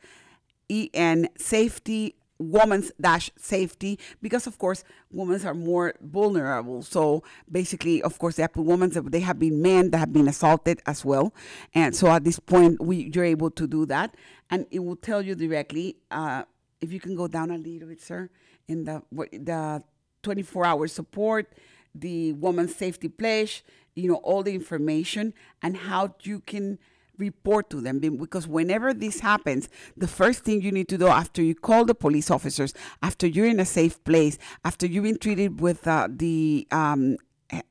en 0.69 1.27
safety 1.37 2.15
women's 2.41 2.91
safety 3.37 3.99
because 4.21 4.47
of 4.47 4.57
course 4.57 4.83
women 5.11 5.45
are 5.45 5.53
more 5.53 5.93
vulnerable. 6.01 6.81
So 6.81 7.23
basically 7.49 8.01
of 8.01 8.17
course 8.17 8.35
they 8.35 8.43
have 8.43 8.55
women 8.55 8.91
they 9.09 9.19
have 9.19 9.39
been 9.39 9.61
men 9.61 9.91
that 9.91 9.99
have 9.99 10.13
been 10.13 10.27
assaulted 10.27 10.81
as 10.85 11.05
well. 11.05 11.33
And 11.73 11.95
so 11.95 12.07
at 12.07 12.23
this 12.23 12.39
point 12.39 12.81
we 12.81 13.11
you're 13.13 13.25
able 13.25 13.51
to 13.51 13.67
do 13.67 13.85
that. 13.87 14.15
And 14.49 14.65
it 14.71 14.79
will 14.79 14.95
tell 14.95 15.21
you 15.21 15.35
directly 15.35 15.97
uh, 16.09 16.43
if 16.81 16.91
you 16.91 16.99
can 16.99 17.15
go 17.15 17.27
down 17.27 17.51
a 17.51 17.57
little 17.57 17.87
bit 17.87 18.01
sir 18.01 18.29
in 18.67 18.85
the 18.85 19.01
the 19.11 19.83
24 20.23 20.65
hour 20.65 20.87
support 20.87 21.53
the 21.93 22.33
woman's 22.33 22.75
safety 22.75 23.07
pledge 23.07 23.63
you 23.95 24.07
know 24.07 24.15
all 24.17 24.43
the 24.43 24.53
information 24.53 25.33
and 25.61 25.75
how 25.77 26.15
you 26.23 26.39
can 26.39 26.77
report 27.21 27.69
to 27.69 27.79
them. 27.79 27.99
Because 27.99 28.47
whenever 28.47 28.93
this 28.93 29.21
happens, 29.21 29.69
the 29.95 30.07
first 30.07 30.43
thing 30.43 30.61
you 30.61 30.71
need 30.71 30.89
to 30.89 30.97
do 30.97 31.07
after 31.07 31.41
you 31.41 31.55
call 31.55 31.85
the 31.85 31.95
police 31.95 32.29
officers, 32.29 32.73
after 33.01 33.27
you're 33.27 33.45
in 33.45 33.59
a 33.59 33.65
safe 33.65 34.03
place, 34.03 34.37
after 34.65 34.85
you've 34.85 35.05
been 35.05 35.19
treated 35.19 35.61
with 35.61 35.87
uh, 35.87 36.07
the 36.09 36.67
um, 36.71 37.17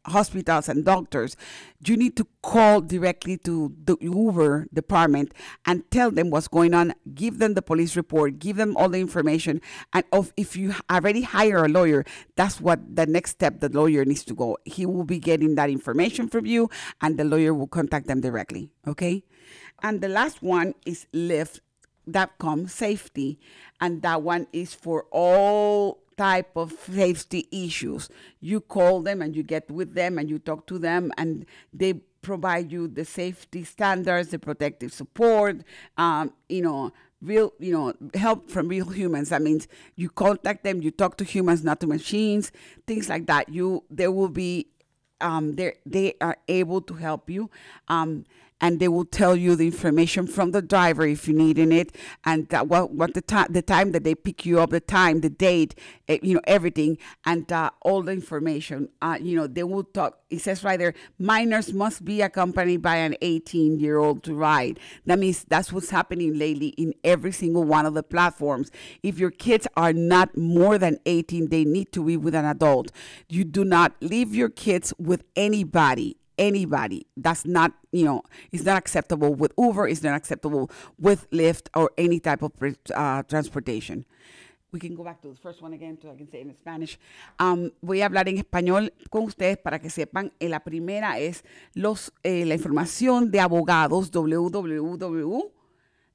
hospitals 0.07 0.68
and 0.68 0.85
doctors, 0.85 1.37
you 1.85 1.97
need 1.97 2.16
to 2.16 2.26
call 2.43 2.81
directly 2.81 3.37
to 3.39 3.74
the 3.85 3.97
Uber 4.01 4.66
department 4.72 5.33
and 5.66 5.89
tell 5.91 6.11
them 6.11 6.31
what's 6.31 6.49
going 6.49 6.74
on. 6.74 6.95
Give 7.14 7.39
them 7.39 7.55
the 7.55 7.62
police 7.62 7.97
report, 7.97 8.39
give 8.39 8.57
them 8.57 8.76
all 8.76 8.89
the 8.89 9.01
information. 9.01 9.61
And 9.93 10.05
of, 10.12 10.33
if 10.37 10.57
you 10.57 10.74
already 10.91 11.22
hire 11.22 11.64
a 11.64 11.68
lawyer, 11.68 12.05
that's 12.37 12.61
what 12.61 12.97
the 12.97 13.07
next 13.07 13.33
step 13.33 13.61
the 13.61 13.68
lawyer 13.68 14.05
needs 14.05 14.24
to 14.24 14.35
go. 14.35 14.59
He 14.64 14.87
will 14.87 15.05
be 15.05 15.18
getting 15.18 15.55
that 15.55 15.70
information 15.70 16.28
from 16.28 16.47
you, 16.47 16.68
and 17.01 17.18
the 17.18 17.24
lawyer 17.24 17.55
will 17.55 17.68
contact 17.68 18.07
them 18.07 18.20
directly. 18.20 18.72
Okay? 18.87 19.24
And 19.83 20.01
the 20.01 20.09
last 20.09 20.43
one 20.43 20.74
is 20.85 21.07
Lyft.com 22.11 22.68
safety. 22.68 23.38
And 23.80 24.02
that 24.02 24.22
one 24.22 24.46
is 24.52 24.74
for 24.74 25.06
all 25.11 26.00
type 26.16 26.56
of 26.56 26.72
safety 26.72 27.48
issues. 27.50 28.08
You 28.40 28.61
call 28.61 29.00
them 29.00 29.22
and 29.22 29.34
you 29.34 29.42
get 29.42 29.70
with 29.70 29.94
them 29.94 30.18
and 30.18 30.28
you 30.28 30.38
talk 30.38 30.66
to 30.66 30.78
them 30.78 31.12
and 31.16 31.46
they 31.72 31.94
provide 32.22 32.70
you 32.70 32.86
the 32.86 33.04
safety 33.04 33.64
standards, 33.64 34.28
the 34.28 34.38
protective 34.38 34.92
support, 34.92 35.62
um, 35.96 36.34
you 36.50 36.61
know, 36.61 36.92
real, 37.22 37.52
you 37.58 37.72
know, 37.72 37.94
help 38.14 38.50
from 38.50 38.68
real 38.68 38.90
humans. 38.90 39.30
That 39.30 39.40
means 39.40 39.66
you 39.96 40.11
contact 40.11 40.62
them, 40.64 40.82
you 40.82 40.90
talk 40.90 41.16
to 41.18 41.24
humans, 41.24 41.64
not 41.64 41.80
to 41.80 41.86
machines, 41.86 42.52
things 42.86 43.08
like 43.08 43.26
that. 43.26 43.48
You, 43.48 43.84
there 43.88 44.12
will 44.12 44.28
be, 44.28 44.66
um, 45.22 45.56
they 45.56 46.14
are 46.20 46.36
able 46.48 46.82
to 46.82 46.94
help 46.94 47.30
you. 47.30 47.50
Um, 47.88 48.26
and 48.61 48.80
they 48.80 48.88
will 48.88 49.04
tell 49.04 49.36
you 49.36 49.56
the 49.56 49.66
information 49.66 50.26
from 50.26 50.50
the 50.52 50.62
driver 50.62 51.06
if 51.06 51.26
you 51.26 51.34
need 51.34 51.58
in 51.58 51.72
it. 51.72 51.94
And 52.24 52.46
what 52.68 52.92
what 52.92 53.14
the 53.14 53.22
time 53.22 53.48
the 53.50 53.62
time 53.62 53.92
that 53.92 54.04
they 54.04 54.14
pick 54.14 54.44
you 54.44 54.61
up 54.61 54.70
the 54.70 54.80
time 54.80 55.20
the 55.20 55.30
date 55.30 55.74
uh, 56.08 56.18
you 56.22 56.34
know 56.34 56.40
everything. 56.46 56.98
And 57.24 57.50
uh, 57.52 57.70
all 57.82 58.02
the 58.02 58.12
information 58.12 58.88
uh, 59.00 59.18
you 59.20 59.36
know 59.36 59.46
they 59.46 59.64
will 59.64 59.84
talk 59.84 60.18
it 60.30 60.40
says 60.40 60.62
right 60.62 60.78
there 60.78 60.94
minors 61.18 61.72
must 61.72 62.04
be 62.04 62.22
accompanied 62.22 62.82
by 62.82 62.96
an 62.96 63.16
18 63.20 63.78
year 63.78 63.98
old 63.98 64.22
to 64.24 64.34
ride. 64.34 64.78
That 65.06 65.18
means 65.18 65.44
that's 65.44 65.72
what's 65.72 65.90
happening 65.90 66.38
lately 66.38 66.68
in 66.68 66.94
every 67.04 67.32
single 67.32 67.64
one 67.64 67.86
of 67.86 67.94
the 67.94 68.02
platforms. 68.02 68.70
If 69.02 69.18
your 69.18 69.30
kids 69.30 69.66
are 69.76 69.92
not 69.92 70.36
more 70.36 70.78
than 70.78 70.98
18 71.06 71.48
they 71.48 71.64
need 71.64 71.92
to 71.92 72.04
be 72.04 72.16
with 72.16 72.34
an 72.34 72.44
adult. 72.44 72.92
You 73.28 73.44
do 73.44 73.64
not 73.64 73.94
leave 74.00 74.34
your 74.34 74.48
kids 74.48 74.92
with 74.98 75.24
anybody 75.36 76.20
anybody. 76.41 77.07
That's 77.16 77.45
not, 77.45 77.72
you 77.93 78.05
know, 78.05 78.22
it's 78.51 78.64
not 78.64 78.78
acceptable 78.78 79.34
with 79.34 79.53
Uber, 79.57 79.86
it's 79.86 80.03
not 80.03 80.16
acceptable 80.16 80.70
with 80.99 81.30
Lyft 81.30 81.68
or 81.76 81.93
any 81.97 82.18
type 82.18 82.43
of 82.43 82.53
uh, 82.95 83.22
transportation. 83.24 84.07
We 84.72 84.80
can 84.80 84.95
go 84.95 85.05
back 85.05 85.20
to 85.22 85.28
the 85.28 85.36
first 85.36 85.62
one 85.62 85.72
again, 85.72 85.99
so 86.01 86.11
I 86.11 86.16
can 86.16 86.30
say 86.30 86.41
in 86.41 86.57
Spanish. 86.57 86.99
Um, 87.41 87.72
voy 87.82 88.03
a 88.03 88.07
hablar 88.07 88.28
en 88.28 88.38
español 88.38 88.93
con 89.11 89.24
ustedes 89.24 89.59
para 89.59 89.80
que 89.80 89.91
sepan. 89.91 90.32
Eh, 90.38 90.49
la 90.49 90.61
primera 90.61 91.18
es 91.18 91.43
los, 91.74 92.12
eh, 92.22 92.47
la 92.47 92.55
información 92.55 93.32
de 93.32 93.41
abogados, 93.41 94.12
www, 94.12 95.53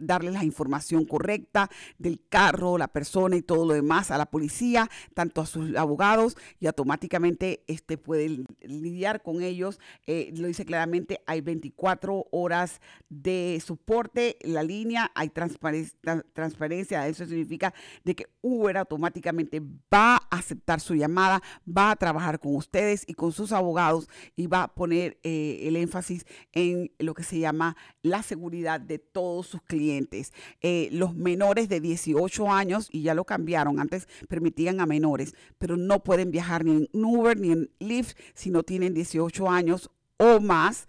darle 0.00 0.30
la 0.30 0.44
información 0.44 1.04
correcta 1.04 1.68
del 1.98 2.20
carro, 2.28 2.78
la 2.78 2.88
persona 2.88 3.36
y 3.36 3.42
todo 3.42 3.66
lo 3.66 3.74
demás 3.74 4.12
a 4.12 4.18
la 4.18 4.26
policía, 4.26 4.88
tanto 5.12 5.40
a 5.40 5.46
sus 5.46 5.74
abogados, 5.74 6.36
y 6.60 6.68
automáticamente 6.68 7.64
este 7.66 7.98
puede 7.98 8.44
lidiar 8.60 9.22
con 9.22 9.42
ellos. 9.42 9.80
Eh, 10.06 10.32
lo 10.36 10.46
dice 10.46 10.64
claramente, 10.64 11.20
hay 11.26 11.40
24 11.40 12.26
horas 12.30 12.80
de 13.08 13.39
soporte, 13.60 14.36
la 14.42 14.62
línea, 14.62 15.10
hay 15.14 15.30
transparencia 15.30 17.08
eso 17.08 17.26
significa 17.26 17.74
de 18.04 18.14
que 18.14 18.26
Uber 18.40 18.76
automáticamente 18.78 19.60
va 19.60 20.16
a 20.16 20.26
aceptar 20.30 20.80
su 20.80 20.94
llamada, 20.94 21.42
va 21.66 21.90
a 21.90 21.96
trabajar 21.96 22.38
con 22.38 22.56
ustedes 22.56 23.04
y 23.06 23.14
con 23.14 23.32
sus 23.32 23.52
abogados 23.52 24.08
y 24.36 24.46
va 24.46 24.64
a 24.64 24.74
poner 24.74 25.18
eh, 25.22 25.60
el 25.62 25.76
énfasis 25.76 26.24
en 26.52 26.90
lo 26.98 27.14
que 27.14 27.22
se 27.22 27.38
llama 27.38 27.76
la 28.02 28.22
seguridad 28.22 28.80
de 28.80 28.98
todos 28.98 29.46
sus 29.46 29.62
clientes. 29.62 30.32
Eh, 30.60 30.88
los 30.92 31.14
menores 31.14 31.68
de 31.68 31.80
18 31.80 32.50
años, 32.50 32.88
y 32.92 33.02
ya 33.02 33.14
lo 33.14 33.24
cambiaron, 33.24 33.80
antes 33.80 34.08
permitían 34.28 34.80
a 34.80 34.86
menores, 34.86 35.34
pero 35.58 35.76
no 35.76 36.02
pueden 36.02 36.30
viajar 36.30 36.64
ni 36.64 36.88
en 36.92 37.04
Uber 37.04 37.38
ni 37.38 37.52
en 37.52 37.70
Lyft 37.78 38.16
si 38.34 38.50
no 38.50 38.62
tienen 38.62 38.94
18 38.94 39.48
años 39.48 39.90
o 40.18 40.40
más. 40.40 40.88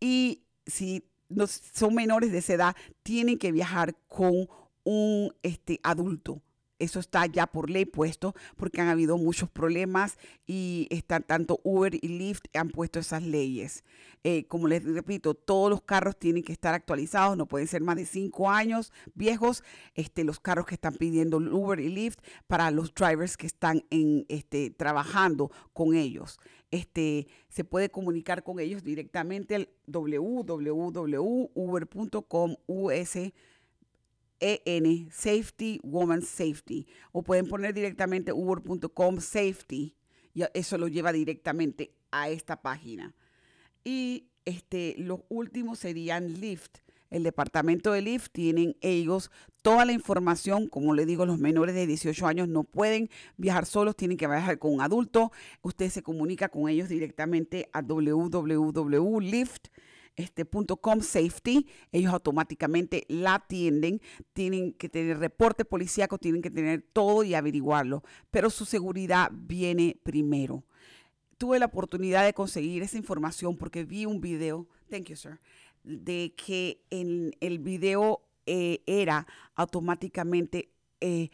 Y 0.00 0.42
si 0.66 1.04
no 1.34 1.46
son 1.46 1.94
menores 1.94 2.32
de 2.32 2.38
esa 2.38 2.54
edad, 2.54 2.76
tienen 3.02 3.38
que 3.38 3.52
viajar 3.52 3.96
con 4.08 4.48
un 4.84 5.34
este, 5.42 5.80
adulto 5.82 6.42
eso 6.82 6.98
está 6.98 7.26
ya 7.26 7.46
por 7.46 7.70
ley 7.70 7.84
puesto 7.84 8.34
porque 8.56 8.80
han 8.80 8.88
habido 8.88 9.16
muchos 9.16 9.48
problemas 9.48 10.18
y 10.46 10.88
están 10.90 11.22
tanto 11.22 11.60
Uber 11.62 11.94
y 11.94 12.08
Lyft 12.08 12.46
han 12.54 12.70
puesto 12.70 12.98
esas 12.98 13.22
leyes. 13.22 13.84
Eh, 14.24 14.46
como 14.48 14.66
les 14.66 14.82
repito, 14.82 15.34
todos 15.34 15.70
los 15.70 15.82
carros 15.82 16.18
tienen 16.18 16.42
que 16.42 16.52
estar 16.52 16.74
actualizados, 16.74 17.36
no 17.36 17.46
pueden 17.46 17.68
ser 17.68 17.82
más 17.82 17.94
de 17.94 18.04
cinco 18.04 18.50
años 18.50 18.92
viejos. 19.14 19.62
Este, 19.94 20.24
los 20.24 20.40
carros 20.40 20.66
que 20.66 20.74
están 20.74 20.94
pidiendo 20.94 21.36
Uber 21.36 21.78
y 21.78 21.88
Lyft 21.88 22.18
para 22.48 22.72
los 22.72 22.92
drivers 22.92 23.36
que 23.36 23.46
están 23.46 23.84
en, 23.90 24.26
este, 24.28 24.70
trabajando 24.70 25.52
con 25.72 25.94
ellos. 25.94 26.40
Este, 26.72 27.28
se 27.48 27.62
puede 27.64 27.90
comunicar 27.90 28.42
con 28.42 28.58
ellos 28.58 28.82
directamente 28.82 29.54
al 29.54 29.68
www.uber.com 29.86 30.56
US 32.66 33.16
EN 34.40 35.08
Safety 35.12 35.78
Woman 35.84 36.22
Safety 36.22 36.88
o 37.12 37.22
pueden 37.22 37.46
poner 37.46 37.72
directamente 37.74 38.32
uber.com 38.32 39.20
safety 39.20 39.94
y 40.34 40.42
eso 40.54 40.78
lo 40.78 40.88
lleva 40.88 41.12
directamente 41.12 41.94
a 42.10 42.30
esta 42.30 42.60
página. 42.62 43.14
Y 43.84 44.30
este, 44.44 44.94
los 44.98 45.20
últimos 45.28 45.78
serían 45.78 46.40
Lyft. 46.40 46.78
El 47.12 47.22
departamento 47.24 47.92
de 47.92 48.00
Lyft 48.00 48.32
tienen 48.32 48.74
ellos 48.80 49.30
toda 49.60 49.84
la 49.84 49.92
información. 49.92 50.68
Como 50.68 50.94
le 50.94 51.04
digo, 51.04 51.26
los 51.26 51.38
menores 51.38 51.74
de 51.74 51.86
18 51.86 52.26
años 52.26 52.48
no 52.48 52.64
pueden 52.64 53.10
viajar 53.36 53.66
solos, 53.66 53.96
tienen 53.96 54.16
que 54.16 54.26
viajar 54.26 54.58
con 54.58 54.72
un 54.72 54.80
adulto. 54.80 55.30
Usted 55.60 55.90
se 55.90 56.02
comunica 56.02 56.48
con 56.48 56.70
ellos 56.70 56.88
directamente 56.88 57.68
a 57.74 57.82
www.lyft 57.82 59.68
este, 60.16 60.46
ellos 61.92 62.12
automáticamente 62.12 63.04
la 63.08 63.34
atienden, 63.34 64.00
tienen 64.32 64.72
que 64.72 64.88
tener 64.88 65.18
reporte 65.18 65.64
policíaco, 65.64 66.18
tienen 66.18 66.42
que 66.42 66.50
tener 66.50 66.82
todo 66.82 67.24
y 67.24 67.34
averiguarlo, 67.34 68.02
pero 68.30 68.50
su 68.50 68.64
seguridad 68.64 69.30
viene 69.32 69.96
primero. 70.02 70.64
Tuve 71.38 71.58
la 71.58 71.66
oportunidad 71.66 72.24
de 72.24 72.34
conseguir 72.34 72.82
esa 72.82 72.98
información 72.98 73.56
porque 73.56 73.84
vi 73.84 74.06
un 74.06 74.20
video, 74.20 74.68
thank 74.90 75.08
you 75.08 75.16
sir, 75.16 75.40
de 75.84 76.34
que 76.36 76.82
en 76.90 77.34
el 77.40 77.58
video 77.58 78.22
eh, 78.46 78.82
era 78.86 79.26
automáticamente 79.54 80.70
eh, 81.00 81.30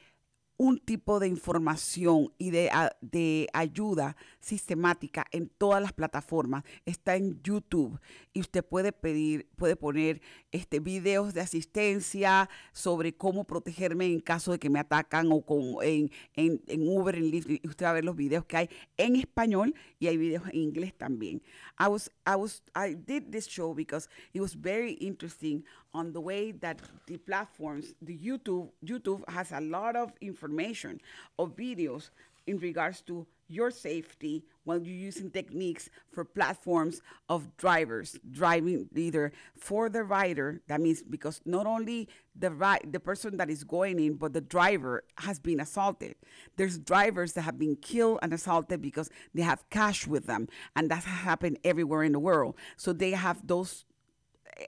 un 0.59 0.81
tipo 0.81 1.21
de 1.21 1.29
información 1.29 2.33
y 2.37 2.51
de, 2.51 2.69
de, 3.01 3.49
ayuda 3.53 4.17
sistemática 4.41 5.25
en 5.31 5.49
todas 5.49 5.81
las 5.81 5.93
plataformas. 5.93 6.65
Está 6.85 7.15
en 7.15 7.41
YouTube 7.43 7.99
y 8.33 8.41
usted 8.41 8.65
puede 8.65 8.93
pedir, 8.93 9.49
puede 9.57 9.77
poner 9.77 10.21
este, 10.51 10.81
videos 10.81 11.33
de 11.33 11.43
asistencia 11.43 12.51
sobre 12.73 13.17
cómo 13.17 13.45
protegerme 13.45 14.07
en 14.07 14.21
caso 14.21 14.51
de 14.51 14.59
que 14.59 14.69
me 14.69 14.81
atacan 14.81 15.31
o 15.31 15.43
con, 15.43 15.77
en, 15.83 16.11
en, 16.35 16.61
en 16.67 16.89
Uber, 16.89 17.15
en 17.15 17.31
Lyft. 17.31 17.51
Y 17.51 17.69
usted 17.69 17.87
va 17.87 17.91
a 17.91 17.95
ver 17.95 18.05
los 18.05 18.17
videos 18.17 18.45
que 18.45 18.57
hay 18.57 18.71
en 18.97 19.15
español 19.15 19.75
y 20.01 20.09
hay 20.09 20.17
videos 20.17 20.49
en 20.49 20.57
inglés 20.57 20.93
también. 20.99 21.41
I 21.79 21.87
was, 21.87 22.11
I 22.27 22.35
was, 22.35 22.65
I 22.75 22.95
did 22.95 23.31
this 23.31 23.47
show 23.47 23.75
because 23.75 24.09
it 24.33 24.41
was 24.41 24.61
very 24.61 24.95
interesting 24.95 25.65
on 25.95 26.13
the 26.13 26.21
way 26.21 26.53
that 26.53 26.81
the 27.07 27.17
platforms, 27.17 27.95
the 28.03 28.17
YouTube, 28.17 28.69
YouTube 28.85 29.29
has 29.29 29.53
a 29.53 29.61
lot 29.61 29.97
of 29.97 30.13
information 30.21 31.01
of 31.39 31.57
videos 31.57 32.11
in 32.47 32.59
regards 32.59 33.03
to 33.03 33.27
your 33.49 33.71
safety 33.71 34.45
while 34.65 34.79
you're 34.83 34.95
using 34.95 35.31
techniques 35.31 35.89
for 36.13 36.25
platforms 36.25 37.01
of 37.29 37.57
drivers 37.57 38.19
driving 38.31 38.89
either 38.95 39.33
for 39.57 39.89
the 39.89 40.05
rider 40.05 40.61
that 40.69 40.81
means 40.81 41.03
because 41.03 41.41
not 41.47 41.67
only 41.67 42.09
the 42.37 42.51
the 42.91 43.01
person 43.01 43.37
that 43.39 43.49
is 43.49 43.65
going 43.65 43.99
in 43.99 44.15
but 44.15 44.35
the 44.35 44.41
driver 44.41 45.03
has 45.17 45.39
been 45.39 45.61
assaulted. 45.61 46.15
There's 46.57 46.79
drivers 46.79 47.33
that 47.33 47.43
have 47.43 47.59
been 47.59 47.77
killed 47.77 48.19
and 48.23 48.33
assaulted 48.33 48.83
because 48.83 49.11
they 49.35 49.43
have 49.43 49.69
cash 49.71 50.07
with 50.07 50.27
them 50.27 50.49
and 50.77 50.91
that 50.91 51.05
happened 51.05 51.59
everywhere 51.65 52.03
in 52.03 52.13
the 52.13 52.19
world. 52.19 52.57
So 52.77 52.93
they 52.93 53.13
have 53.13 53.47
those 53.47 53.87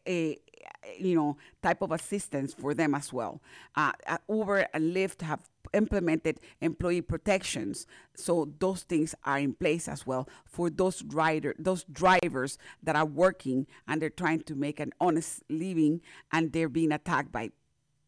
uh, 0.07 0.33
you 0.99 1.15
know, 1.15 1.37
type 1.63 1.83
of 1.83 1.93
assistance 1.93 2.55
for 2.55 2.75
them 2.75 2.95
as 2.95 3.13
well. 3.13 3.41
Uh, 3.75 3.93
Uber 4.29 4.67
and 4.73 4.95
Lyft 4.95 5.23
have 5.23 5.49
implemented 5.73 6.41
employee 6.61 7.03
protections, 7.03 7.87
so 8.15 8.53
those 8.59 8.83
things 8.83 9.15
are 9.25 9.39
in 9.39 9.55
place 9.55 9.89
as 9.89 10.07
well 10.07 10.29
for 10.45 10.71
those 10.71 11.03
rider, 11.05 11.55
those 11.59 11.85
drivers 11.85 12.59
that 12.83 12.97
are 12.97 13.05
working 13.07 13.67
and 13.87 14.01
they're 14.01 14.11
trying 14.11 14.41
to 14.41 14.55
make 14.55 14.81
an 14.81 14.93
honest 15.01 15.43
living, 15.49 16.01
and 16.33 16.53
they're 16.53 16.69
being 16.69 16.93
attacked 16.93 17.31
by, 17.31 17.51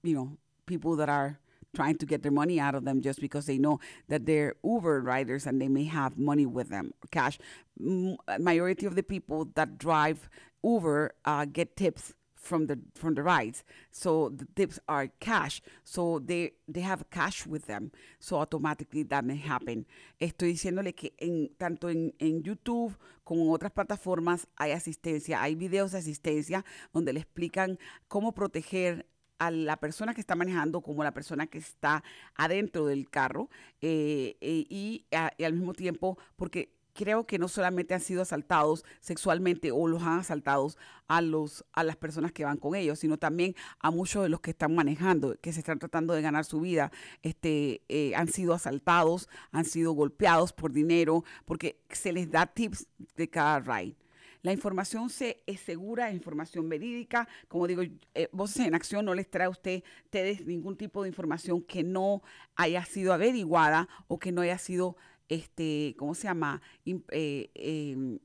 you 0.02 0.14
know, 0.14 0.36
people 0.66 0.96
that 0.96 1.08
are 1.08 1.38
trying 1.74 1.96
to 1.96 2.06
get 2.06 2.22
their 2.22 2.32
money 2.32 2.60
out 2.60 2.74
of 2.74 2.84
them 2.84 3.00
just 3.00 3.20
because 3.20 3.46
they 3.46 3.58
know 3.58 3.80
that 4.08 4.26
they're 4.26 4.54
Uber 4.62 5.00
riders 5.00 5.46
and 5.46 5.60
they 5.60 5.68
may 5.68 5.84
have 5.84 6.18
money 6.18 6.44
with 6.44 6.68
them, 6.68 6.92
cash. 7.10 7.38
Majority 7.78 8.86
of 8.86 8.94
the 8.94 9.02
people 9.02 9.48
that 9.54 9.78
drive 9.78 10.28
Uber 10.62 11.14
uh, 11.24 11.46
get 11.46 11.76
tips 11.76 12.14
from 12.42 12.66
the 12.66 12.78
from 12.94 13.14
the 13.14 13.22
rides. 13.22 13.64
So 13.90 14.30
the 14.30 14.46
tips 14.54 14.80
are 14.86 15.08
cash. 15.20 15.62
So 15.84 16.20
they 16.20 16.54
they 16.68 16.82
have 16.82 17.08
cash 17.10 17.46
with 17.46 17.66
them. 17.66 17.92
So 18.18 18.36
automatically 18.36 19.04
that 19.04 19.24
may 19.24 19.38
happen. 19.38 19.86
Estoy 20.20 20.52
diciéndole 20.52 20.94
que 20.94 21.14
en 21.18 21.50
tanto 21.56 21.88
en, 21.88 22.14
en 22.18 22.42
YouTube 22.42 22.98
como 23.24 23.42
en 23.42 23.50
otras 23.50 23.72
plataformas 23.72 24.46
hay 24.56 24.72
asistencia, 24.72 25.40
hay 25.40 25.54
videos 25.54 25.92
de 25.92 25.98
asistencia 25.98 26.64
donde 26.92 27.12
le 27.12 27.20
explican 27.20 27.78
cómo 28.08 28.32
proteger 28.32 29.06
a 29.38 29.50
la 29.50 29.76
persona 29.76 30.14
que 30.14 30.20
está 30.20 30.34
manejando 30.36 30.82
como 30.82 31.02
la 31.02 31.12
persona 31.12 31.46
que 31.46 31.58
está 31.58 32.04
adentro 32.36 32.86
del 32.86 33.10
carro 33.10 33.48
eh, 33.80 34.36
eh, 34.40 34.66
y, 34.68 35.06
a, 35.12 35.32
y 35.36 35.44
al 35.44 35.54
mismo 35.54 35.72
tiempo 35.72 36.16
porque 36.36 36.76
creo 36.94 37.26
que 37.26 37.38
no 37.38 37.48
solamente 37.48 37.94
han 37.94 38.00
sido 38.00 38.22
asaltados 38.22 38.84
sexualmente 39.00 39.70
o 39.72 39.88
los 39.88 40.02
han 40.02 40.18
asaltado 40.18 40.68
a, 41.08 41.20
los, 41.20 41.64
a 41.72 41.84
las 41.84 41.96
personas 41.96 42.32
que 42.32 42.44
van 42.44 42.56
con 42.56 42.74
ellos, 42.74 42.98
sino 42.98 43.18
también 43.18 43.54
a 43.80 43.90
muchos 43.90 44.22
de 44.22 44.28
los 44.28 44.40
que 44.40 44.50
están 44.50 44.74
manejando, 44.74 45.36
que 45.40 45.52
se 45.52 45.60
están 45.60 45.78
tratando 45.78 46.14
de 46.14 46.22
ganar 46.22 46.44
su 46.44 46.60
vida, 46.60 46.92
este, 47.22 47.82
eh, 47.88 48.14
han 48.14 48.28
sido 48.28 48.54
asaltados, 48.54 49.28
han 49.50 49.64
sido 49.64 49.92
golpeados 49.92 50.52
por 50.52 50.72
dinero, 50.72 51.24
porque 51.44 51.80
se 51.90 52.12
les 52.12 52.30
da 52.30 52.46
tips 52.46 52.86
de 53.16 53.28
cada 53.28 53.60
ride. 53.60 53.96
La 54.42 54.52
información 54.52 55.08
se 55.08 55.40
es 55.46 55.60
segura, 55.60 56.08
es 56.08 56.16
información 56.16 56.68
verídica. 56.68 57.28
Como 57.46 57.68
digo, 57.68 57.82
eh, 58.14 58.28
Voces 58.32 58.66
en 58.66 58.74
Acción 58.74 59.04
no 59.04 59.14
les 59.14 59.30
trae 59.30 59.46
a 59.46 59.50
usted, 59.50 59.84
ustedes 60.04 60.44
ningún 60.44 60.76
tipo 60.76 61.02
de 61.02 61.08
información 61.08 61.62
que 61.62 61.84
no 61.84 62.22
haya 62.56 62.84
sido 62.84 63.12
averiguada 63.12 63.88
o 64.08 64.18
que 64.18 64.32
no 64.32 64.40
haya 64.40 64.58
sido 64.58 64.96
este, 65.32 65.94
¿cómo 65.98 66.14
se 66.14 66.24
llama? 66.24 66.60
Eh, 66.84 67.50
em, 67.54 68.18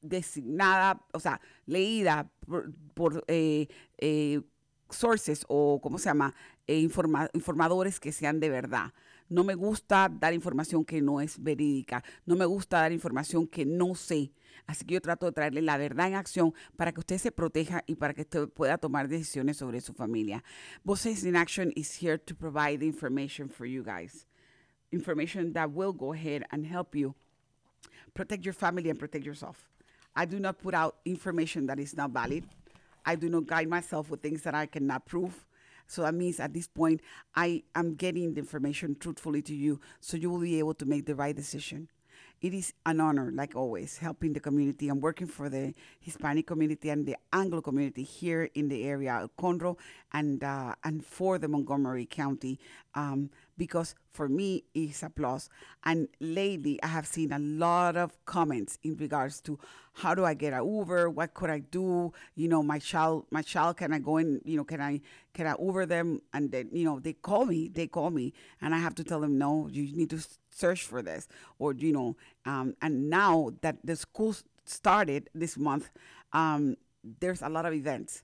designada, 0.00 1.04
o 1.12 1.20
sea, 1.20 1.40
leída 1.66 2.30
por, 2.94 3.24
eh, 3.28 3.68
eh, 3.98 4.40
sources 4.88 5.44
o, 5.48 5.80
¿cómo 5.82 5.98
se 5.98 6.08
llama? 6.08 6.34
informadores 6.68 8.00
que 8.00 8.10
sean 8.10 8.40
de 8.40 8.48
verdad. 8.48 8.92
No 9.28 9.44
me 9.44 9.54
gusta 9.54 10.08
dar 10.08 10.32
información 10.34 10.84
que 10.84 11.00
no 11.00 11.20
es 11.20 11.40
verídica. 11.40 12.02
No 12.24 12.34
me 12.34 12.44
gusta 12.44 12.80
dar 12.80 12.92
información 12.92 13.46
que 13.46 13.64
no 13.64 13.94
sé. 13.94 14.32
Así 14.66 14.84
que 14.84 14.94
yo 14.94 15.00
trato 15.00 15.26
de 15.26 15.32
traerle 15.32 15.62
la 15.62 15.76
verdad 15.76 16.08
en 16.08 16.14
acción 16.14 16.54
para 16.76 16.92
que 16.92 17.00
usted 17.00 17.18
se 17.18 17.30
proteja 17.30 17.84
y 17.86 17.96
para 17.96 18.14
que 18.14 18.22
usted 18.22 18.48
pueda 18.48 18.78
tomar 18.78 19.08
decisiones 19.08 19.58
sobre 19.58 19.80
su 19.80 19.94
familia. 19.94 20.42
Voices 20.82 21.24
in 21.24 21.36
Action 21.36 21.72
is 21.76 22.02
here 22.02 22.18
to 22.18 22.34
provide 22.34 22.84
information 22.84 23.48
for 23.48 23.66
you 23.66 23.84
guys 23.84 24.26
information 24.92 25.52
that 25.52 25.72
will 25.72 25.92
go 25.92 26.12
ahead 26.12 26.44
and 26.50 26.66
help 26.66 26.94
you 26.94 27.14
protect 28.14 28.44
your 28.44 28.54
family 28.54 28.90
and 28.90 28.98
protect 28.98 29.24
yourself. 29.24 29.68
I 30.14 30.24
do 30.24 30.40
not 30.40 30.58
put 30.58 30.74
out 30.74 30.96
information 31.04 31.66
that 31.66 31.78
is 31.78 31.96
not 31.96 32.10
valid. 32.10 32.44
I 33.04 33.14
do 33.14 33.28
not 33.28 33.46
guide 33.46 33.68
myself 33.68 34.10
with 34.10 34.22
things 34.22 34.42
that 34.42 34.54
I 34.54 34.66
cannot 34.66 35.06
prove. 35.06 35.46
So 35.86 36.02
that 36.02 36.14
means 36.14 36.40
at 36.40 36.52
this 36.52 36.66
point, 36.66 37.00
I 37.34 37.62
am 37.74 37.94
getting 37.94 38.34
the 38.34 38.40
information 38.40 38.96
truthfully 38.98 39.42
to 39.42 39.54
you 39.54 39.80
so 40.00 40.16
you 40.16 40.30
will 40.30 40.40
be 40.40 40.58
able 40.58 40.74
to 40.74 40.86
make 40.86 41.06
the 41.06 41.14
right 41.14 41.36
decision. 41.36 41.88
It 42.42 42.52
is 42.52 42.74
an 42.84 43.00
honor, 43.00 43.30
like 43.32 43.56
always, 43.56 43.96
helping 43.98 44.34
the 44.34 44.40
community. 44.40 44.88
I'm 44.88 45.00
working 45.00 45.26
for 45.26 45.48
the 45.48 45.74
Hispanic 46.00 46.46
community 46.46 46.90
and 46.90 47.06
the 47.06 47.16
Anglo 47.32 47.62
community 47.62 48.02
here 48.02 48.50
in 48.54 48.68
the 48.68 48.84
area 48.84 49.14
of 49.14 49.34
Conroe 49.36 49.78
and 50.12 50.44
uh, 50.44 50.74
and 50.84 51.04
for 51.04 51.38
the 51.38 51.48
Montgomery 51.48 52.04
County. 52.04 52.58
Um, 52.94 53.30
because 53.58 53.94
for 54.12 54.28
me 54.28 54.64
it's 54.74 55.02
a 55.02 55.08
plus. 55.10 55.48
And 55.84 56.08
lately, 56.20 56.82
I 56.82 56.88
have 56.88 57.06
seen 57.06 57.32
a 57.32 57.38
lot 57.38 57.96
of 57.96 58.22
comments 58.26 58.78
in 58.82 58.96
regards 58.96 59.40
to 59.42 59.58
how 59.94 60.14
do 60.14 60.24
I 60.24 60.34
get 60.34 60.52
a 60.52 60.64
Uber? 60.64 61.08
What 61.08 61.32
could 61.32 61.48
I 61.48 61.60
do? 61.60 62.12
You 62.34 62.48
know, 62.48 62.62
my 62.62 62.78
child, 62.78 63.26
my 63.30 63.42
child, 63.42 63.78
can 63.78 63.92
I 63.94 63.98
go 63.98 64.18
in? 64.18 64.40
You 64.44 64.58
know, 64.58 64.64
can 64.64 64.80
I 64.80 65.00
can 65.32 65.46
I 65.46 65.54
Uber 65.58 65.86
them? 65.86 66.20
And 66.34 66.50
then 66.52 66.68
you 66.72 66.84
know, 66.84 67.00
they 67.00 67.14
call 67.14 67.46
me, 67.46 67.68
they 67.68 67.86
call 67.86 68.10
me, 68.10 68.34
and 68.60 68.74
I 68.74 68.78
have 68.78 68.94
to 68.96 69.04
tell 69.04 69.20
them 69.20 69.38
no, 69.38 69.68
you 69.68 69.96
need 69.96 70.10
to 70.10 70.18
search 70.56 70.82
for 70.84 71.02
this, 71.02 71.28
or 71.58 71.74
you 71.74 71.92
know, 71.92 72.16
um, 72.44 72.74
and 72.80 73.10
now 73.10 73.50
that 73.60 73.76
the 73.84 73.96
school 73.96 74.34
started 74.64 75.28
this 75.34 75.56
month, 75.58 75.90
um, 76.32 76.76
there's 77.20 77.42
a 77.42 77.48
lot 77.48 77.66
of 77.66 77.72
events 77.72 78.22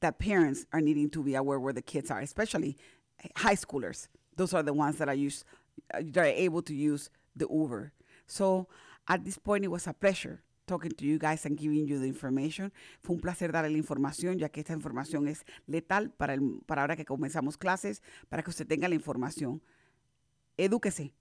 that 0.00 0.18
parents 0.18 0.66
are 0.72 0.80
needing 0.80 1.10
to 1.10 1.22
be 1.22 1.34
aware 1.34 1.58
where 1.58 1.72
the 1.72 1.82
kids 1.82 2.10
are, 2.10 2.20
especially 2.20 2.76
high 3.36 3.56
schoolers 3.56 4.08
Those 4.36 4.54
are 4.54 4.62
the 4.62 4.72
ones 4.72 4.96
that 4.98 5.08
are 5.08 5.14
used, 5.14 5.44
that 5.92 6.16
are 6.16 6.24
able 6.24 6.62
to 6.62 6.74
use 6.74 7.10
the 7.36 7.46
Uber. 7.50 7.92
So 8.26 8.68
at 9.08 9.24
this 9.24 9.38
point, 9.38 9.64
it 9.64 9.68
was 9.68 9.86
a 9.86 9.92
pleasure 9.92 10.42
talking 10.66 10.92
to 10.92 11.04
you 11.04 11.18
guys 11.18 11.44
and 11.44 11.58
giving 11.58 11.86
you 11.86 11.98
the 11.98 12.06
information. 12.06 12.72
Fue 13.02 13.14
un 13.16 13.20
placer 13.20 13.52
darle 13.52 13.70
la 13.70 13.78
información, 13.78 14.38
ya 14.38 14.48
que 14.48 14.60
esta 14.60 14.72
información 14.72 15.28
es 15.28 15.44
letal 15.66 16.10
para, 16.16 16.34
el, 16.34 16.60
para 16.66 16.82
ahora 16.82 16.96
que 16.96 17.04
comenzamos 17.04 17.58
clases, 17.58 18.00
para 18.28 18.42
que 18.42 18.50
usted 18.50 18.66
tenga 18.66 18.88
la 18.88 18.94
información. 18.94 19.60
Edúquese, 20.56 21.12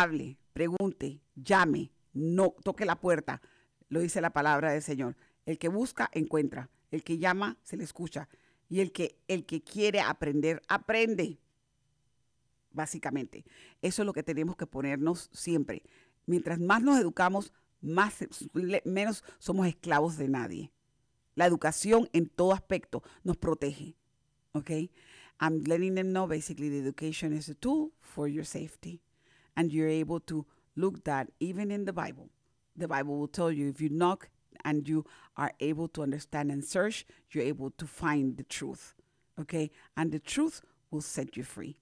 hable, 0.00 0.38
pregunte, 0.52 1.20
llame, 1.36 1.92
no 2.12 2.54
toque 2.64 2.84
la 2.84 3.00
puerta. 3.00 3.40
Lo 3.88 4.00
dice 4.00 4.20
la 4.20 4.32
palabra 4.32 4.72
del 4.72 4.82
Señor. 4.82 5.16
El 5.46 5.58
que 5.58 5.68
busca, 5.68 6.10
encuentra. 6.12 6.68
El 6.90 7.04
que 7.04 7.18
llama, 7.18 7.58
se 7.62 7.76
le 7.76 7.84
escucha. 7.84 8.28
Y 8.68 8.80
el 8.80 8.90
que, 8.90 9.20
el 9.28 9.46
que 9.46 9.62
quiere 9.62 10.00
aprender, 10.00 10.62
aprende. 10.68 11.38
Básicamente. 12.72 13.44
Eso 13.82 14.02
es 14.02 14.06
lo 14.06 14.12
que 14.12 14.24
tenemos 14.24 14.56
que 14.56 14.66
ponernos 14.66 15.30
siempre. 15.32 15.82
Mientras 16.26 16.58
más 16.58 16.82
nos 16.82 16.98
educamos, 16.98 17.52
más, 17.80 18.14
menos 18.84 19.22
somos 19.38 19.68
esclavos 19.68 20.16
de 20.16 20.28
nadie. 20.28 20.72
La 21.36 21.46
educación 21.46 22.08
en 22.12 22.28
todo 22.28 22.52
aspecto 22.52 23.02
nos 23.22 23.36
protege. 23.36 23.96
Okay? 24.54 24.90
I'm 25.40 25.62
letting 25.64 25.94
them 25.94 26.12
know 26.12 26.26
basically 26.26 26.68
the 26.68 26.78
education 26.78 27.32
is 27.32 27.48
a 27.48 27.54
tool 27.54 27.92
for 28.00 28.28
your 28.28 28.44
safety. 28.44 29.03
And 29.56 29.72
you're 29.72 29.88
able 29.88 30.20
to 30.20 30.46
look 30.76 31.04
that 31.04 31.30
even 31.40 31.70
in 31.70 31.84
the 31.84 31.92
Bible. 31.92 32.28
The 32.76 32.88
Bible 32.88 33.18
will 33.18 33.28
tell 33.28 33.52
you 33.52 33.68
if 33.68 33.80
you 33.80 33.88
knock 33.88 34.28
and 34.64 34.88
you 34.88 35.04
are 35.36 35.52
able 35.60 35.88
to 35.88 36.02
understand 36.02 36.50
and 36.50 36.64
search, 36.64 37.06
you're 37.30 37.44
able 37.44 37.70
to 37.70 37.86
find 37.86 38.36
the 38.36 38.42
truth. 38.44 38.94
Okay? 39.40 39.70
And 39.96 40.10
the 40.10 40.18
truth 40.18 40.62
will 40.90 41.02
set 41.02 41.36
you 41.36 41.44
free. 41.44 41.76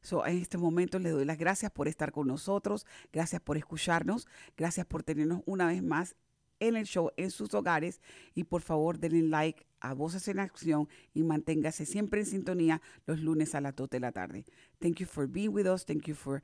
So, 0.00 0.24
en 0.24 0.38
este 0.38 0.58
momento 0.58 0.98
les 0.98 1.12
doy 1.12 1.24
las 1.24 1.38
gracias 1.38 1.72
por 1.72 1.88
estar 1.88 2.12
con 2.12 2.28
nosotros, 2.28 2.86
gracias 3.12 3.42
por 3.42 3.56
escucharnos, 3.56 4.28
gracias 4.56 4.86
por 4.86 5.02
tenernos 5.02 5.42
una 5.44 5.66
vez 5.66 5.82
más 5.82 6.14
en 6.60 6.76
el 6.76 6.86
show 6.86 7.10
en 7.16 7.30
sus 7.30 7.52
hogares 7.54 8.00
y 8.34 8.44
por 8.44 8.62
favor 8.62 8.98
denle 8.98 9.22
like 9.22 9.66
a 9.80 9.94
Voces 9.94 10.28
en 10.28 10.38
Acción 10.38 10.88
y 11.14 11.22
manténgase 11.22 11.86
siempre 11.86 12.20
en 12.20 12.26
sintonía 12.26 12.80
los 13.06 13.20
lunes 13.20 13.54
a 13.54 13.60
las 13.60 13.74
2 13.76 13.90
de 13.90 14.00
la 14.00 14.12
tarde. 14.12 14.44
Thank 14.80 15.00
you 15.00 15.06
for 15.06 15.26
being 15.26 15.52
with 15.52 15.66
us. 15.66 15.84
Thank 15.84 16.08
you 16.08 16.14
for 16.14 16.42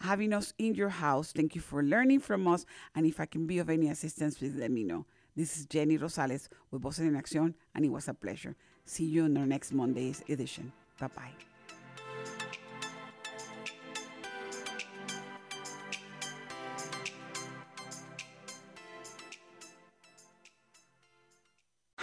having 0.00 0.32
us 0.32 0.54
in 0.58 0.74
your 0.74 0.90
house. 0.90 1.32
Thank 1.32 1.54
you 1.54 1.60
for 1.60 1.82
learning 1.82 2.20
from 2.20 2.46
us. 2.46 2.66
And 2.94 3.06
if 3.06 3.20
I 3.20 3.26
can 3.26 3.46
be 3.46 3.58
of 3.58 3.70
any 3.70 3.88
assistance, 3.88 4.38
please 4.38 4.54
let 4.54 4.70
me 4.70 4.84
know. 4.84 5.06
This 5.34 5.58
is 5.58 5.66
Jenny 5.66 5.98
Rosales 5.98 6.48
with 6.70 6.82
Voces 6.82 7.06
en 7.06 7.14
Acción, 7.14 7.54
and 7.74 7.84
it 7.84 7.90
was 7.90 8.08
a 8.08 8.14
pleasure. 8.14 8.56
See 8.84 9.04
you 9.04 9.26
in 9.26 9.36
our 9.36 9.46
next 9.46 9.72
Monday's 9.72 10.22
edition. 10.28 10.72
Bye 10.98 11.08
bye. 11.08 11.55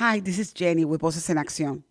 Hi, 0.06 0.20
this 0.20 0.38
is 0.38 0.52
Jenny 0.52 0.84
with 0.84 1.00
Voces 1.00 1.30
en 1.30 1.38
Acción. 1.38 1.84